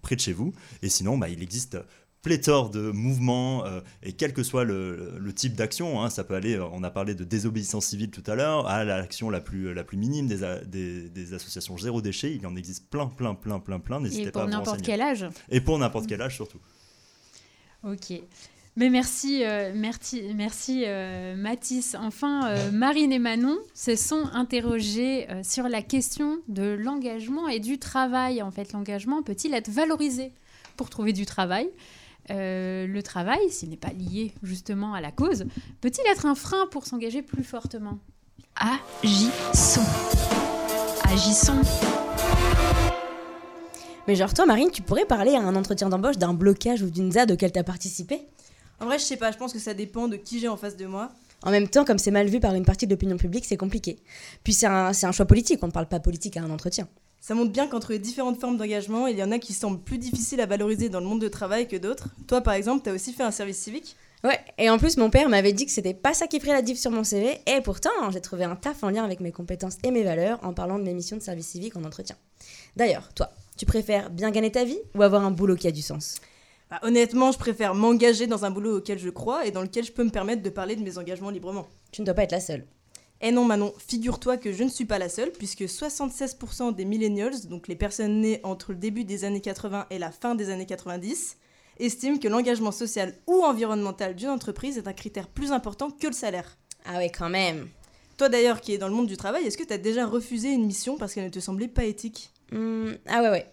près 0.02 0.16
de 0.16 0.22
chez 0.22 0.34
vous. 0.34 0.54
Et 0.82 0.90
sinon, 0.90 1.18
bah, 1.18 1.30
il 1.30 1.42
existe 1.44 1.78
pléthore 2.22 2.70
de 2.70 2.92
mouvements 2.92 3.66
euh, 3.66 3.80
et 4.04 4.12
quel 4.12 4.34
que 4.34 4.44
soit 4.44 4.66
le, 4.66 5.18
le 5.18 5.34
type 5.34 5.54
d'action, 5.56 6.04
hein, 6.04 6.10
ça 6.10 6.26
peut 6.26 6.36
aller, 6.36 6.60
on 6.60 6.84
a 6.84 6.92
parlé 6.92 7.16
de 7.16 7.24
désobéissance 7.24 7.86
civile 7.86 8.12
tout 8.12 8.30
à 8.30 8.36
l'heure, 8.36 8.68
à 8.68 8.84
l'action 8.84 9.30
la 9.30 9.40
plus, 9.40 9.74
la 9.74 9.86
plus 9.86 9.96
minime 9.96 10.28
des, 10.28 10.44
a- 10.44 10.60
des, 10.66 11.08
des 11.10 11.34
associations 11.34 11.78
zéro 11.78 12.02
déchet, 12.02 12.36
il 12.36 12.42
y 12.42 12.46
en 12.46 12.58
existe 12.58 12.90
plein, 12.90 13.08
plein, 13.08 13.36
plein, 13.36 13.60
plein, 13.62 13.80
plein, 13.80 14.02
n'hésitez 14.02 14.24
Et 14.24 14.26
pas 14.26 14.32
pour 14.32 14.42
à 14.42 14.46
vous 14.46 14.52
n'importe 14.52 14.68
renseigner. 14.80 14.86
quel 14.86 15.02
âge? 15.02 15.26
Et 15.50 15.62
pour 15.62 15.80
n'importe 15.80 16.08
quel 16.08 16.22
âge 16.22 16.36
surtout. 16.36 16.60
Ok. 17.84 18.22
Mais 18.80 18.90
merci, 18.90 19.44
euh, 19.44 19.74
merci, 19.76 20.24
merci 20.36 20.84
euh, 20.88 21.36
Mathis. 21.36 21.98
Enfin, 22.00 22.48
euh, 22.48 22.72
Marine 22.72 23.12
et 23.12 23.20
Manon 23.20 23.58
se 23.74 23.98
sont 23.98 24.24
interrogées 24.32 25.30
euh, 25.30 25.42
sur 25.44 25.68
la 25.68 25.82
question 25.82 26.38
de 26.48 26.78
l'engagement 26.80 27.50
et 27.50 27.60
du 27.60 27.78
travail. 27.78 28.42
En 28.42 28.52
fait, 28.52 28.72
l'engagement 28.72 29.22
peut-il 29.22 29.54
être 29.54 29.68
valorisé 29.70 30.32
pour 30.78 30.90
trouver 30.90 31.12
du 31.12 31.26
travail? 31.26 31.70
Euh, 32.30 32.88
Le 32.88 33.04
travail, 33.04 33.50
s'il 33.50 33.68
n'est 33.68 33.76
pas 33.76 33.92
lié 33.92 34.34
justement 34.44 34.94
à 34.94 35.02
la 35.02 35.12
cause, 35.12 35.44
peut-il 35.82 36.10
être 36.10 36.26
un 36.26 36.36
frein 36.36 36.66
pour 36.72 36.86
s'engager 36.86 37.22
plus 37.22 37.44
fortement? 37.44 38.00
Agissons. 38.56 39.82
Agissons. 41.04 41.62
Mais 44.08 44.16
genre 44.16 44.34
toi, 44.34 44.46
Marine, 44.46 44.72
tu 44.72 44.82
pourrais 44.84 45.04
parler 45.06 45.36
à 45.36 45.42
un 45.42 45.58
entretien 45.58 45.90
d'embauche 45.90 46.18
d'un 46.18 46.34
blocage 46.34 46.82
ou 46.82 46.90
d'une 46.90 47.12
ZAD 47.12 47.34
auquel 47.34 47.52
t'as 47.52 47.64
participé? 47.64 48.22
En 48.80 48.86
vrai, 48.86 49.00
je 49.00 49.04
sais 49.04 49.18
pas, 49.18 49.32
je 49.32 49.38
pense 49.38 49.54
que 49.54 49.60
ça 49.60 49.74
dépend 49.74 50.08
de 50.08 50.16
qui 50.16 50.40
j'ai 50.40 50.48
en 50.48 50.58
face 50.58 50.78
de 50.78 50.86
moi. 50.86 51.12
En 51.44 51.52
même 51.52 51.68
temps, 51.68 51.86
comme 51.86 51.98
c'est 51.98 52.12
mal 52.12 52.28
vu 52.28 52.40
par 52.40 52.54
une 52.56 52.66
partie 52.66 52.86
de 52.86 52.92
l'opinion 52.92 53.18
publique, 53.18 53.46
c'est 53.46 53.58
compliqué. 53.58 53.98
Puis 54.44 54.54
c'est 54.54 54.68
un, 54.68 54.92
un 54.92 55.12
choix 55.12 55.26
politique, 55.26 55.60
on 55.62 55.68
ne 55.68 55.72
parle 55.72 55.88
pas 55.88 56.00
politique 56.00 56.38
à 56.38 56.42
un 56.42 56.50
entretien. 56.50 56.88
Ça 57.22 57.36
montre 57.36 57.52
bien 57.52 57.68
qu'entre 57.68 57.92
les 57.92 58.00
différentes 58.00 58.40
formes 58.40 58.58
d'engagement, 58.58 59.08
il 59.08 59.18
y 59.18 59.24
en 59.24 59.32
a 59.32 59.40
qui 59.40 59.54
semblent 59.54 59.82
plus 59.82 59.98
difficiles 59.98 60.40
à 60.40 60.46
valoriser 60.46 60.90
dans 60.90 61.00
le 61.00 61.06
monde 61.06 61.22
de 61.22 61.28
travail 61.28 61.68
que 61.68 61.76
d'autres. 61.76 62.08
Toi, 62.28 62.42
par 62.42 62.54
exemple, 62.54 62.84
t'as 62.84 62.94
aussi 62.94 63.12
fait 63.12 63.24
un 63.24 63.32
service 63.32 63.58
civique? 63.58 63.96
Ouais, 64.24 64.40
et 64.58 64.70
en 64.70 64.78
plus, 64.78 64.98
mon 64.98 65.10
père 65.10 65.30
m'avait 65.30 65.54
dit 65.54 65.66
que 65.66 65.72
c'était 65.72 65.94
pas 65.94 66.14
ça 66.14 66.28
qui 66.28 66.40
ferait 66.40 66.52
la 66.52 66.62
diff 66.62 66.78
sur 66.78 66.92
mon 66.92 67.06
CV, 67.06 67.40
et 67.48 67.62
pourtant, 67.62 67.90
j'ai 68.12 68.20
trouvé 68.20 68.44
un 68.44 68.56
taf 68.56 68.84
en 68.84 68.90
lien 68.90 69.04
avec 69.04 69.22
mes 69.22 69.32
compétences 69.32 69.78
et 69.84 69.92
mes 69.92 70.04
valeurs 70.04 70.40
en 70.44 70.54
parlant 70.54 70.78
de 70.78 70.84
mes 70.84 70.94
missions 70.94 71.16
de 71.16 71.22
service 71.22 71.48
civique 71.48 71.76
en 71.78 71.84
entretien. 71.86 72.18
D'ailleurs, 72.76 73.14
toi, 73.14 73.30
tu 73.58 73.66
préfères 73.66 74.10
bien 74.10 74.32
gagner 74.32 74.52
ta 74.52 74.66
vie 74.66 74.80
ou 74.96 75.04
avoir 75.04 75.24
un 75.24 75.32
boulot 75.32 75.56
qui 75.56 75.68
a 75.68 75.72
du 75.72 75.82
sens? 75.82 76.20
Bah, 76.70 76.80
Honnêtement, 76.84 77.32
je 77.32 77.38
préfère 77.38 77.74
m'engager 77.74 78.28
dans 78.28 78.46
un 78.46 78.52
boulot 78.52 78.78
auquel 78.78 79.00
je 79.00 79.10
crois 79.10 79.46
et 79.46 79.52
dans 79.52 79.62
lequel 79.62 79.86
je 79.86 79.92
peux 79.92 80.04
me 80.04 80.12
permettre 80.12 80.44
de 80.44 80.50
parler 80.50 80.76
de 80.76 80.84
mes 80.84 80.98
engagements 80.98 81.30
librement. 81.30 81.68
Tu 81.92 82.02
ne 82.02 82.06
dois 82.06 82.14
pas 82.14 82.24
être 82.24 82.32
la 82.32 82.40
seule. 82.40 82.66
Eh 83.22 83.32
non, 83.32 83.44
Manon, 83.44 83.74
figure-toi 83.86 84.38
que 84.38 84.54
je 84.54 84.64
ne 84.64 84.70
suis 84.70 84.86
pas 84.86 84.98
la 84.98 85.10
seule, 85.10 85.32
puisque 85.32 85.64
76% 85.64 86.74
des 86.74 86.86
millennials, 86.86 87.48
donc 87.48 87.68
les 87.68 87.76
personnes 87.76 88.22
nées 88.22 88.40
entre 88.44 88.72
le 88.72 88.78
début 88.78 89.04
des 89.04 89.26
années 89.26 89.42
80 89.42 89.88
et 89.90 90.00
la 90.00 90.12
fin 90.12 90.36
des 90.36 90.50
années 90.50 90.66
90, 90.66 91.36
estiment 91.80 92.18
que 92.18 92.28
l'engagement 92.28 92.72
social 92.72 93.14
ou 93.28 93.44
environnemental 93.44 94.16
d'une 94.16 94.30
entreprise 94.30 94.78
est 94.78 94.88
un 94.88 94.94
critère 94.94 95.28
plus 95.28 95.52
important 95.52 95.92
que 95.92 96.08
le 96.08 96.14
salaire. 96.14 96.58
Ah 96.86 96.98
ouais, 96.98 97.10
quand 97.10 97.30
même. 97.30 97.68
Toi 98.18 98.30
d'ailleurs, 98.30 98.62
qui 98.62 98.74
es 98.74 98.78
dans 98.78 98.88
le 98.88 98.94
monde 98.94 99.08
du 99.08 99.18
travail, 99.18 99.46
est-ce 99.46 99.58
que 99.58 99.64
tu 99.64 99.74
as 99.74 99.78
déjà 99.78 100.06
refusé 100.06 100.50
une 100.50 100.66
mission 100.66 100.98
parce 100.98 101.14
qu'elle 101.14 101.26
ne 101.26 101.30
te 101.30 101.40
semblait 101.40 101.68
pas 101.68 101.86
éthique? 101.86 102.32
Hmm, 102.52 102.94
ah 103.08 103.22
ouais, 103.22 103.30
ouais. 103.30 103.46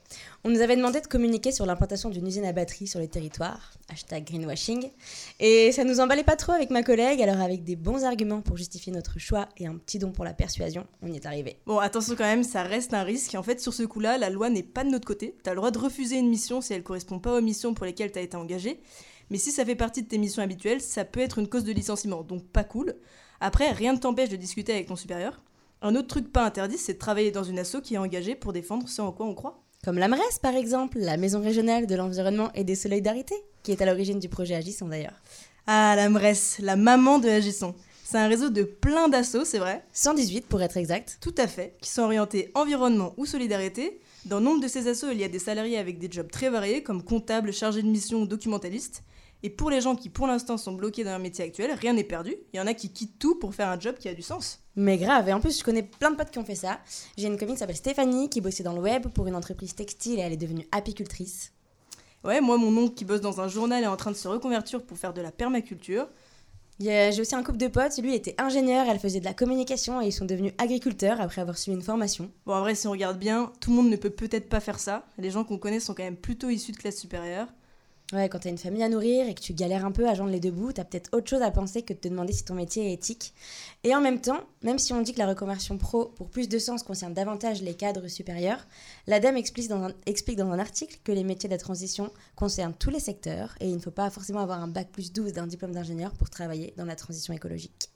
On 0.45 0.49
nous 0.49 0.61
avait 0.61 0.77
demandé 0.77 1.01
de 1.01 1.07
communiquer 1.07 1.53
sur 1.53 1.67
l'implantation 1.67 2.09
d'une 2.09 2.27
usine 2.27 2.45
à 2.45 2.53
batterie 2.53 2.87
sur 2.87 3.01
les 3.01 3.09
territoires, 3.09 3.73
hashtag 3.93 4.25
greenwashing, 4.25 4.91
et 5.41 5.73
ça 5.73 5.85
nous 5.85 6.01
emballait 6.01 6.25
pas 6.25 6.37
trop 6.37 6.53
avec 6.53 6.71
ma 6.71 6.83
collègue, 6.83 7.21
alors 7.21 7.41
avec 7.41 7.65
des 7.65 7.77
bons 7.77 8.05
arguments 8.05 8.41
pour 8.41 8.57
justifier 8.57 8.93
notre 8.93 9.19
choix 9.19 9.49
et 9.57 9.67
un 9.67 9.75
petit 9.75 9.99
don 9.99 10.13
pour 10.13 10.25
la 10.25 10.33
persuasion, 10.33 10.87
on 11.03 11.13
y 11.13 11.17
est 11.17 11.27
arrivé. 11.27 11.59
Bon, 11.67 11.79
attention 11.79 12.15
quand 12.17 12.25
même, 12.25 12.45
ça 12.45 12.63
reste 12.63 12.95
un 12.95 13.03
risque. 13.03 13.35
En 13.35 13.43
fait, 13.43 13.61
sur 13.61 13.75
ce 13.75 13.83
coup-là, 13.83 14.19
la 14.19 14.31
loi 14.31 14.49
n'est 14.49 14.63
pas 14.63 14.85
de 14.85 14.91
notre 14.91 15.07
côté. 15.07 15.37
T'as 15.43 15.51
le 15.51 15.57
droit 15.57 15.71
de 15.71 15.79
refuser 15.79 16.17
une 16.17 16.29
mission 16.29 16.61
si 16.61 16.73
elle 16.73 16.83
correspond 16.83 17.19
pas 17.19 17.37
aux 17.37 17.43
missions 17.43 17.75
pour 17.75 17.85
lesquelles 17.85 18.13
t'as 18.13 18.23
été 18.23 18.37
engagé. 18.37 18.81
Mais 19.31 19.39
si 19.39 19.51
ça 19.51 19.65
fait 19.65 19.75
partie 19.75 20.03
de 20.03 20.09
tes 20.09 20.19
missions 20.19 20.43
habituelles, 20.43 20.81
ça 20.81 21.05
peut 21.05 21.21
être 21.21 21.39
une 21.39 21.49
cause 21.49 21.65
de 21.65 21.73
licenciement, 21.73 22.23
donc 22.23 22.45
pas 22.45 22.65
cool. 22.65 22.95
Après, 23.41 23.71
rien 23.73 23.93
ne 23.93 23.99
t'empêche 23.99 24.29
de 24.29 24.37
discuter 24.37 24.73
avec 24.73 24.87
ton 24.87 24.97
supérieur. 24.97 25.43
Un 25.83 25.95
autre 25.95 26.09
truc 26.09 26.33
pas 26.33 26.45
interdit, 26.45 26.79
c'est 26.79 26.95
de 26.95 26.99
travailler 26.99 27.31
dans 27.31 27.45
une 27.45 27.59
asso 27.59 27.77
qui 27.83 27.95
est 27.95 27.99
engagée 27.99 28.35
pour 28.35 28.53
défendre 28.53 28.89
ce 28.89 29.03
en 29.03 29.13
quoi 29.13 29.27
on 29.27 29.35
croit. 29.35 29.63
Comme 29.85 29.99
l'AMRES 29.99 30.41
par 30.43 30.55
exemple, 30.55 30.99
la 30.99 31.17
Maison 31.17 31.41
régionale 31.41 31.87
de 31.87 31.95
l'environnement 31.95 32.51
et 32.55 32.65
des 32.65 32.75
solidarités, 32.75 33.37
qui 33.63 33.73
est 33.73 33.83
à 33.83 33.87
l'origine 33.87 34.19
du 34.19 34.29
projet 34.29 34.55
Agissons 34.55 34.89
d'ailleurs. 34.89 35.21
Ah, 35.67 35.95
la 35.97 36.09
MRES, 36.09 36.61
la 36.61 36.77
maman 36.77 37.19
de 37.19 37.29
Agissons. 37.29 37.75
C'est 38.05 38.19
un 38.19 38.29
réseau 38.29 38.51
de 38.51 38.63
plein 38.63 39.09
d'assauts, 39.09 39.45
c'est 39.45 39.59
vrai 39.59 39.85
118 39.93 40.47
pour 40.47 40.63
être 40.63 40.77
exact. 40.77 41.19
Tout 41.21 41.35
à 41.39 41.47
fait, 41.47 41.77
qui 41.81 41.91
sont 41.91 42.03
orientés 42.03 42.53
environnement 42.55 43.15
ou 43.17 43.27
solidarité. 43.27 44.01
Dans 44.25 44.41
nombre 44.41 44.63
de 44.63 44.69
ces 44.69 44.89
assos, 44.89 45.11
il 45.11 45.19
y 45.19 45.25
a 45.25 45.29
des 45.29 45.39
salariés 45.39 45.79
avec 45.79 45.99
des 45.99 46.11
jobs 46.11 46.31
très 46.31 46.49
variés, 46.49 46.83
comme 46.83 47.03
comptable, 47.03 47.53
chargé 47.53 47.83
de 47.83 47.89
mission 47.89 48.23
ou 48.23 48.27
documentaliste. 48.27 49.03
Et 49.43 49.51
pour 49.51 49.71
les 49.71 49.81
gens 49.81 49.95
qui 49.95 50.09
pour 50.09 50.27
l'instant 50.27 50.57
sont 50.57 50.73
bloqués 50.73 51.05
dans 51.05 51.11
leur 51.11 51.19
métier 51.19 51.45
actuel, 51.45 51.73
rien 51.73 51.93
n'est 51.93 52.05
perdu. 52.05 52.35
Il 52.53 52.57
y 52.57 52.61
en 52.61 52.67
a 52.67 52.75
qui 52.75 52.93
quittent 52.93 53.19
tout 53.19 53.37
pour 53.37 53.55
faire 53.55 53.69
un 53.69 53.79
job 53.79 53.97
qui 53.99 54.09
a 54.09 54.15
du 54.15 54.23
sens. 54.23 54.66
Mais 54.77 54.99
grave, 54.99 55.29
et 55.29 55.33
en 55.33 55.41
plus 55.41 55.59
je 55.59 55.65
connais 55.65 55.83
plein 55.83 56.11
de 56.11 56.17
potes 56.17 56.31
qui 56.31 56.39
ont 56.39 56.45
fait 56.45 56.55
ça. 56.55 56.81
J'ai 57.17 57.27
une 57.27 57.39
copine 57.39 57.55
qui 57.55 57.61
s'appelle 57.61 57.77
Stéphanie, 57.77 58.29
qui 58.29 58.43
bossait 58.43 58.63
dans 58.63 58.75
le 58.75 58.81
web 58.81 59.09
pour 59.09 59.27
une 59.27 59.35
entreprise 59.35 59.75
textile 59.75 60.19
et 60.19 60.23
elle 60.23 60.35
est 60.35 60.37
devenue 60.37 60.67
apicultrice. 60.71 61.53
Ouais, 62.25 62.41
moi, 62.41 62.59
mon 62.59 62.77
oncle 62.77 62.95
qui 62.95 63.05
bosse 63.05 63.21
dans 63.23 63.41
un 63.41 63.49
journal 63.49 63.83
est 63.83 63.87
en 63.87 63.97
train 63.97 64.11
de 64.11 64.17
se 64.17 64.29
reconvertir 64.29 64.83
pour 64.83 64.99
faire 64.99 65.15
de 65.15 65.23
la 65.23 65.33
permaculture. 65.33 66.09
J'ai 66.79 67.19
aussi 67.19 67.35
un 67.35 67.43
couple 67.43 67.57
de 67.57 67.69
potes, 67.69 67.97
lui 67.97 68.15
était 68.15 68.35
ingénieur, 68.37 68.87
elle 68.87 68.99
faisait 68.99 69.21
de 69.21 69.25
la 69.25 69.33
communication 69.33 70.03
et 70.03 70.09
ils 70.09 70.13
sont 70.13 70.27
devenus 70.27 70.53
agriculteurs 70.59 71.23
après 71.23 71.41
avoir 71.41 71.57
suivi 71.57 71.75
une 71.75 71.83
formation. 71.83 72.31
Bon, 72.45 72.53
en 72.53 72.61
vrai, 72.61 72.75
si 72.75 72.87
on 72.87 72.91
regarde 72.91 73.19
bien, 73.19 73.51
tout 73.61 73.71
le 73.71 73.77
monde 73.77 73.89
ne 73.89 73.97
peut 73.97 74.11
peut-être 74.11 74.51
pas 74.51 74.61
faire 74.61 74.79
ça. 74.79 75.07
Les 75.17 75.31
gens 75.31 75.43
qu'on 75.43 75.57
connaît 75.57 75.81
sont 75.81 75.95
quand 75.95 76.03
même 76.03 76.17
plutôt 76.17 76.51
issus 76.51 76.73
de 76.73 76.77
classe 76.77 76.99
supérieure. 76.99 77.49
Ouais, 78.13 78.29
quand 78.29 78.39
t'as 78.39 78.51
une 78.51 78.59
famille 78.59 78.85
à 78.85 78.89
nourrir 78.89 79.27
et 79.27 79.35
que 79.35 79.41
tu 79.41 79.53
galères 79.53 79.85
un 79.85 79.91
peu 79.91 80.09
à 80.09 80.15
joindre 80.15 80.31
les 80.31 80.39
deux 80.39 80.53
bouts, 80.53 80.73
t'as 80.73 80.85
peut-être 80.85 81.11
autre 81.13 81.29
chose 81.29 81.43
à 81.43 81.51
penser 81.51 81.83
que 81.83 81.93
de 81.93 81.99
te 81.99 82.07
demander 82.07 82.33
si 82.33 82.45
ton 82.45 82.55
métier 82.55 82.91
est 82.91 82.93
éthique. 82.93 83.35
Et 83.83 83.97
en 83.97 84.01
même 84.01 84.21
temps, 84.21 84.39
même 84.63 84.79
si 84.79 84.93
on 84.93 85.03
dit 85.03 85.13
que 85.13 85.19
la 85.19 85.27
reconversion 85.27 85.77
pro 85.77 86.05
pour 86.05 86.31
plus 86.31 86.49
de 86.49 86.59
sens 86.61 86.85
concerne 86.85 87.15
davantage 87.15 87.63
les 87.63 87.75
cadres 87.75 88.07
supérieurs, 88.07 88.65
l'ADEME 89.09 89.37
explique 89.37 89.73
explique 90.07 90.39
dans 90.39 90.53
un 90.53 90.59
article 90.59 90.99
que 91.03 91.11
les 91.11 91.25
métiers 91.25 91.49
de 91.49 91.55
la 91.55 91.59
transition 91.59 92.13
concernent 92.37 92.75
tous 92.79 92.91
les 92.91 93.01
secteurs 93.01 93.57
et 93.59 93.69
il 93.69 93.75
ne 93.75 93.81
faut 93.81 93.91
pas 93.91 94.09
forcément 94.11 94.41
avoir 94.41 94.63
un 94.63 94.69
bac 94.69 94.89
plus 94.93 95.13
12 95.13 95.33
d'un 95.33 95.49
diplôme 95.49 95.73
d'ingénieur 95.73 96.13
pour 96.13 96.31
travailler 96.31 96.75
dans 96.77 96.85
la 96.85 96.95
transition 96.95 97.35
écologique. 97.35 97.91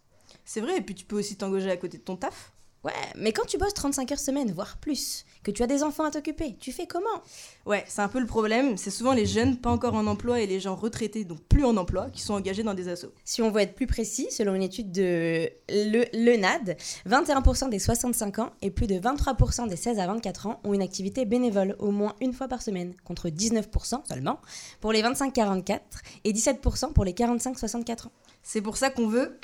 C'est 0.44 0.60
vrai, 0.60 0.78
et 0.78 0.80
puis 0.80 0.96
tu 0.96 1.04
peux 1.04 1.18
aussi 1.18 1.36
t'engager 1.36 1.70
à 1.70 1.76
côté 1.76 1.98
de 1.98 2.02
ton 2.02 2.16
taf. 2.16 2.52
Ouais, 2.82 2.92
mais 3.14 3.32
quand 3.32 3.44
tu 3.44 3.58
bosses 3.58 3.74
35 3.74 4.10
heures 4.12 4.18
semaine, 4.18 4.52
voire 4.52 4.78
plus, 4.78 5.26
que 5.42 5.50
tu 5.50 5.62
as 5.62 5.66
des 5.66 5.82
enfants 5.82 6.04
à 6.04 6.10
t'occuper, 6.10 6.56
tu 6.58 6.72
fais 6.72 6.86
comment? 6.86 7.22
Ouais, 7.66 7.84
c'est 7.86 8.00
un 8.00 8.08
peu 8.08 8.20
le 8.20 8.26
problème. 8.26 8.78
C'est 8.78 8.90
souvent 8.90 9.12
les 9.12 9.26
jeunes 9.26 9.58
pas 9.58 9.70
encore 9.70 9.94
en 9.94 10.06
emploi 10.06 10.40
et 10.40 10.46
les 10.46 10.60
gens 10.60 10.74
retraités, 10.74 11.24
donc 11.24 11.40
plus 11.40 11.62
en 11.64 11.76
emploi, 11.76 12.08
qui 12.10 12.22
sont 12.22 12.32
engagés 12.32 12.62
dans 12.62 12.72
des 12.72 12.88
assos. 12.88 13.12
Si 13.22 13.42
on 13.42 13.50
veut 13.50 13.60
être 13.60 13.74
plus 13.74 13.86
précis, 13.86 14.28
selon 14.30 14.54
une 14.54 14.62
étude 14.62 14.92
de 14.92 15.50
le, 15.68 16.04
l'ENAD, 16.14 16.78
21% 17.06 17.68
des 17.68 17.78
65 17.78 18.38
ans 18.38 18.50
et 18.62 18.70
plus 18.70 18.86
de 18.86 18.94
23% 18.94 19.68
des 19.68 19.76
16 19.76 19.98
à 19.98 20.06
24 20.06 20.46
ans 20.46 20.60
ont 20.64 20.72
une 20.72 20.82
activité 20.82 21.26
bénévole 21.26 21.76
au 21.80 21.90
moins 21.90 22.14
une 22.22 22.32
fois 22.32 22.48
par 22.48 22.62
semaine, 22.62 22.94
contre 23.04 23.28
19% 23.28 24.08
seulement 24.08 24.40
pour 24.80 24.92
les 24.92 25.02
25-44 25.02 25.80
et 26.24 26.32
17% 26.32 26.94
pour 26.94 27.04
les 27.04 27.12
45-64 27.12 28.06
ans. 28.06 28.12
C'est 28.42 28.62
pour 28.62 28.78
ça 28.78 28.88
qu'on 28.88 29.06
veut 29.06 29.38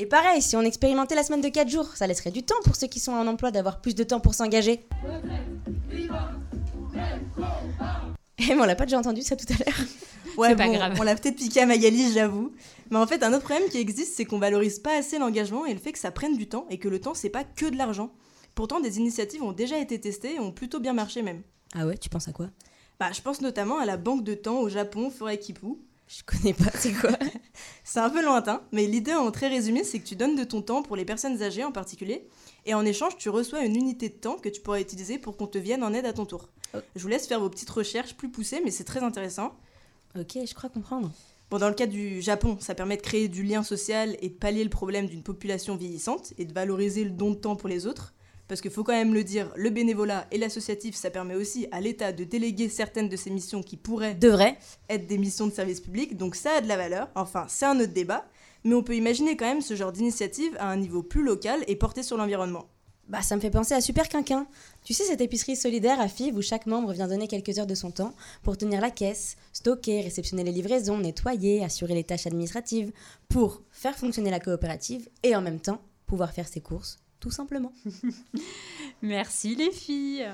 Et 0.00 0.06
pareil, 0.06 0.40
si 0.40 0.56
on 0.56 0.62
expérimentait 0.62 1.14
la 1.14 1.22
semaine 1.22 1.42
de 1.42 1.50
4 1.50 1.68
jours, 1.68 1.84
ça 1.94 2.06
laisserait 2.06 2.30
du 2.30 2.42
temps 2.42 2.54
pour 2.64 2.74
ceux 2.74 2.86
qui 2.86 2.98
sont 2.98 3.12
en 3.12 3.26
emploi 3.26 3.50
d'avoir 3.50 3.82
plus 3.82 3.94
de 3.94 4.02
temps 4.02 4.18
pour 4.18 4.32
s'engager. 4.32 4.80
Et 8.38 8.46
mais 8.48 8.54
on 8.54 8.64
l'a 8.64 8.76
pas 8.76 8.86
déjà 8.86 8.98
entendu 8.98 9.20
ça 9.20 9.36
tout 9.36 9.46
à 9.52 9.62
l'heure. 9.62 9.78
Ouais, 10.36 10.54
bon, 10.54 10.78
on 10.98 11.02
l'a 11.02 11.16
peut-être 11.16 11.36
piqué 11.36 11.60
à 11.60 11.66
Magali, 11.66 12.12
j'avoue. 12.14 12.52
Mais 12.88 12.96
en 12.96 13.06
fait, 13.06 13.22
un 13.22 13.34
autre 13.34 13.44
problème 13.44 13.68
qui 13.68 13.76
existe, 13.76 14.14
c'est 14.16 14.24
qu'on 14.24 14.38
valorise 14.38 14.78
pas 14.78 14.96
assez 14.96 15.18
l'engagement 15.18 15.66
et 15.66 15.74
le 15.74 15.80
fait 15.80 15.92
que 15.92 15.98
ça 15.98 16.12
prenne 16.12 16.36
du 16.38 16.48
temps 16.48 16.66
et 16.70 16.78
que 16.78 16.88
le 16.88 16.98
temps, 16.98 17.14
c'est 17.14 17.28
pas 17.28 17.44
que 17.44 17.66
de 17.66 17.76
l'argent. 17.76 18.10
Pourtant, 18.54 18.80
des 18.80 18.98
initiatives 18.98 19.42
ont 19.42 19.52
déjà 19.52 19.76
été 19.76 20.00
testées 20.00 20.36
et 20.36 20.40
ont 20.40 20.52
plutôt 20.52 20.80
bien 20.80 20.94
marché 20.94 21.20
même. 21.20 21.42
Ah 21.74 21.84
ouais, 21.84 21.98
tu 21.98 22.08
penses 22.08 22.28
à 22.28 22.32
quoi? 22.32 22.46
Bah, 22.98 23.10
je 23.12 23.20
pense 23.20 23.42
notamment 23.42 23.80
à 23.80 23.84
la 23.84 23.98
banque 23.98 24.24
de 24.24 24.32
temps 24.34 24.60
au 24.60 24.70
Japon, 24.70 25.10
Forêt 25.10 25.38
Kipu. 25.38 25.76
Je 26.10 26.24
connais 26.24 26.54
pas, 26.54 26.72
c'est 26.74 26.92
quoi 26.92 27.16
C'est 27.84 28.00
un 28.00 28.10
peu 28.10 28.20
lointain, 28.24 28.62
mais 28.72 28.86
l'idée 28.86 29.14
en 29.14 29.30
très 29.30 29.46
résumé, 29.46 29.84
c'est 29.84 30.00
que 30.00 30.08
tu 30.08 30.16
donnes 30.16 30.34
de 30.34 30.42
ton 30.42 30.60
temps 30.60 30.82
pour 30.82 30.96
les 30.96 31.04
personnes 31.04 31.40
âgées 31.40 31.62
en 31.62 31.70
particulier, 31.70 32.26
et 32.66 32.74
en 32.74 32.84
échange, 32.84 33.16
tu 33.16 33.28
reçois 33.28 33.64
une 33.64 33.76
unité 33.76 34.08
de 34.08 34.14
temps 34.14 34.36
que 34.36 34.48
tu 34.48 34.60
pourras 34.60 34.80
utiliser 34.80 35.18
pour 35.18 35.36
qu'on 35.36 35.46
te 35.46 35.58
vienne 35.58 35.84
en 35.84 35.94
aide 35.94 36.06
à 36.06 36.12
ton 36.12 36.26
tour. 36.26 36.48
Je 36.74 37.00
vous 37.00 37.06
laisse 37.06 37.28
faire 37.28 37.38
vos 37.38 37.48
petites 37.48 37.70
recherches 37.70 38.16
plus 38.16 38.28
poussées, 38.28 38.60
mais 38.64 38.72
c'est 38.72 38.82
très 38.82 39.04
intéressant. 39.04 39.54
Ok, 40.18 40.36
je 40.44 40.54
crois 40.54 40.68
comprendre. 40.68 41.12
Bon, 41.48 41.58
dans 41.58 41.68
le 41.68 41.74
cas 41.74 41.86
du 41.86 42.20
Japon, 42.20 42.56
ça 42.60 42.74
permet 42.74 42.96
de 42.96 43.02
créer 43.02 43.28
du 43.28 43.44
lien 43.44 43.62
social 43.62 44.16
et 44.20 44.30
de 44.30 44.34
pallier 44.34 44.64
le 44.64 44.70
problème 44.70 45.06
d'une 45.06 45.22
population 45.22 45.76
vieillissante 45.76 46.32
et 46.38 46.44
de 46.44 46.52
valoriser 46.52 47.04
le 47.04 47.10
don 47.10 47.30
de 47.30 47.36
temps 47.36 47.54
pour 47.54 47.68
les 47.68 47.86
autres. 47.86 48.14
Parce 48.50 48.60
qu'il 48.60 48.72
faut 48.72 48.82
quand 48.82 48.94
même 48.94 49.14
le 49.14 49.22
dire, 49.22 49.52
le 49.54 49.70
bénévolat 49.70 50.26
et 50.32 50.36
l'associatif, 50.36 50.96
ça 50.96 51.08
permet 51.08 51.36
aussi 51.36 51.68
à 51.70 51.80
l'État 51.80 52.10
de 52.10 52.24
déléguer 52.24 52.68
certaines 52.68 53.08
de 53.08 53.14
ses 53.14 53.30
missions 53.30 53.62
qui 53.62 53.76
pourraient 53.76 54.16
Devrait. 54.16 54.58
être 54.88 55.06
des 55.06 55.18
missions 55.18 55.46
de 55.46 55.52
service 55.52 55.80
public, 55.80 56.16
donc 56.16 56.34
ça 56.34 56.54
a 56.56 56.60
de 56.60 56.66
la 56.66 56.76
valeur. 56.76 57.08
Enfin, 57.14 57.46
c'est 57.48 57.66
un 57.66 57.78
autre 57.78 57.92
débat. 57.92 58.24
Mais 58.64 58.74
on 58.74 58.82
peut 58.82 58.96
imaginer 58.96 59.36
quand 59.36 59.44
même 59.44 59.60
ce 59.60 59.76
genre 59.76 59.92
d'initiative 59.92 60.56
à 60.58 60.68
un 60.68 60.76
niveau 60.76 61.04
plus 61.04 61.22
local 61.22 61.62
et 61.68 61.76
porté 61.76 62.02
sur 62.02 62.16
l'environnement. 62.16 62.66
Bah, 63.06 63.22
ça 63.22 63.36
me 63.36 63.40
fait 63.40 63.50
penser 63.50 63.74
à 63.74 63.80
Super 63.80 64.08
Quinquin. 64.08 64.48
Tu 64.82 64.94
sais, 64.94 65.04
cette 65.04 65.20
épicerie 65.20 65.54
solidaire 65.54 66.00
à 66.00 66.08
Fives 66.08 66.34
où 66.34 66.42
chaque 66.42 66.66
membre 66.66 66.92
vient 66.92 67.06
donner 67.06 67.28
quelques 67.28 67.56
heures 67.60 67.68
de 67.68 67.76
son 67.76 67.92
temps 67.92 68.14
pour 68.42 68.58
tenir 68.58 68.80
la 68.80 68.90
caisse, 68.90 69.36
stocker, 69.52 70.00
réceptionner 70.00 70.42
les 70.42 70.50
livraisons, 70.50 70.98
nettoyer, 70.98 71.62
assurer 71.62 71.94
les 71.94 72.02
tâches 72.02 72.26
administratives, 72.26 72.90
pour 73.28 73.62
faire 73.70 73.96
fonctionner 73.96 74.32
la 74.32 74.40
coopérative 74.40 75.08
et 75.22 75.36
en 75.36 75.40
même 75.40 75.60
temps 75.60 75.80
pouvoir 76.06 76.32
faire 76.32 76.48
ses 76.48 76.60
courses, 76.60 76.98
tout 77.20 77.30
simplement. 77.30 77.72
Merci 79.02 79.54
les 79.54 79.70
filles. 79.70 80.26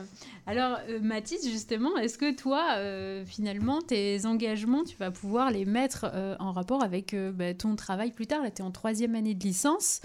Alors 0.46 0.78
euh, 0.88 1.00
Mathis, 1.00 1.48
justement, 1.48 1.96
est-ce 1.98 2.16
que 2.16 2.34
toi, 2.34 2.76
euh, 2.76 3.24
finalement, 3.26 3.82
tes 3.82 4.24
engagements, 4.24 4.84
tu 4.84 4.96
vas 4.96 5.10
pouvoir 5.10 5.50
les 5.50 5.64
mettre 5.64 6.06
euh, 6.14 6.36
en 6.38 6.52
rapport 6.52 6.82
avec 6.82 7.14
bah, 7.34 7.54
ton 7.54 7.76
travail 7.76 8.12
plus 8.12 8.26
tard? 8.26 8.42
Là, 8.42 8.50
tu 8.50 8.62
es 8.62 8.64
en 8.64 8.70
troisième 8.70 9.14
année 9.16 9.34
de 9.34 9.44
licence. 9.44 10.00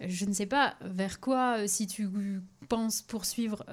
Je 0.00 0.26
ne 0.26 0.32
sais 0.32 0.46
pas 0.46 0.74
vers 0.80 1.20
quoi, 1.20 1.68
si 1.68 1.86
tu 1.86 2.08
penses 2.68 3.00
poursuivre 3.00 3.64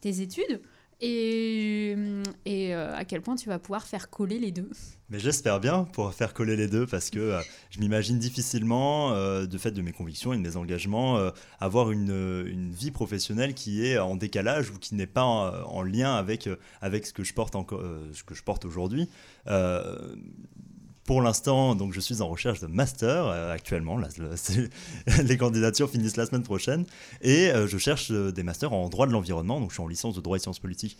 tes 0.00 0.20
études 0.20 0.60
et, 1.00 1.96
et 2.44 2.57
euh, 2.78 2.96
à 2.96 3.04
quel 3.04 3.22
point 3.22 3.36
tu 3.36 3.48
vas 3.48 3.58
pouvoir 3.58 3.86
faire 3.86 4.10
coller 4.10 4.38
les 4.38 4.52
deux. 4.52 4.70
Mais 5.10 5.18
j'espère 5.18 5.58
bien 5.58 5.84
pour 5.84 6.12
faire 6.12 6.34
coller 6.34 6.54
les 6.54 6.68
deux 6.68 6.86
parce 6.86 7.08
que 7.08 7.18
euh, 7.18 7.40
je 7.70 7.80
m'imagine 7.80 8.18
difficilement, 8.18 9.12
euh, 9.12 9.46
de 9.46 9.56
fait 9.56 9.70
de 9.70 9.80
mes 9.80 9.92
convictions 9.92 10.34
et 10.34 10.36
de 10.36 10.42
mes 10.42 10.56
engagements, 10.56 11.16
euh, 11.16 11.30
avoir 11.60 11.90
une, 11.90 12.44
une 12.46 12.70
vie 12.72 12.90
professionnelle 12.90 13.54
qui 13.54 13.86
est 13.86 13.98
en 13.98 14.16
décalage 14.16 14.70
ou 14.70 14.78
qui 14.78 14.94
n'est 14.94 15.06
pas 15.06 15.22
en, 15.22 15.62
en 15.64 15.82
lien 15.82 16.14
avec, 16.14 16.48
avec 16.82 17.06
ce 17.06 17.14
que 17.14 17.24
je 17.24 17.32
porte, 17.32 17.54
porte 18.44 18.64
aujourd'hui. 18.66 19.08
Pour 21.04 21.22
l'instant, 21.22 21.74
donc 21.74 21.94
je 21.94 22.00
suis 22.00 22.20
en 22.20 22.28
recherche 22.28 22.60
de 22.60 22.66
master 22.66 23.28
actuellement. 23.28 23.98
Les 25.24 25.36
candidatures 25.38 25.88
finissent 25.88 26.18
la 26.18 26.26
semaine 26.26 26.42
prochaine 26.42 26.84
et 27.22 27.50
je 27.66 27.78
cherche 27.78 28.10
des 28.12 28.42
masters 28.42 28.74
en 28.74 28.90
droit 28.90 29.06
de 29.06 29.12
l'environnement. 29.12 29.58
Donc 29.58 29.70
je 29.70 29.76
suis 29.76 29.82
en 29.82 29.88
licence 29.88 30.14
de 30.14 30.20
droit 30.20 30.36
et 30.36 30.40
sciences 30.40 30.58
politiques 30.58 30.98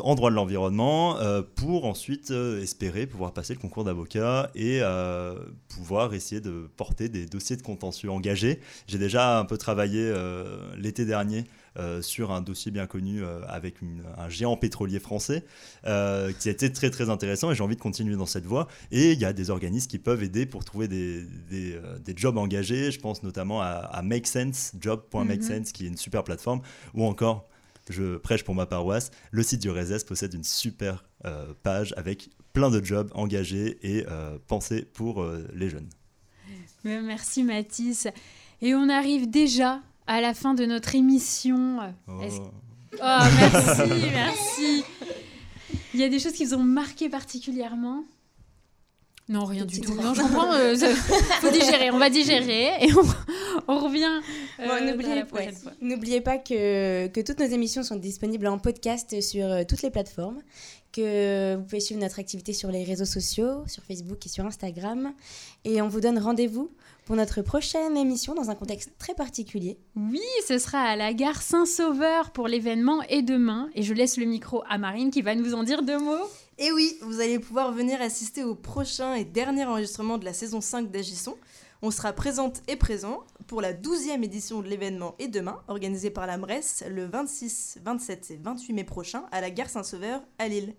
en 0.00 0.14
droit 0.14 0.30
de 0.30 0.34
l'environnement 0.34 1.18
euh, 1.18 1.42
pour 1.42 1.84
ensuite 1.84 2.30
euh, 2.30 2.62
espérer 2.62 3.06
pouvoir 3.06 3.32
passer 3.32 3.52
le 3.54 3.60
concours 3.60 3.84
d'avocat 3.84 4.50
et 4.54 4.78
euh, 4.82 5.34
pouvoir 5.68 6.14
essayer 6.14 6.40
de 6.40 6.70
porter 6.76 7.08
des 7.10 7.26
dossiers 7.26 7.56
de 7.56 7.62
contentieux 7.62 8.10
engagés. 8.10 8.60
J'ai 8.86 8.98
déjà 8.98 9.38
un 9.38 9.44
peu 9.44 9.58
travaillé 9.58 10.12
l'été 10.78 11.04
dernier 11.04 11.44
sur 12.02 12.30
un 12.30 12.40
dossier 12.40 12.70
bien 12.70 12.86
connu 12.86 13.22
avec 13.48 13.82
une- 13.82 14.04
un 14.16 14.28
géant 14.28 14.56
pétrolier 14.56 15.00
français 15.00 15.44
qui 15.82 15.88
a 15.88 16.50
été 16.52 16.72
très 16.72 16.90
très 16.90 17.10
intéressant 17.10 17.50
et 17.50 17.54
j'ai 17.56 17.64
envie 17.64 17.74
de 17.76 17.80
continuer 17.80 18.14
dans 18.16 18.26
cette 18.26 18.46
voie. 18.46 18.68
Et 18.92 19.12
il 19.12 19.18
y 19.18 19.24
a 19.24 19.32
des 19.32 19.50
organismes 19.50 19.88
qui 19.88 19.98
peuvent 19.98 20.22
aider 20.22 20.46
pour 20.46 20.64
trouver 20.64 20.86
des, 20.88 21.24
des, 21.50 21.76
des 22.04 22.14
jobs 22.16 22.38
engagés. 22.38 22.92
Je 22.92 23.00
pense 23.00 23.22
notamment 23.24 23.60
à, 23.60 23.66
à 23.66 24.02
Make 24.02 24.26
Sense, 24.28 24.72
job.makesense, 24.80 25.72
qui 25.72 25.84
est 25.86 25.88
une 25.88 25.96
super 25.96 26.22
plateforme, 26.22 26.60
ou 26.94 27.04
encore 27.04 27.48
je 27.90 28.16
prêche 28.16 28.44
pour 28.44 28.54
ma 28.54 28.66
paroisse, 28.66 29.10
le 29.30 29.42
site 29.42 29.60
du 29.60 29.70
RESES 29.70 30.04
possède 30.06 30.34
une 30.34 30.44
super 30.44 31.04
euh, 31.24 31.52
page 31.62 31.94
avec 31.96 32.30
plein 32.52 32.70
de 32.70 32.82
jobs 32.84 33.10
engagés 33.14 33.78
et 33.82 34.06
euh, 34.08 34.38
pensés 34.46 34.82
pour 34.82 35.22
euh, 35.22 35.48
les 35.54 35.68
jeunes. 35.68 35.88
Merci 36.84 37.42
Mathis. 37.42 38.08
Et 38.60 38.74
on 38.74 38.88
arrive 38.88 39.28
déjà 39.30 39.80
à 40.06 40.20
la 40.20 40.34
fin 40.34 40.54
de 40.54 40.64
notre 40.66 40.94
émission. 40.94 41.78
Oh. 42.06 42.20
Oh, 43.02 43.18
merci, 43.38 43.92
merci. 44.12 44.84
Il 45.94 46.00
y 46.00 46.04
a 46.04 46.08
des 46.08 46.18
choses 46.18 46.32
qui 46.32 46.44
vous 46.44 46.54
ont 46.54 46.62
marqué 46.62 47.08
particulièrement? 47.08 48.04
Non, 49.28 49.46
rien 49.46 49.64
du 49.64 49.80
tout. 49.80 49.94
Non, 49.94 50.12
je 50.12 50.20
comprends. 50.20 50.52
euh, 50.52 50.76
faut 51.40 51.50
digérer. 51.50 51.90
On 51.90 51.98
va 51.98 52.10
digérer 52.10 52.72
et 52.84 52.92
on, 52.92 53.72
on 53.72 53.78
revient 53.78 54.20
euh, 54.60 54.66
Bon, 54.66 54.74
ouais, 55.38 55.50
n'oubliez 55.80 56.20
pas 56.20 56.36
que, 56.36 57.06
que 57.06 57.20
toutes 57.22 57.38
nos 57.40 57.46
émissions 57.46 57.82
sont 57.82 57.96
disponibles 57.96 58.46
en 58.46 58.58
podcast 58.58 59.18
sur 59.22 59.46
euh, 59.46 59.62
toutes 59.66 59.80
les 59.80 59.90
plateformes, 59.90 60.42
que 60.92 61.56
vous 61.56 61.62
pouvez 61.64 61.80
suivre 61.80 62.02
notre 62.02 62.18
activité 62.20 62.52
sur 62.52 62.70
les 62.70 62.84
réseaux 62.84 63.06
sociaux, 63.06 63.64
sur 63.66 63.82
Facebook 63.82 64.24
et 64.26 64.28
sur 64.28 64.44
Instagram. 64.44 65.14
Et 65.64 65.80
on 65.80 65.88
vous 65.88 66.00
donne 66.02 66.18
rendez-vous 66.18 66.70
pour 67.06 67.16
notre 67.16 67.40
prochaine 67.40 67.96
émission 67.96 68.34
dans 68.34 68.50
un 68.50 68.54
contexte 68.54 68.90
très 68.98 69.14
particulier. 69.14 69.78
Oui, 69.96 70.20
ce 70.46 70.58
sera 70.58 70.80
à 70.80 70.96
la 70.96 71.14
gare 71.14 71.40
Saint-Sauveur 71.40 72.30
pour 72.30 72.46
l'événement 72.46 73.00
et 73.08 73.22
demain. 73.22 73.70
Et 73.74 73.82
je 73.82 73.94
laisse 73.94 74.18
le 74.18 74.26
micro 74.26 74.62
à 74.68 74.76
Marine 74.76 75.10
qui 75.10 75.22
va 75.22 75.34
nous 75.34 75.54
en 75.54 75.62
dire 75.62 75.82
deux 75.82 75.98
mots. 75.98 76.28
Et 76.56 76.70
oui, 76.70 76.96
vous 77.02 77.20
allez 77.20 77.40
pouvoir 77.40 77.72
venir 77.72 78.00
assister 78.00 78.44
au 78.44 78.54
prochain 78.54 79.14
et 79.14 79.24
dernier 79.24 79.64
enregistrement 79.64 80.18
de 80.18 80.24
la 80.24 80.32
saison 80.32 80.60
5 80.60 80.88
d'Agisson. 80.88 81.36
On 81.82 81.90
sera 81.90 82.12
présente 82.12 82.62
et 82.68 82.76
présent 82.76 83.24
pour 83.48 83.60
la 83.60 83.72
12e 83.74 84.22
édition 84.22 84.62
de 84.62 84.68
l'événement 84.68 85.16
et 85.18 85.26
demain, 85.26 85.60
organisé 85.66 86.10
par 86.10 86.28
la 86.28 86.38
MRES 86.38 86.88
le 86.88 87.06
26, 87.06 87.80
27 87.84 88.30
et 88.30 88.36
28 88.36 88.72
mai 88.72 88.84
prochain 88.84 89.24
à 89.32 89.40
la 89.40 89.50
gare 89.50 89.68
Saint-Sauveur 89.68 90.22
à 90.38 90.46
Lille. 90.46 90.76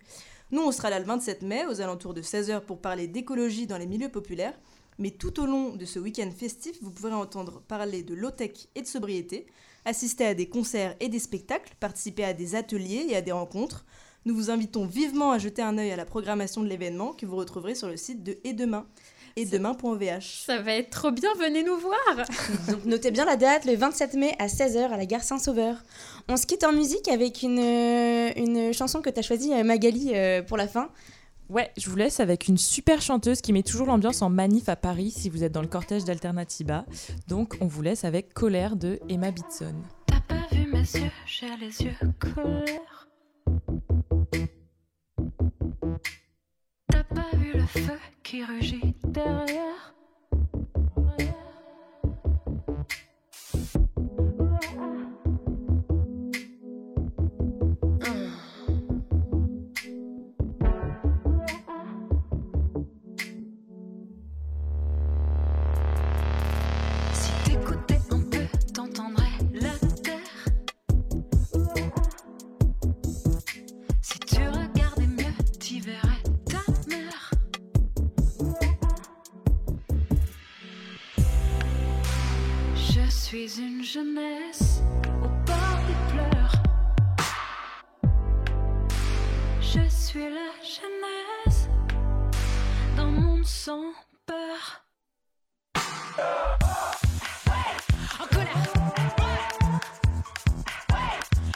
Nous, 0.52 0.62
on 0.62 0.72
sera 0.72 0.90
là 0.90 1.00
le 1.00 1.06
27 1.06 1.42
mai 1.42 1.66
aux 1.66 1.82
alentours 1.82 2.14
de 2.14 2.22
16h 2.22 2.62
pour 2.62 2.80
parler 2.80 3.10
d'écologie 3.10 3.68
dans 3.68 3.78
les 3.78 3.86
milieux 3.86 4.10
populaires. 4.10 4.58
Mais 4.98 5.12
tout 5.12 5.42
au 5.42 5.46
long 5.46 5.76
de 5.76 5.84
ce 5.84 6.00
week-end 6.00 6.32
festif, 6.32 6.78
vous 6.82 6.92
pourrez 6.92 7.12
entendre 7.12 7.62
parler 7.68 8.02
de 8.02 8.16
low-tech 8.16 8.70
et 8.76 8.82
de 8.82 8.88
sobriété, 8.88 9.46
assister 9.84 10.26
à 10.26 10.34
des 10.34 10.48
concerts 10.48 10.96
et 11.02 11.10
des 11.10 11.20
spectacles, 11.20 11.74
participer 11.82 12.24
à 12.24 12.34
des 12.34 12.56
ateliers 12.56 13.08
et 13.10 13.18
à 13.18 13.22
des 13.22 13.34
rencontres. 13.34 13.84
Nous 14.26 14.34
vous 14.34 14.50
invitons 14.50 14.88
vivement 14.88 15.32
à 15.32 15.38
jeter 15.38 15.62
un 15.62 15.78
œil 15.78 15.92
à 15.92 15.96
la 15.96 16.06
programmation 16.06 16.64
de 16.64 16.68
l'événement 16.68 17.14
que 17.14 17.28
vous 17.28 17.36
retrouverez 17.36 17.76
sur 17.76 17.88
le 17.88 17.96
site 17.96 18.24
de 18.24 18.40
Et 18.44 18.54
Demain, 18.54 18.88
et 19.36 19.46
demain.vh. 19.46 20.20
Ça 20.20 20.62
va 20.64 20.74
être 20.74 20.90
trop 20.90 21.12
bien, 21.12 21.30
venez 21.38 21.64
nous 21.64 21.78
voir 21.78 22.26
Donc 22.70 22.86
notez 22.86 23.12
bien 23.12 23.26
la 23.26 23.36
date, 23.36 23.66
le 23.66 23.76
27 23.76 24.16
mai 24.16 24.34
à 24.40 24.48
16h 24.48 24.90
à 24.90 24.98
la 24.98 25.06
gare 25.06 25.22
Saint-Sauveur. 25.22 25.78
On 26.28 26.38
se 26.38 26.48
quitte 26.48 26.64
en 26.64 26.74
musique 26.74 27.08
avec 27.08 27.44
une, 27.44 27.60
euh, 27.60 28.32
une 28.36 28.74
chanson 28.74 29.04
que 29.04 29.12
tu 29.12 29.20
as 29.20 29.22
choisie, 29.22 29.54
euh, 29.54 29.64
Magali, 29.64 30.14
euh, 30.16 30.42
pour 30.42 30.58
la 30.58 30.68
fin. 30.68 30.90
Ouais, 31.50 31.72
je 31.78 31.88
vous 31.88 31.96
laisse 31.96 32.20
avec 32.20 32.48
une 32.48 32.58
super 32.58 33.04
chanteuse 33.04 33.42
qui 33.42 33.54
met 33.54 33.62
toujours 33.62 33.86
l'ambiance 33.86 34.24
en 34.24 34.32
manif 34.32 34.70
à 34.70 34.76
Paris 34.76 35.12
si 35.16 35.30
vous 35.30 35.44
êtes 35.44 35.52
dans 35.52 35.62
le 35.62 35.68
cortège 35.68 36.04
d'Alternativa. 36.04 36.84
Donc 37.28 37.58
on 37.62 37.68
vous 37.68 37.84
laisse 37.84 38.06
avec 38.06 38.34
Colère 38.34 38.76
de 38.76 39.00
Emma 39.08 39.30
Bitson. 39.30 39.76
T'as 40.08 40.22
pas 40.22 40.48
vu 40.52 40.66
mes 40.72 40.80
yeux, 40.80 41.12
j'ai 41.28 41.56
les 41.62 41.80
yeux 41.84 41.94
colère. 42.20 43.08
Pas 47.14 47.36
vu 47.38 47.54
le 47.54 47.66
feu 47.66 48.00
qui 48.24 48.44
rugit 48.44 48.96
derrière. 49.04 49.95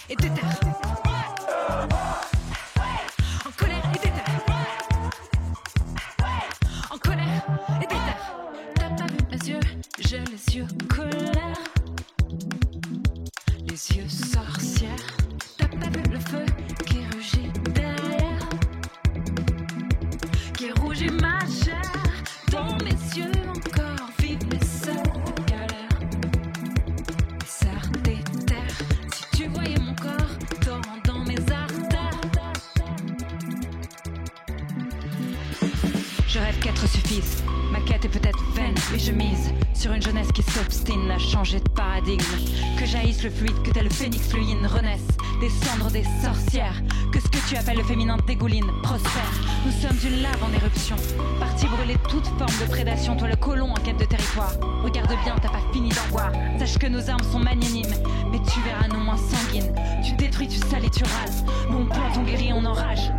Et 0.10 0.16
déter. 0.16 0.49
Que 44.20 44.32
tel 44.32 44.40
le 44.40 44.46
phénix 44.46 44.58
fluide 44.60 44.66
renaisse 44.66 45.08
des 45.40 45.50
cendres 45.50 45.92
des 45.92 46.04
sorcières. 46.22 46.82
Que 47.12 47.20
ce 47.20 47.28
que 47.28 47.50
tu 47.50 47.56
appelles 47.56 47.78
le 47.78 47.84
féminin 47.84 48.18
dégouline, 48.28 48.70
prospère. 48.84 49.32
Nous 49.66 49.72
sommes 49.72 49.98
une 50.04 50.22
lave 50.22 50.44
en 50.44 50.54
éruption, 50.54 50.96
parti 51.40 51.66
brûler 51.68 51.96
toute 52.08 52.26
forme 52.38 52.60
de 52.62 52.70
prédation. 52.70 53.16
Toi 53.16 53.30
le 53.30 53.36
colon 53.36 53.72
en 53.72 53.76
quête 53.76 53.98
de 53.98 54.06
territoire. 54.06 54.54
Regarde 54.84 55.14
bien, 55.24 55.36
t'as 55.42 55.50
pas 55.50 55.62
fini 55.74 55.90
d'en 55.90 56.08
voir. 56.12 56.32
Sache 56.60 56.78
que 56.78 56.88
nos 56.88 57.10
armes 57.10 57.24
sont 57.32 57.40
magnanimes, 57.40 57.94
mais 58.32 58.40
tu 58.40 58.60
verras 58.62 58.88
non 58.88 59.04
moins 59.04 59.18
sanguines. 59.18 59.74
Tu 60.04 60.14
détruis, 60.16 60.48
tu 60.48 60.58
salis, 60.58 60.92
tu 60.92 61.04
rases. 61.04 61.44
Bon 61.70 61.86
plan, 61.86 62.12
ton 62.14 62.24
guéri, 62.24 62.52
on 62.54 62.66
enrage. 62.66 63.12